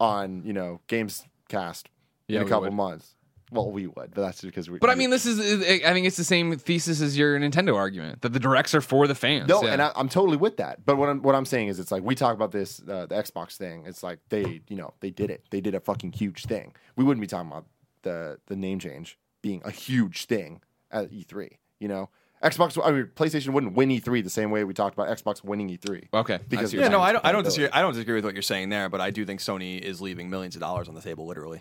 [0.00, 1.84] on you know Gamescast
[2.28, 2.72] Yeah, in a couple would.
[2.72, 3.15] months.
[3.52, 4.78] Well, we would, but that's because we.
[4.78, 8.22] But I mean, this is I think it's the same thesis as your Nintendo argument
[8.22, 9.48] that the directs are for the fans.
[9.48, 9.72] No, Yeah.
[9.74, 10.84] and I, I'm totally with that.
[10.84, 13.14] But what I'm what I'm saying is, it's like we talk about this uh, the
[13.14, 13.84] Xbox thing.
[13.86, 15.44] It's like they, you know, they did it.
[15.50, 16.74] They did a fucking huge thing.
[16.96, 17.66] We wouldn't be talking about
[18.02, 20.60] the the name change being a huge thing
[20.90, 21.50] at E3.
[21.78, 22.08] You know,
[22.42, 22.76] Xbox.
[22.84, 25.78] I mean, PlayStation wouldn't win E3 the same way we talked about Xbox winning E
[25.78, 26.08] E3.
[26.14, 27.00] okay, Because you're Yeah, no.
[27.00, 27.24] I don't.
[27.24, 27.68] I don't disagree.
[27.72, 30.28] I don't disagree with what you're saying there, but I do think Sony is leaving
[30.30, 31.60] millions of dollars on the table, literally,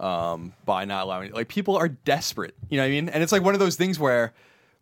[0.00, 1.32] um, by not allowing.
[1.32, 2.54] Like people are desperate.
[2.68, 3.08] You know what I mean?
[3.08, 4.32] And it's like one of those things where,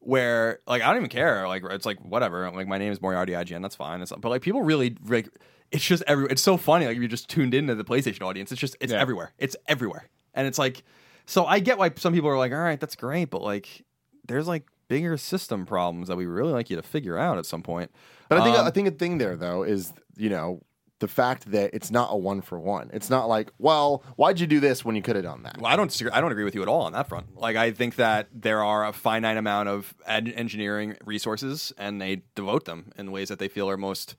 [0.01, 1.47] where like I don't even care.
[1.49, 2.51] Like it's like whatever.
[2.51, 3.63] Like my name is Moriarty IGN.
[3.63, 4.01] That's fine.
[4.01, 5.29] It's, but like people really like.
[5.71, 6.29] It's just every.
[6.31, 6.87] It's so funny.
[6.87, 9.01] Like if you're just tuned into the PlayStation audience, it's just it's Yeah.
[9.01, 9.33] everywhere.
[9.39, 10.83] It's everywhere, and it's like.
[11.27, 13.85] So I get why some people are like, all right, that's great, but like,
[14.27, 17.61] there's like bigger system problems that we really like you to figure out at some
[17.63, 17.91] point.
[18.31, 20.63] But I think Um, I think a thing there though is you know
[21.01, 22.91] the fact that it's not a one for one.
[22.93, 25.59] It's not like, well, why'd you do this when you could have done that?
[25.59, 26.03] Well, I don't.
[26.13, 27.37] I don't agree with you at all on that front.
[27.37, 32.23] Like, I think that there are a finite amount of ed- engineering resources, and they
[32.35, 34.17] devote them in ways that they feel are most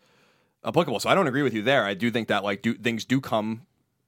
[0.64, 1.00] applicable.
[1.00, 1.86] So I don't agree with you there.
[1.86, 3.64] I do think that like do, things do come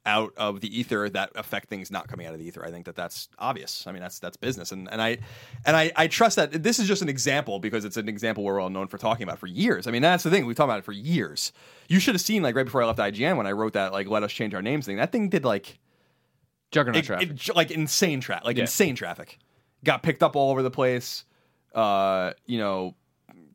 [0.06, 2.65] out of the ether that affect things not coming out of the ether.
[2.65, 3.86] I think that that's obvious.
[3.86, 5.19] I mean, that's that's business, and and I
[5.65, 8.60] and I, I trust that this is just an example because it's an example we're
[8.60, 9.86] all known for talking about for years.
[9.86, 11.52] I mean, that's the thing we've talked about it for years.
[11.88, 14.07] You should have seen like right before I left IGN when I wrote that like
[14.07, 14.98] let us change our names thing.
[14.98, 15.78] That thing did like
[16.72, 17.30] Juggernaut it- traffic.
[17.30, 18.64] it like insane traffic, like Yeah.
[18.64, 19.38] insane traffic.
[19.84, 21.26] Got picked up all over the place.
[21.76, 22.95] Uh, you know,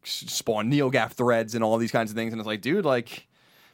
[0.05, 3.27] s- spawn NeoGaf threads and all these kinds of things, and it's like, dude, like.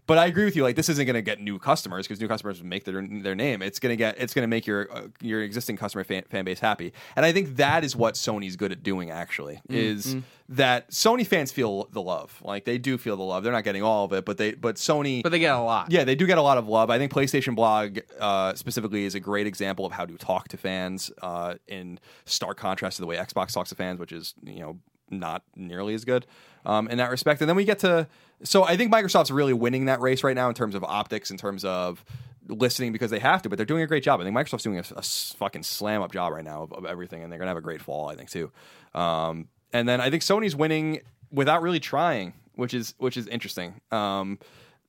[0.06, 0.62] But I agree with you.
[0.62, 3.62] Like, this isn't going to get new customers because new customers make their their name.
[3.62, 6.44] It's going to get it's going to make your uh, your existing customer fan, fan
[6.44, 6.92] base happy.
[7.16, 9.10] And I think that is what Sony's good at doing.
[9.10, 10.16] Actually, is
[10.48, 12.40] that Sony fans feel the love.
[12.44, 13.42] Like they do feel the love.
[13.44, 15.90] They're not getting all of it, but they but Sony but they get a lot.
[15.90, 16.90] yeah, they do get a lot of love.
[16.90, 20.56] I think PlayStation Blog uh, specifically is a great example of how to talk to
[20.56, 24.60] fans uh, in stark contrast to the way Xbox talks to fans, which is you
[24.60, 24.78] know
[25.12, 26.26] not nearly as good
[26.64, 27.40] um, in that respect.
[27.40, 28.08] And then we get to
[28.44, 31.36] so I think Microsoft's really winning that race right now in terms of optics, in
[31.36, 32.04] terms of
[32.48, 34.20] listening because they have to, but they're doing a great job.
[34.20, 37.30] I think Microsoft's doing a fucking slam up job right now of, of everything, and
[37.30, 38.50] they're gonna have a great fall, I think too.
[38.94, 43.80] Um, and then I think Sony's winning without really trying, which is which is interesting.
[43.90, 44.38] Um,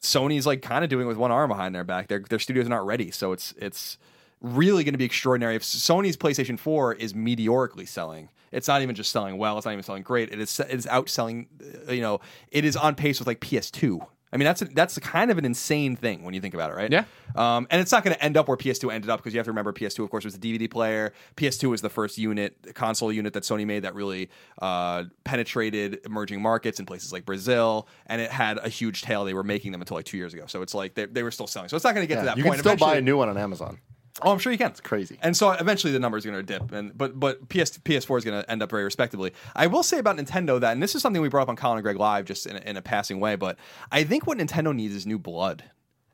[0.01, 2.07] Sony's like kind of doing it with one arm behind their back.
[2.07, 3.97] Their their studios are not ready, so it's it's
[4.41, 5.55] really going to be extraordinary.
[5.55, 9.57] If Sony's PlayStation 4 is meteorically selling, it's not even just selling well.
[9.57, 10.31] It's not even selling great.
[10.31, 11.47] It is it is outselling.
[11.89, 12.21] uh, You know,
[12.51, 14.05] it is on pace with like PS2.
[14.31, 16.91] I mean, that's that's kind of an insane thing when you think about it, right?
[16.91, 17.03] Yeah.
[17.35, 19.45] Um, and it's not going to end up where PS2 ended up because you have
[19.45, 21.13] to remember PS2, of course, was the DVD player.
[21.38, 26.41] PS2 was the first unit, console unit that Sony made that really uh, penetrated emerging
[26.41, 29.23] markets in places like Brazil, and it had a huge tail.
[29.23, 31.30] They were making them until like two years ago, so it's like they, they were
[31.31, 31.69] still selling.
[31.69, 32.55] So it's not going to get to that you point.
[32.55, 33.77] can still buy a new one on Amazon.
[34.22, 34.69] Oh, I'm sure you can.
[34.69, 35.18] It's crazy.
[35.23, 38.23] And so eventually the number is going to dip, and but but PS PS4 is
[38.23, 39.34] going to end up very respectably.
[39.56, 41.77] I will say about Nintendo that, and this is something we brought up on Colin
[41.77, 43.57] and Greg Live just in a, in a passing way, but
[43.91, 45.64] I think what Nintendo needs is new blood,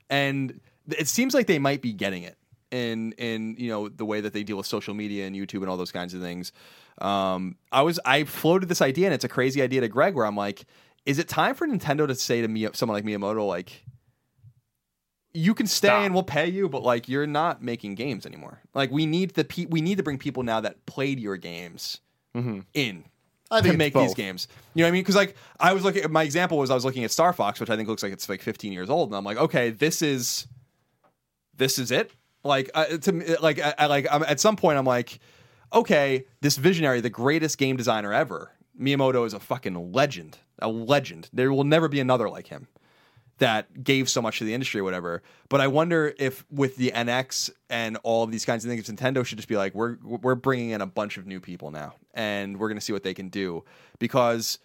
[0.10, 2.38] and it seems like they might be getting it
[2.72, 5.70] in in you know the way that they deal with social media and YouTube and
[5.70, 6.54] all those kinds of things.
[7.00, 10.26] Um, I was I floated this idea, and it's a crazy idea to Greg, where
[10.26, 10.66] I'm like,
[11.06, 13.84] is it time for Nintendo to say to me someone like Miyamoto like?
[15.34, 16.04] You can stay Stop.
[16.04, 18.60] and we'll pay you, but like you're not making games anymore.
[18.74, 22.02] Like we need the pe- we need to bring people now that played your games
[22.74, 23.06] in.
[23.52, 24.48] I think to it's make these games.
[24.74, 25.02] You know what I mean?
[25.02, 26.12] Because like I was looking.
[26.12, 28.30] My example was I was looking at Star Fox, which I think looks like it's
[28.30, 30.48] like 15 years old, and I'm like, okay, this is
[31.56, 32.12] this is it.
[32.44, 35.20] Like uh, to like I, I like I'm, at some point I'm like,
[35.74, 41.30] okay, this visionary, the greatest game designer ever, Miyamoto is a fucking legend, a legend.
[41.34, 42.68] There will never be another like him
[43.40, 45.24] that gave so much to the industry or whatever.
[45.50, 49.26] But I wonder if with the NX and all of these kinds of things, Nintendo
[49.26, 52.58] should just be like, we're we're bringing in a bunch of new people now, and
[52.60, 53.64] we're going to see what they can do
[53.98, 54.60] because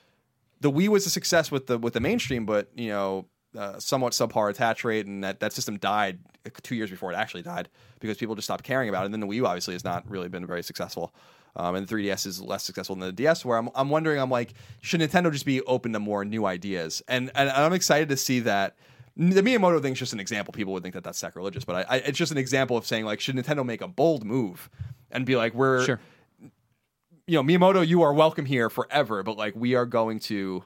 [0.60, 3.26] the Wii was a success with the with the mainstream, but you know,
[3.56, 6.18] uh, somewhat subpar attach rate, and that that system died
[6.62, 7.68] two years before it actually died
[8.00, 9.04] because people just stopped caring about it.
[9.06, 11.14] And then the Wii U obviously has not really been very successul.
[11.56, 13.44] Um, and the 3DS is less successful than the DS.
[13.44, 17.02] Where I'm, I'm wondering, I'm like, should Nintendo just be open to more new ideas?
[17.06, 18.76] And and I'm excited to see that.
[19.16, 20.50] The Miyamoto thing is just an example.
[20.52, 23.04] People would think that that's sacrilegious, but I, I, it's just an example of saying
[23.04, 24.68] like, should Nintendo make a bold move
[25.12, 26.00] and be like, we're Sure.
[27.28, 30.64] you know, Miyamoto, you are welcome here forever, but like we are going to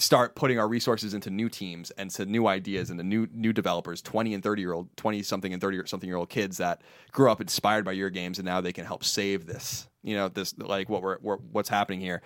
[0.00, 3.52] start putting our resources into new teams and to new ideas and to new new
[3.52, 6.80] developers, 20 and 30 year old, 20 something and 30 something year old kids that
[7.12, 10.28] grew up inspired by your games and now they can help save this, you know,
[10.28, 12.22] this like what we're, we're what's happening here.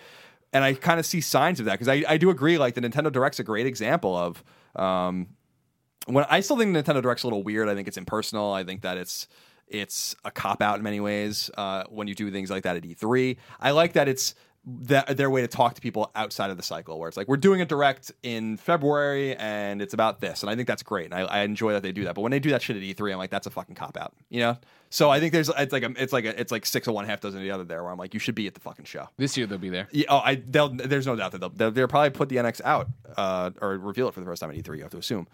[0.53, 2.81] And I kind of see signs of that because I, I do agree like the
[2.81, 4.45] Nintendo Direct's a great example of
[4.77, 5.29] um
[6.07, 7.69] when I still think Nintendo Direct's a little weird.
[7.69, 8.53] I think it's impersonal.
[8.53, 9.27] I think that it's
[9.67, 12.83] it's a cop out in many ways uh, when you do things like that at
[12.83, 13.37] E3.
[13.59, 14.35] I like that it's
[14.67, 17.37] that their way to talk to people outside of the cycle, where it's like we're
[17.37, 21.15] doing a direct in February and it's about this, and I think that's great, and
[21.15, 22.15] I, I enjoy that they do that.
[22.15, 24.15] But when they do that shit at E3, I'm like, that's a fucking cop out,
[24.31, 24.57] you know.
[24.89, 27.05] So I think there's it's like a, it's like a, it's like six of one,
[27.05, 28.87] half dozen of the other there, where I'm like, you should be at the fucking
[28.87, 29.09] show.
[29.19, 29.89] This year they'll be there.
[29.93, 32.63] Yeah, oh, I they'll, there's no doubt that they'll, they'll they'll probably put the NX
[32.65, 34.77] out uh, or reveal it for the first time at E3.
[34.77, 35.27] You have to assume.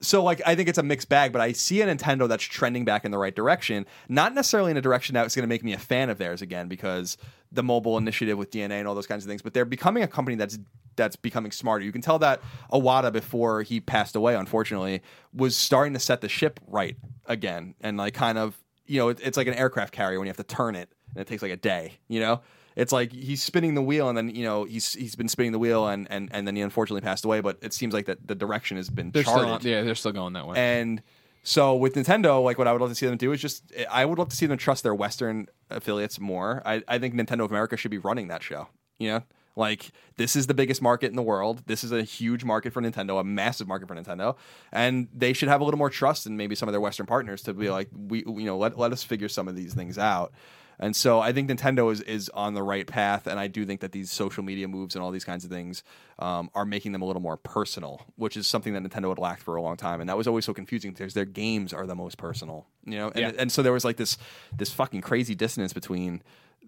[0.00, 2.84] So like I think it's a mixed bag, but I see a Nintendo that's trending
[2.84, 3.86] back in the right direction.
[4.08, 6.68] Not necessarily in a direction that's going to make me a fan of theirs again,
[6.68, 7.16] because
[7.52, 9.42] the mobile initiative with DeNA and all those kinds of things.
[9.42, 10.58] But they're becoming a company that's
[10.96, 11.84] that's becoming smarter.
[11.84, 12.40] You can tell that
[12.72, 15.02] Iwata before he passed away, unfortunately,
[15.34, 16.96] was starting to set the ship right
[17.26, 18.56] again, and like kind of
[18.86, 21.20] you know it, it's like an aircraft carrier when you have to turn it and
[21.20, 22.40] it takes like a day, you know
[22.76, 25.58] it's like he's spinning the wheel and then you know he's he's been spinning the
[25.58, 28.34] wheel and and, and then he unfortunately passed away but it seems like that the
[28.34, 30.56] direction has been They're charted on, yeah, they're still going that way.
[30.58, 31.02] and
[31.46, 34.04] so with Nintendo like what I would love to see them do is just I
[34.04, 36.62] would love to see them trust their western affiliates more.
[36.66, 38.68] I, I think Nintendo of America should be running that show
[38.98, 39.22] you know?
[39.58, 41.62] Like this is the biggest market in the world.
[41.66, 44.36] This is a huge market for Nintendo a massive market for Nintendo.
[44.70, 47.40] And they should have a little more trust in maybe some of their western partners
[47.42, 47.72] to be mm-hmm.
[47.72, 50.32] like we you know let, let us figure some of these things out
[50.78, 53.80] and so I think Nintendo is, is on the right path, and I do think
[53.80, 55.82] that these social media moves and all these kinds of things
[56.18, 59.42] um, are making them a little more personal, which is something that Nintendo had lacked
[59.42, 61.94] for a long time, and that was always so confusing because their games are the
[61.94, 63.08] most personal, you know.
[63.08, 63.32] And, Yeah.
[63.38, 64.16] and so there was like this
[64.56, 66.22] this fucking crazy dissonance between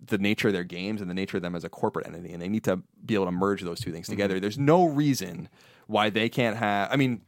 [0.06, 2.40] the nature of their games and the nature of them as a corporate entity, and
[2.40, 4.38] they need to be able to merge those two things together.
[4.38, 5.48] There's no reason
[5.86, 6.90] why they can't have.
[6.92, 7.22] I mean,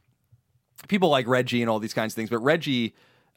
[0.88, 2.94] people like Reggie and all these kinds of things, but Reggie,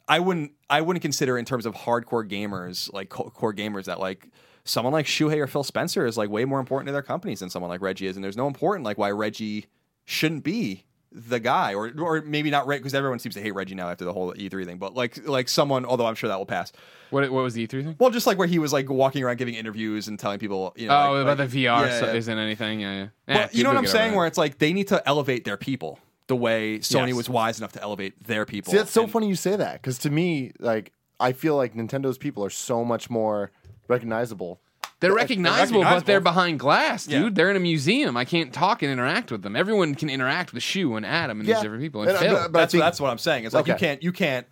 [0.08, 4.28] I wouldn't I wouldn't consider in terms of hardcore gamers, like core gamers, that like
[4.64, 7.50] someone like Shuhei or Phil Spencer is like way more important to their companies than
[7.50, 9.66] someone like Reggie is, and there's no important like why Reggie
[10.04, 13.74] shouldn't be the guy, or or maybe not Reggie because everyone seems to hate Reggie
[13.76, 16.44] now after the whole E3 thing, but like like someone, although I'm sure that will
[16.44, 16.72] pass.
[17.10, 17.96] what what was the E3 thing?
[17.98, 20.88] Well, just like where he was like walking around giving interviews and telling people, you
[20.88, 22.12] know, Oh, like- about like- the VR yeah, so yeah.
[22.14, 22.80] isn't anything.
[22.80, 23.42] Yeah, yeah.
[23.42, 24.14] But you know what I'm saying?
[24.14, 27.16] Where it's like they need to elevate their people the way Sony Yes.
[27.16, 28.70] was wise enough to elevate their people.
[28.70, 31.74] See, that's so And- funny you say that because to me, like, I feel like
[31.74, 33.50] Nintendo's people are so much more
[33.88, 34.60] recognizable.
[35.00, 37.22] They're They're recognizable, but they're behind glass, dude.
[37.22, 37.28] Yeah.
[37.32, 38.16] They're in a museum.
[38.16, 39.54] I can't talk and interact with them.
[39.54, 41.56] Everyone can interact with Shu and Adam and Yeah.
[41.56, 42.02] these different people.
[42.02, 42.32] And And, Phil.
[42.34, 43.44] but- but that's think- that's what I'm saying.
[43.44, 44.46] It's like you can't you can't.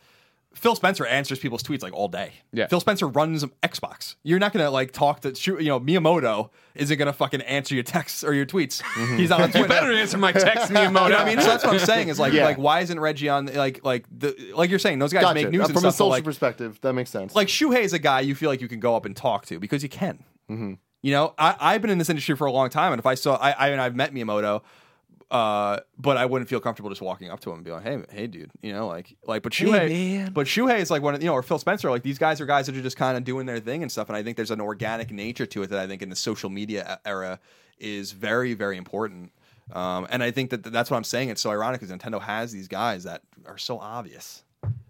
[0.55, 2.33] Phil Spencer answers people's tweets like all day.
[2.53, 2.67] Yeah.
[2.67, 4.17] Phil Spencer runs Xbox.
[4.23, 5.33] You're not gonna like talk to.
[5.63, 8.83] You know, Miyamoto isn't gonna fucking answer your texts or your tweets.
[9.17, 11.05] He's not on you better answer my text, Miyamoto.
[11.05, 11.41] You know I mean?
[11.41, 12.09] So that's what I'm saying.
[12.09, 12.45] Is like Yeah.
[12.45, 15.35] like why isn't Reggie on like like the like you're saying those guys Gotcha.
[15.35, 15.85] make news Uh, from a stuff.
[15.85, 16.79] but, social like, perspective.
[16.83, 17.35] That makes sense.
[17.35, 19.59] like Shuhei is a guy you feel like you can go up and talk to
[19.59, 20.23] because you can.
[21.05, 23.15] You know, I, I've been in this industry for a long time, and if I
[23.15, 24.61] saw, I, I mean, I've met Miyamoto,
[25.33, 28.05] uh, but I wouldn't feel comfortable just walking up to him and be like, "Hey,
[28.11, 30.33] hey, dude," you know, like, like, but Shuhei, man.
[30.33, 32.47] but Shuhei is like one, of, you know, or Phil Spencer, like these guys are
[32.47, 34.51] guys that are just kind of doing their thing and stuff, and I think there's
[34.51, 37.41] an organic nature to it that I think in the social media era
[37.79, 39.33] is very, very important.
[39.73, 41.31] Um, and I think that that's what I'm saying.
[41.31, 44.45] It's so ironic because Nintendo has these guys that are so obvious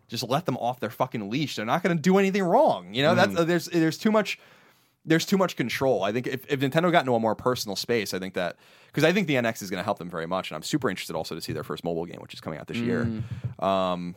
[0.08, 1.56] just let them off their fucking leash.
[1.56, 2.92] They're not going to do anything wrong.
[2.92, 4.38] You know, that's uh, there's there's too much
[5.04, 6.02] there's too much control.
[6.02, 8.56] I think if, if Nintendo got into a more personal space, I think that
[8.92, 10.90] because I think the NX is going to help them very much, and I'm super
[10.90, 13.08] interested also to see their first mobile game, which is coming out this year.
[13.58, 14.14] Um,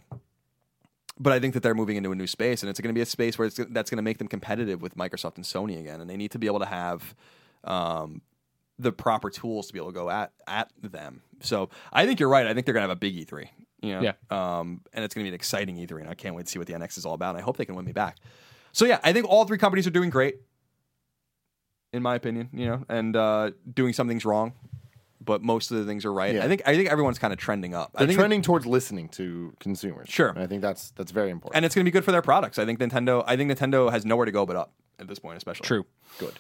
[1.18, 3.02] but I think that they're moving into a new space, and it's going to be
[3.02, 6.02] a space where it's, that's going to make them competitive with Microsoft and Sony again,
[6.02, 7.16] and they need to be able to have
[7.64, 8.22] um,
[8.78, 11.22] the proper tools to be able to go at at them.
[11.42, 12.46] So I think you're right.
[12.46, 13.48] I think they're gonna have a big E3.
[13.82, 14.02] You know?
[14.02, 14.14] Yeah.
[14.30, 16.68] Um, and it's gonna be an exciting E3, and I can't wait to see what
[16.68, 17.30] the NX is all about.
[17.30, 18.18] And I hope they can win me back.
[18.74, 20.42] So yeah, I think all three companies are doing great,
[21.96, 22.50] in my opinion.
[22.54, 24.54] You know, and uh, doing some things wrong,
[25.24, 26.36] but most of the things are right.
[26.36, 26.46] Yeah.
[26.46, 27.92] I think I think everyone's kind of trending up.
[27.96, 30.10] I They're think trending towards listening to consumers.
[30.10, 30.30] Sure.
[30.30, 31.56] And I think that's that's very important.
[31.56, 32.60] and it's going to be good for their products.
[32.60, 33.24] I think Nintendo.
[33.26, 35.66] I think Nintendo has nowhere to go but up at this point, especially.
[35.66, 35.86] True.
[36.20, 36.34] Good.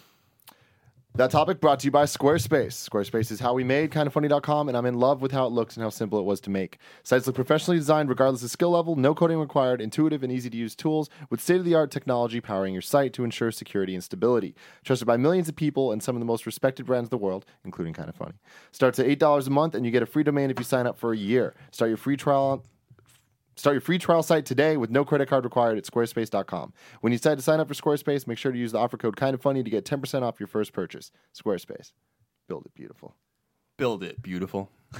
[1.17, 2.89] That topic brought to you by Squarespace.
[2.89, 5.83] Squarespace is how we made kindafunny.com, and I'm in love with how it looks and
[5.83, 6.77] how simple it was to make.
[7.03, 10.57] Sites look professionally designed regardless of skill level, no coding required, intuitive and easy to
[10.57, 14.03] use tools with state of the art technology powering your site to ensure security and
[14.03, 14.55] stability.
[14.83, 17.45] Trusted by millions of people and some of the most respected brands in the world,
[17.63, 18.33] including Kinda Funny.
[18.73, 20.97] Starts at $8 a month, and you get a free domain if you sign up
[20.97, 21.53] for a year.
[21.71, 22.65] Start your free trial
[23.55, 26.73] Start your free trial site today with no credit card required at squarespace.com.
[27.01, 29.15] When you decide to sign up for Squarespace, make sure to use the offer code
[29.15, 31.11] kind of funny to get 10% off your first purchase.
[31.33, 31.93] Squarespace.
[32.47, 33.15] Build it beautiful.
[33.77, 34.69] Build it beautiful.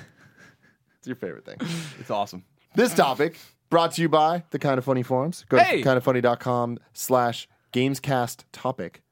[1.00, 1.58] It's your favorite thing.
[2.00, 2.46] It's awesome.
[2.74, 3.38] this topic
[3.70, 5.46] brought to you by the Kinda Funny forums.
[5.50, 5.84] Go Hey!
[5.84, 9.04] to kindafunny.com slash gamescast topic.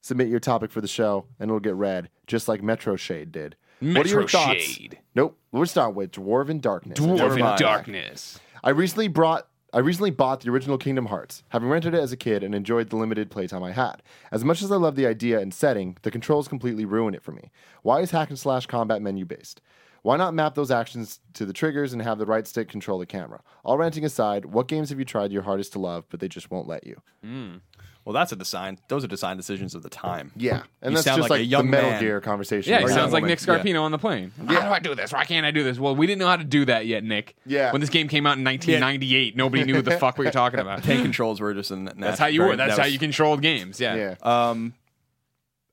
[0.00, 3.54] Submit your topic for the show and it'll get read, just like Metro Shade did.
[3.78, 4.62] what are your thoughts?
[4.64, 4.98] Shade.
[5.14, 5.38] Nope.
[5.52, 6.98] We're starting with Dwarven Darkness.
[6.98, 7.56] Dwarven.
[7.56, 8.40] Darkness.
[8.64, 12.16] I recently brought I recently bought the original Kingdom Hearts, having rented it as a
[12.16, 14.02] kid and enjoyed the limited playtime I had.
[14.30, 17.32] As much as I love the idea and setting, the controls completely ruin it for
[17.32, 17.50] me.
[17.80, 19.62] Why is hack and slash combat menu based?
[20.02, 23.06] Why not map those actions to the triggers and have the right stick control the
[23.06, 23.40] camera?
[23.64, 26.50] All ranting aside, what games have you tried your hardest to love, but they just
[26.50, 27.00] won't let you?
[27.24, 27.56] Hmm.
[28.04, 28.78] Well, that's a design.
[28.88, 30.32] Those are design decisions of the time.
[30.34, 32.00] Yeah, and You that's sound just like a young the Metal man.
[32.00, 32.72] Gear conversation.
[32.72, 33.22] Yeah, he sounds like.
[33.22, 34.32] Nick Scarpino on the plane.
[34.48, 35.12] How do I do this?
[35.12, 35.78] Why can't I do this?
[35.78, 37.36] Well, we didn't know how to do that yet, Nick.
[37.46, 37.70] Yeah.
[37.70, 40.58] When this game came out in 1998, nobody knew what the fuck we were talking
[40.58, 40.82] about.
[40.84, 41.90] Tank controls were just an.
[41.96, 42.56] That's how you were.
[42.56, 43.78] That's how you controlled games.
[43.80, 43.94] Yeah.
[43.94, 44.14] Yeah.
[44.50, 44.74] Um,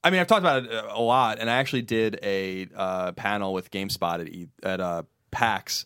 [0.03, 3.11] I mean, I've talked about it uh, a lot, and I actually did a uh,
[3.13, 5.85] panel with GameSpot at E- at uh, PAX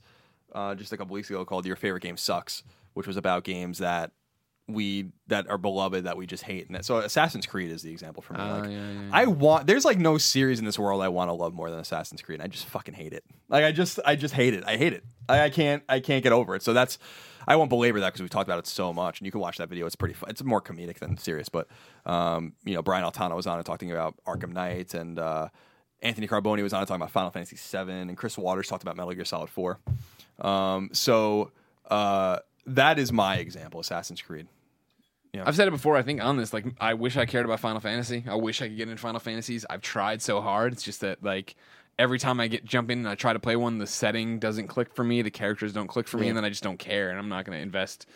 [0.53, 2.63] uh, just a couple weeks ago called "Your Favorite Game Sucks,"
[2.93, 4.11] which was about games that
[4.67, 6.67] we that are beloved that we just hate.
[6.67, 8.39] And that, so, Assassin's Creed is the example for me.
[8.41, 9.09] Ah, like, yeah, yeah, yeah.
[9.11, 9.67] I want.
[9.67, 12.41] There's like no series in this world I want to love more than Assassin's Creed.
[12.41, 13.23] I just fucking hate it.
[13.49, 14.63] Like I just, I just hate it.
[14.65, 15.03] I hate it.
[15.27, 16.63] I, I can't, I can't get over it.
[16.63, 16.97] So that's.
[17.45, 19.57] I won't belabor that because we've talked about it so much, and you can watch
[19.57, 19.85] that video.
[19.85, 20.13] It's pretty.
[20.13, 20.29] Fun.
[20.29, 21.67] It's more comedic than serious, but
[22.05, 25.49] um, you know, Brian Altano was on it talking about Arkham Knight, and uh,
[26.01, 28.95] Anthony Carboni was on it talking about Final Fantasy VII, and Chris Waters talked about
[28.95, 29.79] Metal Gear Solid Four.
[30.39, 31.51] Um, so
[31.89, 34.47] uh, that is my example, Assassin's Creed.
[35.33, 35.43] Yeah.
[35.47, 35.97] I've said it before.
[35.97, 38.23] I think on this, like, I wish I cared about Final Fantasy.
[38.27, 39.65] I wish I could get into Final Fantasies.
[39.67, 40.73] I've tried so hard.
[40.73, 41.55] It's just that, like,
[41.97, 44.67] every time I get jump in and I try to play one, the setting doesn't
[44.67, 45.23] click for me.
[45.23, 47.09] The characters don't click for me, and then I just don't care.
[47.09, 48.07] And I'm not going to invest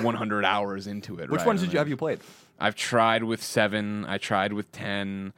[0.00, 1.30] 100 hours into it.
[1.30, 1.46] Which right?
[1.46, 2.20] ones did you have you played?
[2.58, 4.04] I've tried with seven.
[4.06, 5.32] I tried with ten.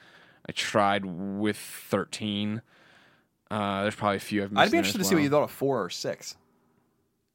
[0.48, 2.62] I tried with thirteen.
[3.50, 4.60] Uh, there's probably a few I've missed.
[4.60, 6.36] I'd be in interested to as see what you thought of four or six.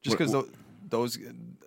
[0.03, 0.35] Just because
[0.91, 1.17] those,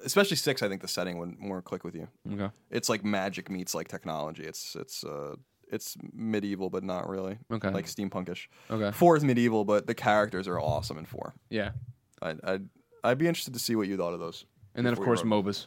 [0.05, 2.09] especially six, I think the setting would more click with you.
[2.33, 2.51] Okay.
[2.71, 4.45] It's like magic meets like technology.
[4.45, 5.35] It's it's uh
[5.71, 7.39] it's medieval, but not really.
[7.51, 7.71] Okay.
[7.71, 8.47] Like steampunkish.
[8.71, 8.93] Okay.
[8.93, 11.35] Four is medieval, but the characters are awesome in four.
[11.51, 11.71] Yeah.
[12.23, 12.69] I'd I'd,
[13.03, 14.45] I'd be interested to see what you thought of those.
[14.75, 15.67] And then of course MOBAs.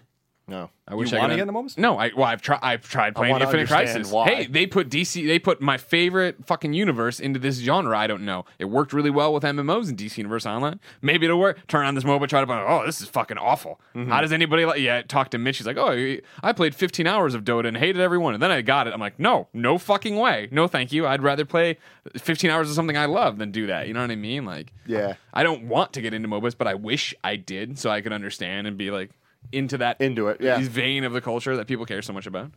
[0.49, 0.69] No.
[0.88, 1.78] I wish You I wanna could- get into MOBAs?
[1.78, 4.11] No, I well I've tried I've tried playing wanna Infinite understand Crisis.
[4.14, 4.30] why.
[4.30, 7.98] Hey, they put DC they put my favorite fucking universe into this genre.
[7.98, 8.45] I don't know.
[8.57, 10.80] It worked really well with MMOs and DC Universe Online.
[11.02, 11.60] Maybe it'll work.
[11.68, 12.56] Turn on this MOBA, try to play.
[12.65, 13.82] Oh, this is fucking awful.
[13.94, 14.10] Mm-hmm.
[14.10, 14.80] How does anybody like?
[14.80, 15.57] Yeah, talk to Mitch.
[15.57, 18.61] He's like, oh, I played 15 hours of Dota and hated everyone, and then I
[18.61, 18.94] got it.
[18.94, 20.48] I'm like, no, no fucking way.
[20.52, 21.06] No, thank you.
[21.06, 21.78] I'd rather play
[22.15, 23.90] 15 hours of something I love than do that.
[23.90, 24.45] You know what I mean?
[24.45, 25.15] Like, Yeah.
[25.34, 28.14] I don't want to get into MOBAs, but I wish I did so I could
[28.14, 29.11] understand and be like
[29.51, 30.59] into that Into it, yeah.
[30.61, 32.51] vein of the culture that people care so much about.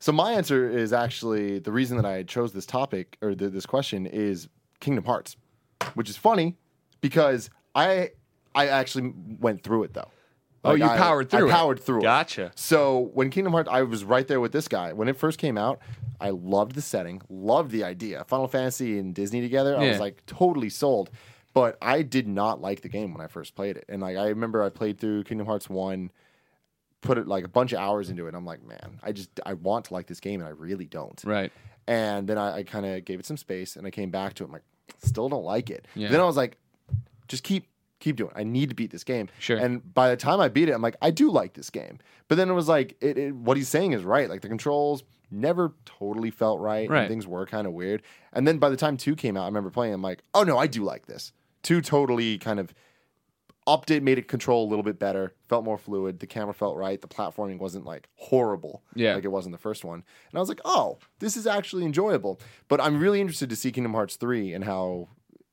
[0.00, 3.66] So my answer is actually the reason that I chose this topic or th- this
[3.66, 4.48] question is
[4.80, 5.36] Kingdom Hearts,
[5.94, 6.56] which is funny
[7.00, 8.10] because I
[8.54, 10.08] I actually went through it though.
[10.64, 11.52] Oh, you I- powered through I it.
[11.54, 12.02] powered through it.
[12.02, 12.50] Gotcha.
[12.56, 15.56] So when Kingdom Hearts, I was right there with this guy when it first came
[15.56, 15.78] out.
[16.20, 18.24] I loved the setting, loved the idea.
[18.28, 19.90] Final Fantasy and Disney together, I Yeah.
[19.90, 21.10] was like totally sold.
[21.54, 24.28] But I did not like the game when I first played it, and like I
[24.28, 26.10] remember I played through Kingdom Hearts one,
[27.02, 28.28] put it like a bunch of hours into it.
[28.28, 30.86] And I'm like, man, I just I want to like this game, and I really
[30.86, 31.20] don't.
[31.24, 31.52] Right.
[31.86, 34.44] And then I, I kind of gave it some space, and I came back to
[34.44, 34.46] it.
[34.46, 34.62] I'm like,
[35.02, 35.86] still don't like it.
[35.94, 36.08] Yeah.
[36.08, 36.56] Then I was like,
[37.28, 37.66] just keep
[37.98, 38.30] keep doing.
[38.34, 38.38] it.
[38.40, 39.28] I need to beat this game.
[39.38, 39.56] Sure.
[39.58, 41.98] And by the time I beat it, I'm like, I do like this game.
[42.26, 44.28] But then it was like, it, it, what he's saying is right.
[44.28, 46.80] Like the controls never totally felt right.
[46.82, 47.08] and Right.
[47.08, 48.02] things were kind of weird.
[48.32, 49.94] And then by the time two came out, I remember playing.
[49.94, 51.32] I'm like, oh no, I do like this.
[51.62, 52.74] Two totally kind of
[53.66, 56.18] update made it control a little bit better, felt more fluid.
[56.20, 57.00] The camera felt right.
[57.00, 59.14] The platforming wasn't like horrible, Yeah.
[59.14, 60.02] like it was in the first one.
[60.30, 62.40] And I was like, oh, this is actually enjoyable.
[62.68, 65.08] But I'm really interested to see Kingdom Hearts three and how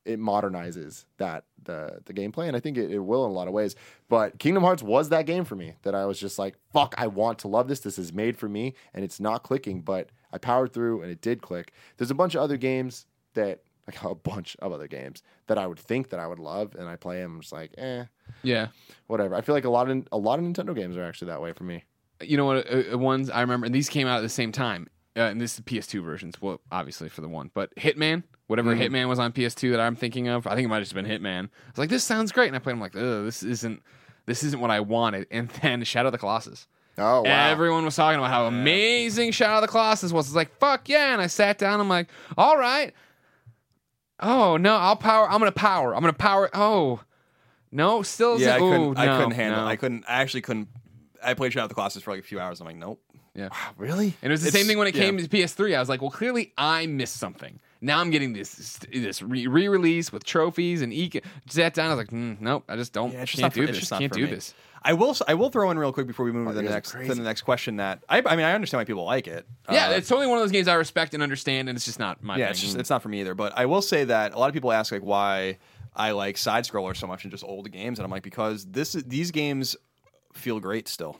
[0.06, 3.46] it modernizes that the the gameplay, and I think it, it will in a lot
[3.48, 3.76] of ways.
[4.08, 7.06] But Kingdom Hearts was that game for me that I was just like, fuck, I
[7.06, 7.80] want to love this.
[7.80, 11.20] This is made for me, and it's not clicking, but I powered through and it
[11.20, 11.72] did click.
[11.98, 13.60] There's a bunch of other games that
[13.92, 16.88] like a bunch of other games that I would think that I would love, and
[16.88, 17.36] I play them.
[17.36, 18.04] I'm just like, eh,
[18.42, 18.68] Yeah.
[19.06, 19.34] whatever.
[19.34, 21.52] I feel like a lot of a lot of Nintendo games are actually that way
[21.52, 21.84] for me.
[22.22, 24.52] you know what uh, uh, ones I remember, and these came out at the same
[24.52, 24.88] time.
[25.16, 26.40] Uh, and this is PS2 versions.
[26.40, 28.94] Well, obviously for the one, but Hitman, whatever Mm-hmm.
[28.94, 31.04] Hitman was on PS2 that I'm thinking of, I think it might have just been
[31.04, 31.46] Hitman.
[31.46, 32.74] I was like, this sounds great, and I played.
[32.74, 33.82] I'm like, this isn't
[34.26, 35.26] this isn't what I wanted.
[35.32, 36.68] And then Shadow of the Colossus.
[36.98, 40.26] Oh wow, Everyone was talking about how amazing Shadow of the Colossus was.
[40.26, 41.12] It's like, fuck yeah.
[41.12, 41.80] And I sat down.
[41.80, 42.92] I'm like, all right.
[44.20, 45.28] Oh, no, I'll power.
[45.30, 45.94] I'm to power.
[45.96, 46.50] I'm to power.
[46.54, 47.00] Oh,
[47.72, 48.38] no, still.
[48.40, 48.80] Yeah, I couldn't.
[48.80, 49.60] Ooh, I no, couldn't handle.
[49.62, 49.66] no.
[49.66, 50.04] I couldn't.
[50.08, 50.68] I actually couldn't.
[51.22, 52.60] I played Shadow of the Colossus for like a few hours.
[52.60, 53.00] I'm like, nope.
[53.34, 54.14] Yeah, really?
[54.22, 55.02] And it was the It's- same thing when it yeah.
[55.04, 55.76] came to PS3.
[55.76, 57.60] I was like, well, clearly I missed something.
[57.80, 61.10] Now I'm getting this this re release with trophies and e.
[61.48, 61.86] Sat down.
[61.90, 63.12] I was like, mm, nope, I just don't.
[63.12, 63.88] Yeah, just can't for, do this.
[63.88, 64.30] Can't do me.
[64.30, 64.52] this.
[64.82, 65.10] I will.
[65.10, 66.98] s- I will throw in real quick before we move to the you guys are
[66.98, 67.76] next to the next question.
[67.76, 68.18] That I.
[68.18, 69.46] I mean, I understand why people like it.
[69.70, 71.98] Yeah, Uh, it's totally one of those games I respect and understand, and it's just
[71.98, 72.50] not my yeah, thing.
[72.52, 73.34] it's just it's not for me either.
[73.34, 75.58] But I will say that a lot of people ask like why
[75.96, 78.92] I like side scrollers so much and just old games, and I'm like because this
[78.92, 79.76] these games
[80.34, 81.18] feel great still.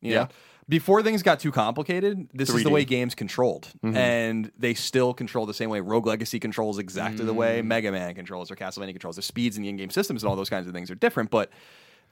[0.00, 0.18] You Yeah.
[0.22, 0.28] know?
[0.70, 3.96] Before things got too complicated, this is the way games controlled, mm-hmm.
[3.96, 5.80] and they still control the same way.
[5.80, 7.64] Rogue Legacy controls exactly the way mm.
[7.64, 9.16] Mega Man controls or Castlevania controls.
[9.16, 11.50] The speeds in the in-game systems and all those kinds of things are different, but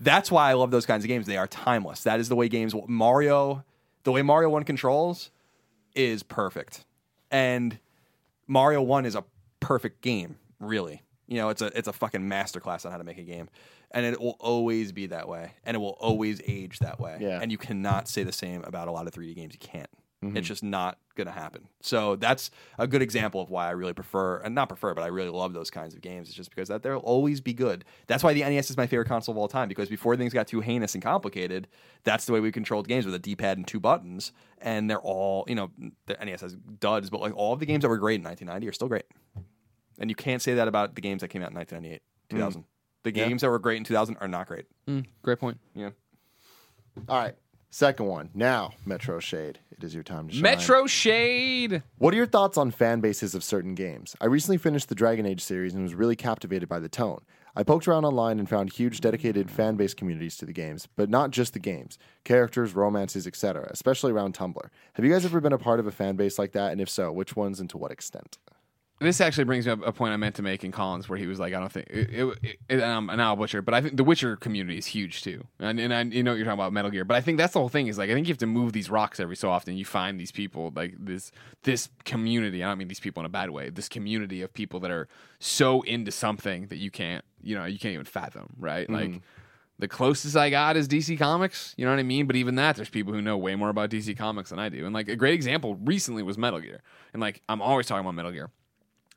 [0.00, 1.26] that's why I love those kinds of games.
[1.26, 2.02] They are timeless.
[2.02, 3.64] That is the way games Mario,
[4.02, 5.30] the way Mario One controls,
[5.94, 6.84] is perfect,
[7.30, 7.78] and
[8.48, 9.22] Mario One is a
[9.60, 10.34] perfect game.
[10.58, 13.48] Really, you know, it's a it's a fucking masterclass on how to make a game,
[13.90, 17.18] and it will always be that way, and it will always age that way.
[17.20, 17.40] Yeah.
[17.40, 19.54] and you cannot say the same about a lot of 3D games.
[19.54, 19.90] You can't.
[20.24, 20.36] Mm-hmm.
[20.36, 21.68] It's just not gonna happen.
[21.80, 25.06] So that's a good example of why I really prefer, and not prefer, but I
[25.06, 26.26] really love those kinds of games.
[26.26, 27.84] It's just because that they'll always be good.
[28.08, 29.68] That's why the NES is my favorite console of all time.
[29.68, 31.68] Because before things got too heinous and complicated,
[32.02, 35.44] that's the way we controlled games with a D-pad and two buttons, and they're all
[35.46, 35.70] you know.
[36.06, 38.68] The NES has duds, but like all of the games that were great in 1990
[38.68, 39.04] are still great.
[40.00, 42.62] And you can't say that about the games that came out in 1998, 2000.
[42.62, 42.64] Mm.
[43.04, 44.66] The games that were great in 2000 are not great.
[44.88, 45.58] Mm, great point.
[45.74, 45.90] Yeah.
[47.08, 47.34] All right,
[47.70, 48.72] second one now.
[48.84, 49.60] Metro Shade.
[49.70, 50.42] It is your time to shine.
[50.42, 51.82] Metro Shade.
[51.98, 54.16] What are your thoughts on fan bases of certain games?
[54.20, 57.20] I recently finished the Dragon Age series and was really captivated by the tone.
[57.54, 61.08] I poked around online and found huge dedicated fan base communities to the games, but
[61.08, 64.68] not just the games, characters, romances, etc., especially around Tumblr.
[64.94, 66.72] Have you guys ever been a part of a fan base like that?
[66.72, 68.38] And if so, which ones and to what extent?
[69.00, 71.26] This actually brings me up a point I meant to make in Colin's, where he
[71.26, 73.96] was like, "I don't think," it, it, it, um, and I'll butcher, but I think
[73.96, 76.72] the Witcher community is huge too, and, and I, you know what you're talking about
[76.72, 77.86] Metal Gear, but I think that's the whole thing.
[77.86, 79.76] Is like I think you have to move these rocks every so often.
[79.76, 81.30] You find these people, like this
[81.62, 82.64] this community.
[82.64, 83.70] I don't mean these people in a bad way.
[83.70, 85.06] This community of people that are
[85.38, 88.88] so into something that you can't, you know, you can't even fathom, right?
[88.90, 89.22] Like.
[89.80, 92.26] The closest I got is DC Comics, you know what I mean?
[92.26, 94.84] But even that, there's people who know way more about DC Comics than I do.
[94.84, 96.82] And like a great example recently was Metal Gear.
[97.12, 98.50] And like I'm always talking about Metal Gear.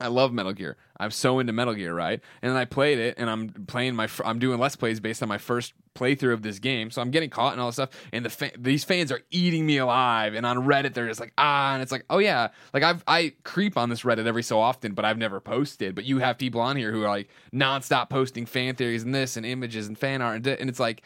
[0.02, 0.78] I love Metal Gear.
[1.00, 2.20] I'm so into Metal Gear, right?
[2.42, 4.08] And then I played it, and I'm playing my.
[4.26, 7.30] I'm doing let's plays based on my first playthrough of this game, so I'm getting
[7.30, 7.90] caught and all this stuff.
[8.14, 10.34] And the fa- these fans are eating me alive.
[10.34, 13.34] And on Reddit, they're just like ah, and it's like oh yeah, like I've I
[13.44, 15.96] creep on this Reddit every so often, but I've never posted.
[15.96, 19.38] But you have people on here who are like nonstop posting fan theories and this
[19.38, 21.02] and images and fan art, and, di- and it's like.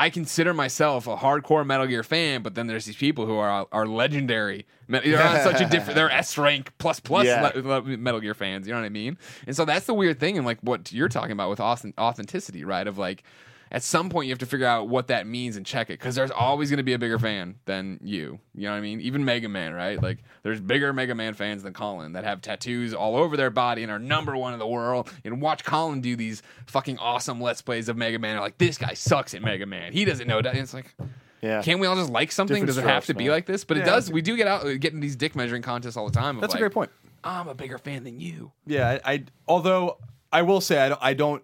[0.00, 3.66] I consider myself a hardcore Metal Gear fan, but then there's these people who are
[3.72, 4.64] are legendary.
[4.88, 5.96] They're on such a different.
[5.96, 7.50] They're S rank plus plus Yeah.
[7.54, 8.66] le- le- Metal Gear fans.
[8.66, 9.18] You know what I mean?
[9.46, 12.64] And so that's the weird thing, and like what you're talking about with auth- authenticity,
[12.64, 12.86] right?
[12.86, 13.24] Of like,
[13.70, 16.14] at some point you have to figure out what that means and check it because
[16.14, 18.38] there's always going to be a bigger fan than you.
[18.54, 19.00] You know what I mean?
[19.00, 20.02] Even Mega Man, right?
[20.02, 23.82] Like, there's bigger Mega Man fans than Colin that have tattoos all over their body
[23.82, 25.10] and are number one in the world.
[25.24, 28.36] And watch Colin do these fucking awesome let's plays of Mega Man.
[28.36, 29.92] Are like, this guy sucks at Mega Man.
[29.92, 30.50] He doesn't know that.
[30.50, 30.94] And it's like.
[31.40, 31.62] Yeah.
[31.62, 32.54] Can't we all just like something?
[32.54, 33.62] Different Does it have strokes, to be like this?
[33.62, 34.10] But it does.
[34.10, 36.40] We do get out, uh, getting these dick measuring contests all the time.
[36.40, 36.90] That's like, a great point.
[37.22, 38.50] I'm a bigger fan than you.
[38.66, 39.98] Yeah, I, I although
[40.32, 41.42] I will say I don't, I don't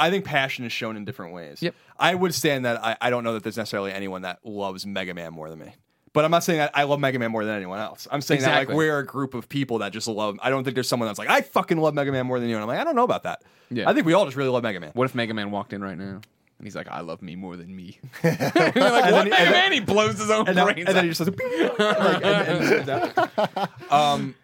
[0.00, 1.62] I think passion is shown in different ways.
[1.62, 1.74] Yep.
[1.98, 5.14] I would stand that I, I don't know that there's necessarily anyone that loves Mega
[5.14, 5.72] Man more than me.
[6.12, 8.08] But I'm not saying that I love Mega Man more than anyone else.
[8.10, 8.74] I'm saying that Exactly.
[8.74, 10.38] like we're a group of people that just love.
[10.42, 12.56] I don't think there's someone that's like I fucking love Mega Man more than you.
[12.56, 13.42] And I'm like I don't know about that.
[13.70, 13.88] Yeah.
[13.88, 14.90] I think we all just really love Mega Man.
[14.94, 16.20] What if Mega Man walked in right now?
[16.58, 17.98] And he's like, I love me more than me.
[18.24, 18.74] You're like,
[19.12, 19.72] what Mega Man?
[19.72, 21.02] He blows his own and, now- brains and then out.
[21.04, 21.28] he just says,
[21.78, 24.34] like, and- and- and- um,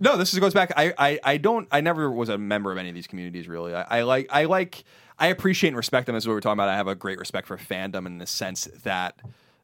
[0.00, 0.72] no, this is, goes back.
[0.76, 1.68] I, I, I don't.
[1.70, 3.48] I never was a member of any of these communities.
[3.48, 4.28] Really, I, I like.
[4.30, 4.84] I like.
[5.18, 6.68] I appreciate and respect them as we were talking about.
[6.68, 9.20] I have a great respect for fandom in the sense that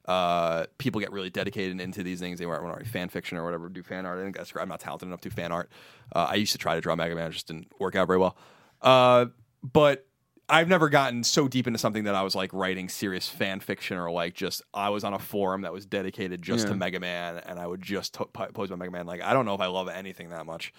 [0.07, 2.39] uh, people get really dedicated into these things.
[2.39, 4.19] They weren't already fan fiction or whatever, do fan art.
[4.19, 5.71] I think that's I'm not talented enough to do fan art.
[6.15, 8.19] Uh, I used to try to draw Mega Man, it just didn't work out very
[8.19, 8.37] well.
[8.83, 9.27] Uh,
[9.63, 10.07] but
[10.49, 13.97] I've never gotten so deep into something that I was like writing serious fan fiction
[13.97, 17.39] or like just I was on a forum that was dedicated just to Mega Man
[17.39, 19.07] and I would just po- post about Mega Man.
[19.07, 20.73] Like I don't know if I love anything that much.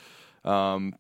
[0.44, 0.96] Um,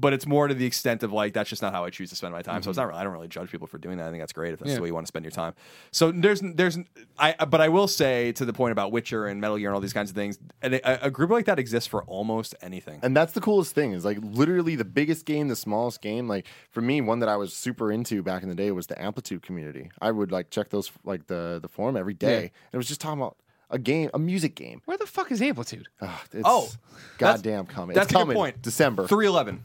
[0.00, 2.16] but it's more to the extent of like that's just not how I choose to
[2.16, 2.62] spend my time.
[2.62, 2.86] So it's mm-hmm.
[2.86, 4.06] not really, I don't really judge people for doing that.
[4.06, 4.76] I think that's great if that's Yeah.
[4.76, 5.54] the way you want to spend your time.
[5.90, 6.78] So there's there's
[7.18, 9.80] I but I will say to the point about Witcher and Metal Gear and all
[9.80, 13.00] these kinds of things, and a, a group like that exists for almost anything.
[13.02, 16.28] And that's the coolest thing is like literally the biggest game, the smallest game.
[16.28, 19.00] Like for me, one that I was super into back in the day was the
[19.00, 19.90] Amplitude community.
[20.00, 22.38] I would like check those like the the forum every day, Yeah.
[22.40, 23.36] and it was just talking about
[23.70, 24.80] a game, a music game.
[24.86, 25.88] Where the fuck is Amplitude?
[26.00, 26.78] Ugh, it's Oh, that's-
[27.18, 27.94] goddamn coming!
[27.94, 28.36] that's it's a good coming.
[28.36, 28.62] point.
[28.62, 29.06] December.
[29.06, 29.62] Three eleven.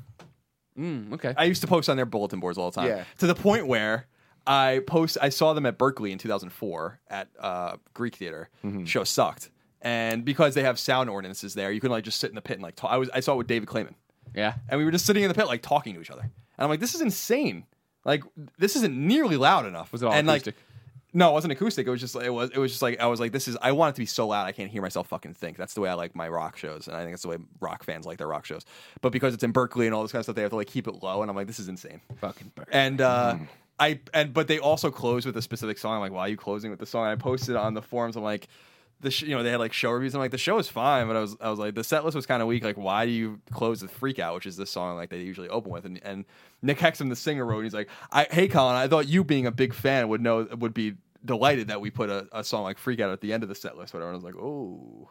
[0.77, 1.33] Mm, okay.
[1.37, 2.87] I used to post on their bulletin boards all the time.
[2.89, 3.03] Yeah.
[3.19, 4.07] To the point where
[4.45, 8.49] I post I saw them at Berkeley in 2004 at uh, Greek Theater.
[8.63, 8.85] Mm-hmm.
[8.85, 9.49] Show sucked.
[9.81, 12.55] And because they have sound ordinances there, you can like just sit in the pit
[12.55, 12.91] and like talk.
[12.91, 13.95] I was I saw it with David Clayman.
[14.33, 14.55] yeah.
[14.69, 16.21] And we were just sitting in the pit like talking to each other.
[16.21, 17.65] And I'm like, this is insane.
[18.05, 18.23] Like
[18.57, 19.91] this isn't nearly loud enough.
[19.91, 20.55] Was it all and acoustic?
[20.55, 20.63] Like,
[21.13, 21.85] no, it wasn't acoustic.
[21.87, 23.71] It was just it was it was just like I was like this is I
[23.71, 25.57] want it to be so loud I can't hear myself fucking think.
[25.57, 27.83] That's the way I like my rock shows, and I think that's the way rock
[27.83, 28.65] fans like their rock shows.
[29.01, 30.67] But because it's in Berkeley and all this kind of stuff, they have to like
[30.67, 32.01] keep it low, and I'm like, this is insane.
[32.19, 32.67] Fucking bird.
[32.71, 33.47] And uh, Mm.
[33.79, 35.95] I and but they also close with a specific song.
[35.95, 37.03] I'm like, why are you closing with the song?
[37.05, 38.15] And I posted on the forums.
[38.15, 38.47] I'm like,
[39.01, 40.13] the sh- you know they had like show reviews.
[40.13, 42.15] I'm like, the show is fine, but I was I was like, the set list
[42.15, 42.63] was kind of weak.
[42.63, 45.49] Like, why do you close with Freak Out, which is the song like they usually
[45.49, 45.85] open with?
[45.85, 46.25] And and
[46.61, 47.63] Nick Hexum, the singer, wrote.
[47.63, 50.73] He's like, I hey Colin, I thought you being a big fan would know would
[50.75, 50.93] be
[51.25, 53.55] delighted that we put a, a song like Freak Out at the end of the
[53.55, 53.93] set list.
[53.93, 54.11] Whatever.
[54.11, 55.09] And I was like, oh.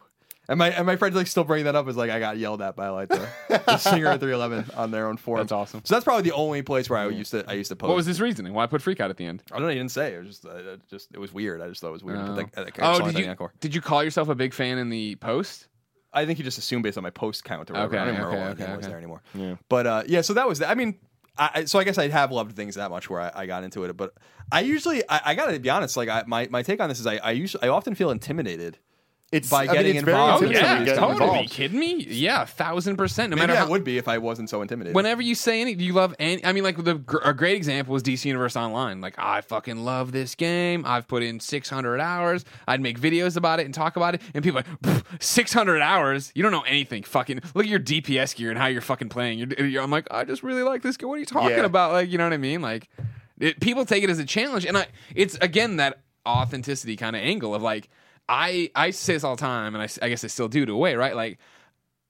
[0.49, 2.61] And my and my friends like still bringing that up is like I got yelled
[2.61, 5.39] at by like the, the singer at 311 on their own forum.
[5.43, 5.81] That's awesome.
[5.85, 7.87] So that's probably the only place where I used to I used to post.
[7.87, 8.53] What was his reasoning?
[8.53, 9.41] Why I put freak out at the end?
[9.51, 9.69] I don't know.
[9.69, 10.15] He didn't say.
[10.15, 11.61] It was just, uh, it just it was weird.
[11.61, 12.19] I just thought it was weird.
[12.19, 14.89] Oh, But that, that Oh, did you did you call yourself a big fan in
[14.89, 15.67] the post?
[16.13, 17.95] I think he just assumed based on my post count or whatever.
[17.95, 18.91] Okay, I don't remember okay, what okay, game was okay.
[18.91, 19.21] there anymore.
[19.33, 19.55] Yeah.
[19.69, 20.61] But uh, yeah, so that was.
[20.61, 20.99] I mean,
[21.37, 23.83] I, so I guess I have loved things that much where I, I got into
[23.83, 23.97] it.
[23.97, 24.13] But
[24.51, 25.97] I usually, I, I got to be honest.
[25.97, 28.77] Like I, my my take on this is, I I usually, I often feel intimidated.
[29.33, 30.43] It's By I mean, getting it's very involved.
[30.45, 31.13] Oh yeah, to get totally.
[31.13, 31.49] Are you involved.
[31.51, 32.03] kidding me?
[32.07, 33.31] Yeah, a thousand percent.
[33.31, 34.95] No Maybe matter I how, would be if I wasn't so intimidated.
[34.95, 36.45] whenever you say anything, do you love any.
[36.45, 39.01] I mean, like the a great example is DC Universe Online.
[39.01, 40.85] Like, I fucking love this game.
[40.85, 42.45] I've put in 600 hours.
[42.67, 46.31] I'd make videos about it and talk about it, and people are like 600 hours.
[46.35, 47.03] You don't know anything.
[47.03, 49.39] Fucking look at your DPS gear and how you're fucking playing.
[49.39, 51.09] You're, you're- I'm like, I just really like this game.
[51.09, 51.65] What are you talking Yeah.
[51.65, 51.91] about?
[51.93, 52.61] Like, you know what I mean?
[52.61, 52.87] Like,
[53.39, 54.85] it, people take it as a challenge, and I.
[55.15, 57.89] It's again that authenticity kind of angle of like.
[58.27, 60.73] I I say this all the time, and I, I guess I still do to
[60.73, 61.15] a way, right?
[61.15, 61.39] Like,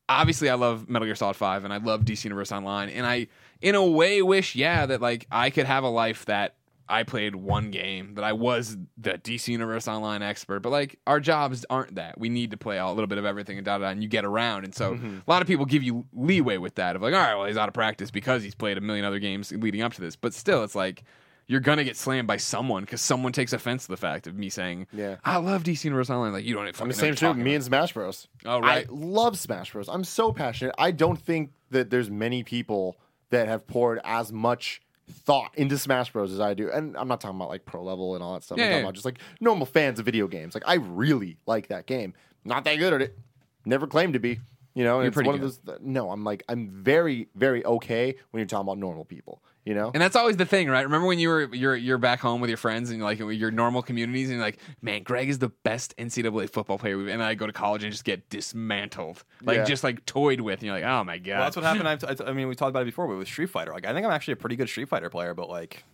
[0.09, 3.27] obviously I love Metal Gear Solid 5 and I love DC Universe Online and I
[3.61, 6.55] in a way wish yeah that like I could have a life that
[6.89, 11.19] I played one game that I was the DC Universe Online expert but like our
[11.19, 12.19] jobs aren't that.
[12.19, 14.09] We need to play a little bit of everything and da da da, and you
[14.09, 15.19] get around and so mm-hmm.
[15.25, 17.57] a lot of people give you leeway with that of like all right well he's
[17.57, 20.15] out of practice because he's played a million other games leading up to this.
[20.15, 21.03] But still it's like
[21.47, 24.49] you're gonna get slammed by someone because someone takes offense to the fact of me
[24.49, 25.17] saying, Yeah.
[25.23, 26.67] I love DC Universe Online." Like you don't.
[26.81, 27.55] I'm the same what shit you're with talking me about.
[27.55, 28.27] and Smash Bros.
[28.45, 28.87] Oh, right.
[28.87, 29.89] I love Smash Bros.
[29.89, 30.73] I'm so passionate.
[30.77, 32.97] I don't think that there's many people
[33.29, 36.31] that have poured as much thought into Smash Bros.
[36.31, 36.69] as I do.
[36.71, 38.57] And I'm not talking about like pro level and all that stuff.
[38.57, 38.83] Yeah, I'm talking yeah.
[38.85, 40.53] about just like normal fans of video games.
[40.53, 42.13] Like I really like that game.
[42.45, 43.17] Not that good at it.
[43.65, 44.39] Never claimed to be.
[44.75, 45.59] You know, and You're it's one of those.
[45.81, 49.43] No, I'm like I'm very, very okay when you're talking about normal people.
[49.65, 50.81] You know, And that's always the thing, right?
[50.81, 53.81] Remember when you were you're you're back home with your friends and like your normal
[53.81, 56.97] communities, and you're like, man, Greg is the best NCAA football player.
[56.97, 59.63] we've-" And I go to college and just get dismantled, like Yeah.
[59.63, 60.55] just like toyed with.
[60.59, 61.87] And you're like, oh my god, Well, that's what happened.
[61.87, 63.93] I've, I, I mean, we talked about it before, but with Street Fighter, like I
[63.93, 65.85] think I'm actually a pretty good Street Fighter player, but like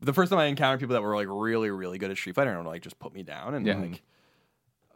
[0.00, 2.50] the first time I encountered people that were like really, really good at Street Fighter
[2.50, 3.78] and would like just put me down, and Yeah.
[3.78, 4.02] like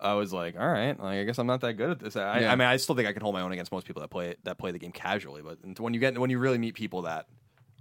[0.00, 2.16] I was like, all right, like I guess I'm not that good at this.
[2.16, 2.52] I, Yeah.
[2.52, 4.34] I mean, I still think I can hold my own against most people that play
[4.44, 7.26] that play the game casually, but when you get when you really meet people that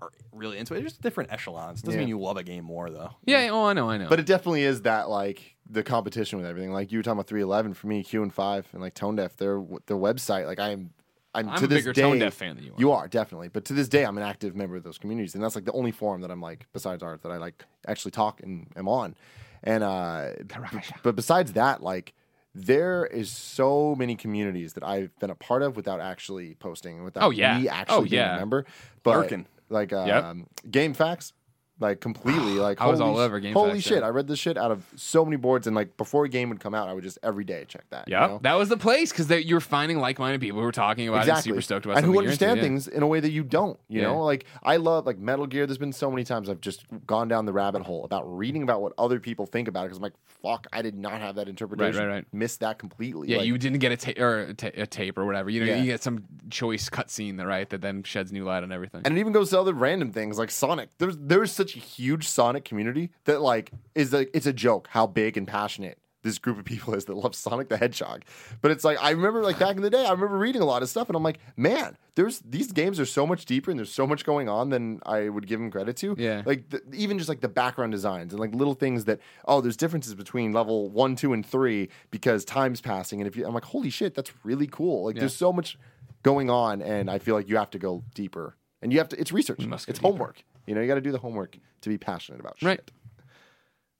[0.01, 1.81] are really into it, it's just different echelons.
[1.81, 2.05] Doesn't Yeah.
[2.05, 3.11] mean you love a game more though.
[3.25, 3.49] yeah.
[3.51, 4.07] Oh, I know, I know.
[4.09, 6.71] But it definitely is that like the competition with everything.
[6.71, 9.35] Like you were talking about 311 for me, Q and Five, and like Tone Deaf.
[9.37, 10.45] Their their website.
[10.45, 10.91] Like I'm,
[11.35, 12.79] I'm, I'm to a this bigger day, Tone Deaf fan than you are.
[12.79, 15.43] You are definitely, but to this day, I'm an active member of those communities, and
[15.43, 18.41] that's like the only forum that I'm like besides art that I like actually talk
[18.41, 19.15] and am on.
[19.63, 20.55] And uh, b-
[21.03, 22.13] but besides that, like
[22.55, 27.05] there is so many communities that I've been a part of without actually posting, and
[27.05, 27.59] without Oh, yeah.
[27.59, 28.35] me actually Oh, being yeah.
[28.37, 28.65] a member.
[29.03, 29.45] But Birkin.
[29.69, 30.23] Like Yep.
[30.23, 31.33] um, GameFAQs,
[31.79, 32.53] like completely.
[32.59, 33.99] Like I was holy all over GameFAQs, Holy shit!
[34.01, 34.05] yeah.
[34.07, 36.59] I read this shit out of so many boards, and like before a game would
[36.59, 38.07] come out, I would just every day check that.
[38.07, 38.39] you Yep, know?
[38.43, 41.31] that was the place because you were finding like-minded people who were talking about it,
[41.31, 42.69] and super stoked about and who you're understand into, yeah.
[42.69, 43.79] things in a way that you don't.
[43.87, 44.07] You Yeah.
[44.07, 45.65] know, like I love like Metal Gear.
[45.65, 48.81] There's been so many times I've just gone down the rabbit hole about reading about
[48.81, 51.47] what other people think about it because I'm like, fuck, I did not have that
[51.47, 52.01] interpretation.
[52.01, 52.25] right, right.
[52.33, 53.29] Missed that completely.
[53.29, 55.49] Yeah, Like, you didn't get a, ta- or a, ta- a tape or whatever.
[55.49, 55.77] You know, Yeah.
[55.77, 59.01] you get some choice cutscene that right that then sheds new light on everything.
[59.05, 60.89] And it even goes to other random things like Sonic.
[60.97, 65.07] There's there's such a huge Sonic community that like is like it's a joke how
[65.07, 68.23] big and passionate this group of people is that love Sonic the Hedgehog.
[68.61, 70.83] But it's like I remember like back in the day, I remember reading a lot
[70.83, 73.91] of stuff, and I'm like, man, there's these games are so much deeper and there's
[73.91, 76.15] so much going on than I would give them credit to.
[76.17, 76.41] Yeah.
[76.45, 79.77] like the, even just like the background designs and like little things that oh, there's
[79.77, 83.21] differences between level one, two, and three because time's passing.
[83.21, 85.05] And if you, I'm like, holy shit, that's really cool.
[85.05, 85.21] Like Yeah.
[85.21, 85.77] there's so much
[86.21, 88.57] going on, and I feel like you have to go deeper.
[88.81, 89.19] And you have to.
[89.19, 89.59] It's research.
[89.59, 90.01] It's deeper.
[90.01, 90.43] homework.
[90.65, 92.67] You know, you got to do the homework to be passionate about shit.
[92.67, 92.91] Right.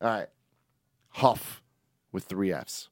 [0.02, 0.28] All right.
[1.10, 1.62] Huff
[2.12, 2.90] with three Fs.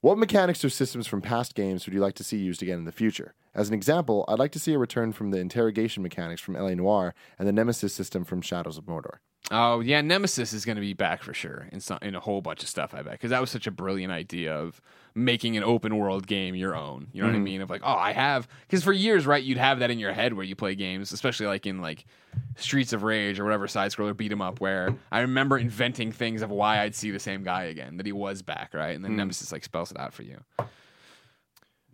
[0.00, 2.84] What mechanics or systems from past games would you like to see used again in
[2.84, 3.34] the future?
[3.54, 6.74] As an example, I'd like to see a return from the interrogation mechanics from LA
[6.74, 9.18] Noire and the Nemesis system from Shadows of Mordor.
[9.50, 12.40] Oh yeah, Nemesis is going to be back for sure in some, in a whole
[12.40, 12.94] bunch of stuff.
[12.94, 14.80] I bet because that was such a brilliant idea of
[15.14, 17.08] making an open world game your own.
[17.12, 17.44] You know what I mm-hmm.
[17.44, 17.60] mean?
[17.60, 19.42] Of like, oh, I have because for years, right?
[19.42, 22.06] You'd have that in your head where you play games, especially like in like
[22.56, 24.60] Streets of Rage or whatever side scroller beat 'em up.
[24.60, 28.12] Where I remember inventing things of why I'd see the same guy again, that he
[28.12, 28.94] was back, right?
[28.94, 29.16] And then mm.
[29.16, 30.38] Nemesis like spells it out for you.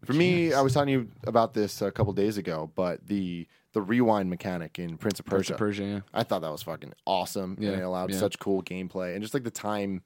[0.05, 3.83] For me, I was telling you about this a couple days ago, but the the
[3.83, 6.01] rewind mechanic in Prince of Prince Persia, of Persia, yeah.
[6.15, 7.57] I thought that was fucking awesome.
[7.61, 8.19] Yeah, and it allowed yeah.
[8.19, 10.03] such cool gameplay and just like the time,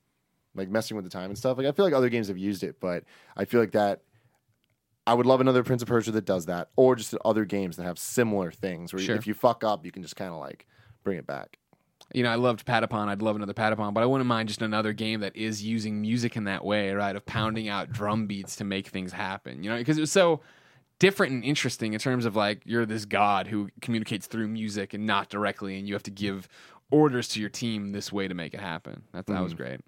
[0.55, 1.56] like messing with the time and stuff.
[1.59, 3.05] Like I feel like other games have used it, but
[3.36, 4.02] I feel like that
[5.06, 7.84] I would love another Prince of Persia that does that, or just other games that
[7.84, 9.16] have similar things where Sure.
[9.16, 10.66] if you fuck up, you can just kind of like
[11.02, 11.59] bring it back.
[12.14, 13.09] you know, I loved Patapon.
[13.09, 16.36] I'd love another Patapon, but I wouldn't mind just another game that is using music
[16.36, 17.16] in that way, right?
[17.16, 20.40] Of pounding out drum beats to make things happen, you know, because it was so
[21.02, 25.04] different and interesting in terms of like you're this god who communicates through music and
[25.04, 26.48] not directly, and you have to give
[26.92, 29.02] orders to your team this way to make it happen.
[29.12, 29.80] That that was great.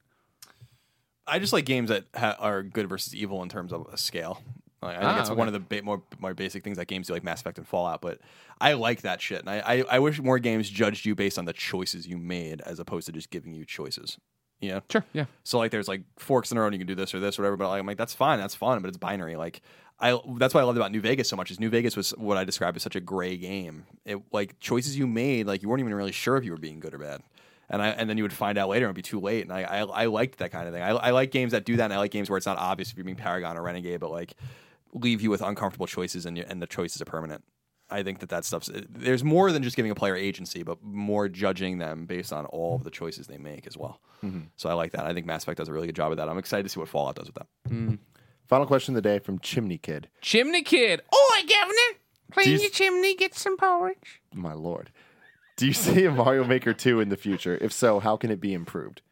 [1.26, 4.42] I just like games that ha- are good versus evil in terms of a scale.
[4.82, 5.38] Like, I think Ah, it's okay.
[5.38, 7.66] one of the ba- more more basic things that games do, like Mass Effect and
[7.66, 8.02] Fallout.
[8.02, 8.18] But
[8.60, 11.46] I like that shit, and I, I I wish more games judged you based on
[11.46, 14.18] the choices you made as opposed to just giving you choices.
[14.60, 14.80] Yeah.
[14.90, 15.24] Sure, yeah.
[15.42, 16.72] So like, there's like forks in the road.
[16.72, 17.56] You can do this or this or whatever.
[17.56, 19.36] But like, I'm like, that's fine, that's fun, but it's binary.
[19.36, 19.60] Like,
[20.00, 21.50] I that's what I loved about New Vegas so much.
[21.50, 23.86] Is New Vegas was what I described as such a gray game.
[24.04, 26.80] It like choices you made, like you weren't even really sure if you were being
[26.80, 27.22] good or bad.
[27.70, 29.42] And I and then you would find out later and it'd be too late.
[29.42, 30.82] And I I, I liked that kind of thing.
[30.82, 31.84] I, I like games that do that.
[31.84, 34.10] And I like games where it's not obvious if you're being Paragon or Renegade, but
[34.10, 34.34] like
[34.92, 37.44] leave you with uncomfortable choices and you, and the choices are permanent.
[37.90, 41.28] I think that that stuff's there's more than just giving a player agency, but more
[41.28, 44.00] judging them based on all of the choices they make as well.
[44.24, 44.40] Mm-hmm.
[44.56, 45.04] So I like that.
[45.04, 46.28] I think Mass Effect does a really good job of that.
[46.28, 47.46] I'm excited to see what Fallout does with that.
[47.68, 47.94] Mm-hmm.
[48.46, 50.08] Final question of the day from Chimney Kid.
[50.20, 51.00] Chimney Kid.
[51.14, 51.98] Oi, Governor.
[52.32, 54.20] Clean you- your chimney, get some porridge.
[54.34, 54.90] My lord.
[55.56, 57.56] Do you see a Mario Maker 2 in the future?
[57.60, 59.02] If so, how can it be improved?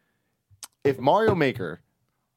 [0.83, 1.79] If Mario Maker,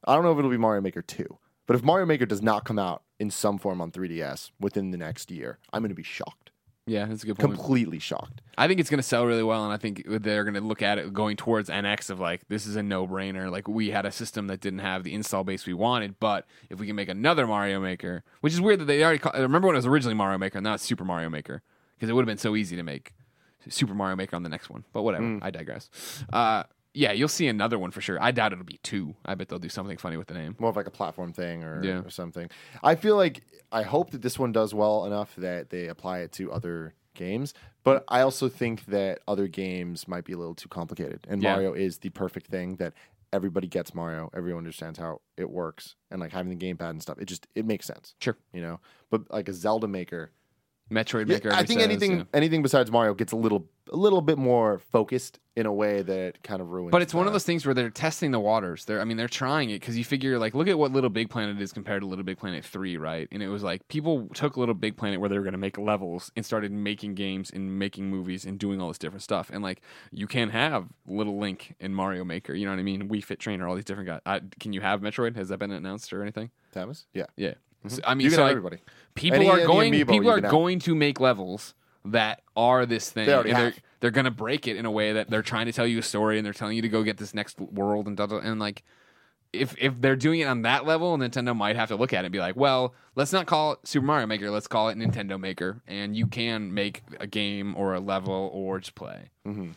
[0.05, 2.63] I don't know if it'll be Mario Maker 2, but if Mario Maker does not
[2.63, 6.03] come out in some form on 3DS within the next year, I'm going to be
[6.03, 6.46] shocked.
[6.87, 7.53] Yeah, that's a good point.
[7.53, 8.41] Completely shocked.
[8.57, 10.81] I think it's going to sell really well, and I think they're going to look
[10.81, 13.51] at it going towards NX of like this is a no brainer.
[13.51, 16.79] Like we had a system that didn't have the install base we wanted, but if
[16.79, 19.67] we can make another Mario Maker, which is weird that they already call, I remember
[19.67, 21.61] when it was originally Mario Maker, and now it's Super Mario Maker
[21.95, 23.13] because it would have been so easy to make
[23.69, 24.85] Super Mario Maker on the next one.
[24.93, 25.89] But whatever, I digress.
[26.31, 28.17] Uh, yeah, you'll see another one for sure.
[28.21, 29.15] I doubt it'll be two.
[29.25, 30.55] I bet they'll do something funny with the name.
[30.59, 32.01] More of like a platform thing or, Yeah.
[32.03, 32.49] or something.
[32.83, 36.31] I feel like, I hope that this one does well enough that they apply it
[36.33, 37.53] to other games,
[37.83, 41.25] but I also think that other games might be a little too complicated.
[41.29, 41.53] And Yeah.
[41.53, 42.93] Mario is the perfect thing that
[43.33, 47.17] everybody gets Mario, everyone understands how it works, and like having the gamepad and stuff,
[47.19, 48.15] it just it makes sense.
[48.21, 48.37] Sure.
[48.53, 48.79] You know?
[49.09, 50.31] But like a Zelda maker,
[50.91, 51.51] Metroid yeah, Maker.
[51.51, 52.23] I think says, anything yeah.
[52.33, 56.43] anything besides Mario gets a little a little bit more focused in a way that
[56.43, 58.85] kind of ruins But it's one of those things where they're testing the waters.
[58.85, 61.29] They're, I mean, they're trying it because you figure, like, look at what Little Big
[61.29, 63.27] Planet is compared to Little Big Planet 3, right?
[63.31, 65.77] And it was like people took Little Big Planet where they were going to make
[65.77, 69.49] levels and started making games and making movies and doing all this different stuff.
[69.51, 69.81] And, like,
[70.11, 73.09] you can have Little Link in Mario Maker, you know what I mean?
[73.09, 74.21] Wii Fit Trainer, all these different guys.
[74.25, 75.35] I, can you have Metroid?
[75.37, 76.51] Has that been announced or anything?
[76.75, 77.05] Samus?
[77.13, 77.25] Yeah.
[77.35, 77.55] Yeah.
[77.87, 77.95] Mm-hmm.
[77.95, 78.77] So, I mean, You can so, have like, everybody.
[79.15, 80.51] people Any- are any going amiibo people are can have.
[80.51, 81.73] going to make levels
[82.05, 83.81] that are this thing They already and they're have.
[83.99, 86.03] they're going to break it in a way that they're trying to tell you a
[86.03, 88.59] story and they're telling you to go get this next world and da, da, and
[88.59, 88.83] like
[89.53, 92.27] if if they're doing it on that level Nintendo might have to look at it
[92.27, 95.39] and be like well let's not call it Super Mario Maker let's call it Nintendo
[95.39, 99.71] Maker and you can make a game or a level or just play mm-hmm.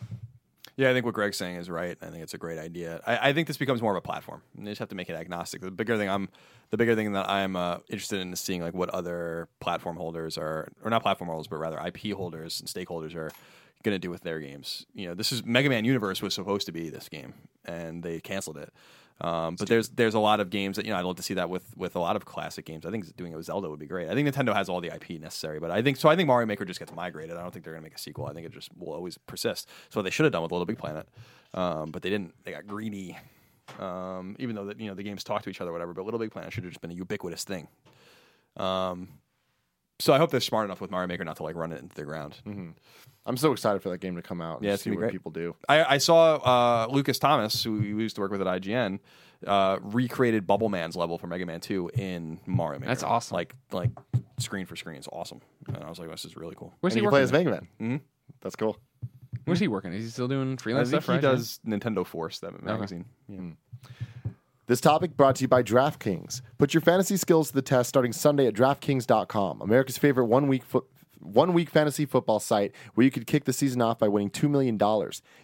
[0.77, 1.97] Yeah, I think what Greg's saying is right.
[2.01, 3.01] I think it's a great idea.
[3.05, 4.41] I, I think this becomes more of a platform.
[4.57, 5.61] You just have to make it agnostic.
[5.61, 6.29] The bigger thing I'm,
[6.69, 10.37] the bigger thing that I'm uh, interested in is seeing like what other platform holders
[10.37, 13.31] are, or not platform holders, but rather IP holders and stakeholders are
[13.83, 14.85] going to do with their games.
[14.93, 17.33] You know, this is Mega Man Universe was supposed to be this game,
[17.65, 18.71] and they canceled it.
[19.19, 21.35] Um, but there's there's a lot of games that you know I'd love to see
[21.35, 22.85] that with with a lot of classic games.
[22.85, 24.09] I think doing it with Zelda would be great.
[24.09, 26.09] I think Nintendo has all the IP necessary, but I think so.
[26.09, 27.37] I think Mario Maker just gets migrated.
[27.37, 28.25] I don't think they're going to make a sequel.
[28.25, 29.69] I think it just will always persist.
[29.89, 31.07] So they should have done with Little Big Planet,
[31.53, 32.33] um, but they didn't.
[32.43, 33.17] They got greedy.
[33.79, 35.93] Um, even though that you know the games talk to each other, or whatever.
[35.93, 37.67] But Little Big Planet should have just been a ubiquitous thing.
[38.57, 39.07] Um,
[39.99, 41.95] so I hope they're smart enough with Mario Maker not to like run it into
[41.95, 42.35] the ground.
[43.25, 44.57] I'm so excited for that game to come out.
[44.57, 45.11] and Yeah, it's see be what great.
[45.11, 45.55] people do.
[45.69, 48.99] I, I saw uh, Lucas Thomas, who we used to work with at IGN,
[49.45, 52.89] uh, recreated Bubble Man's level for Mega Man 2 in Mario Maker.
[52.89, 53.35] That's awesome.
[53.35, 53.91] Like like
[54.39, 54.95] screen for screen.
[54.97, 55.41] It's awesome.
[55.67, 56.73] And I was like, this is really cool.
[56.81, 57.67] Where's and he you can play as Mega Man.
[57.79, 58.01] Mhm.
[58.41, 58.77] That's cool.
[59.45, 59.93] Where's he working?
[59.93, 61.19] Is he still doing I freelance think stuff?
[61.21, 61.35] he right?
[61.35, 63.05] does Nintendo Force, that magazine.
[63.27, 63.39] Yeah.
[64.67, 66.41] This topic brought to you by DraftKings.
[66.57, 70.63] Put your fantasy skills to the test starting Sunday at DraftKings.com, America's favorite one week
[70.63, 70.85] fo-
[71.21, 74.49] one week fantasy football site where you could kick the season off by winning $2
[74.49, 74.79] million.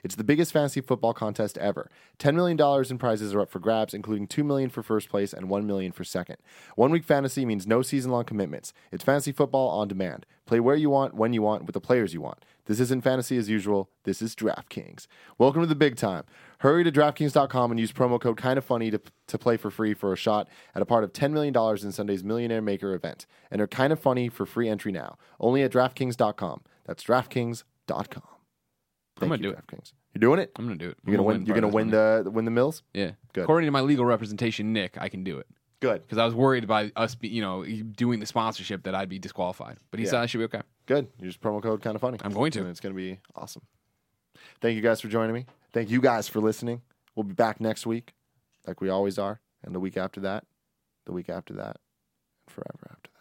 [0.04, 1.90] It's the biggest fantasy football contest ever.
[2.20, 2.60] $10 million
[2.90, 5.92] in prizes are up for grabs, including 2 million for first place and 1 million
[5.92, 6.38] for second.
[6.76, 8.74] One week fantasy means no season long commitments.
[8.92, 10.26] It's fantasy football on demand.
[10.48, 12.44] Play where you want, when you want, with the players you want.
[12.66, 13.90] This isn't fantasy as usual.
[14.06, 15.06] This is DraftKings.
[15.38, 16.24] Welcome to the big time.
[16.60, 20.14] Hurry to DraftKings.com and use promo code Kinda Funny to, to play for free for
[20.14, 21.54] a shot at a part of $10 million
[21.84, 23.26] in Sunday's Millionaire Maker event.
[23.52, 25.18] And are Kinda Funny for free entry now.
[25.40, 26.62] Only at DraftKings.com.
[26.86, 28.06] That's DraftKings.com.
[28.08, 28.24] Thank
[29.20, 29.58] gonna you, do it.
[29.58, 29.92] DraftKings.
[30.14, 30.52] You're doing it?
[30.56, 30.98] I'm gonna do it.
[31.06, 31.46] You're gonna win.
[31.46, 32.84] You're gonna win the win the mills.
[32.94, 33.12] Yeah.
[33.34, 33.44] Good.
[33.44, 35.48] According to my legal representation, Nick, I can do it
[35.80, 36.02] Good.
[36.02, 39.20] because I was worried by us, be, you know, doing the sponsorship that I'd be
[39.20, 39.78] disqualified.
[39.92, 40.12] But he Yeah.
[40.12, 40.62] said I should be okay.
[40.88, 41.08] Good.
[41.22, 42.18] Just promo code kind of funny.
[42.24, 42.62] I'm going to.
[42.62, 43.62] And it's going to be awesome.
[44.62, 45.46] Thank you guys for joining me.
[45.74, 46.82] Thank you guys for listening.
[47.16, 48.14] We'll be back next week,
[48.66, 50.46] like we always are, and the week after that,
[51.06, 51.78] the week after that,
[52.48, 53.17] and forever after that.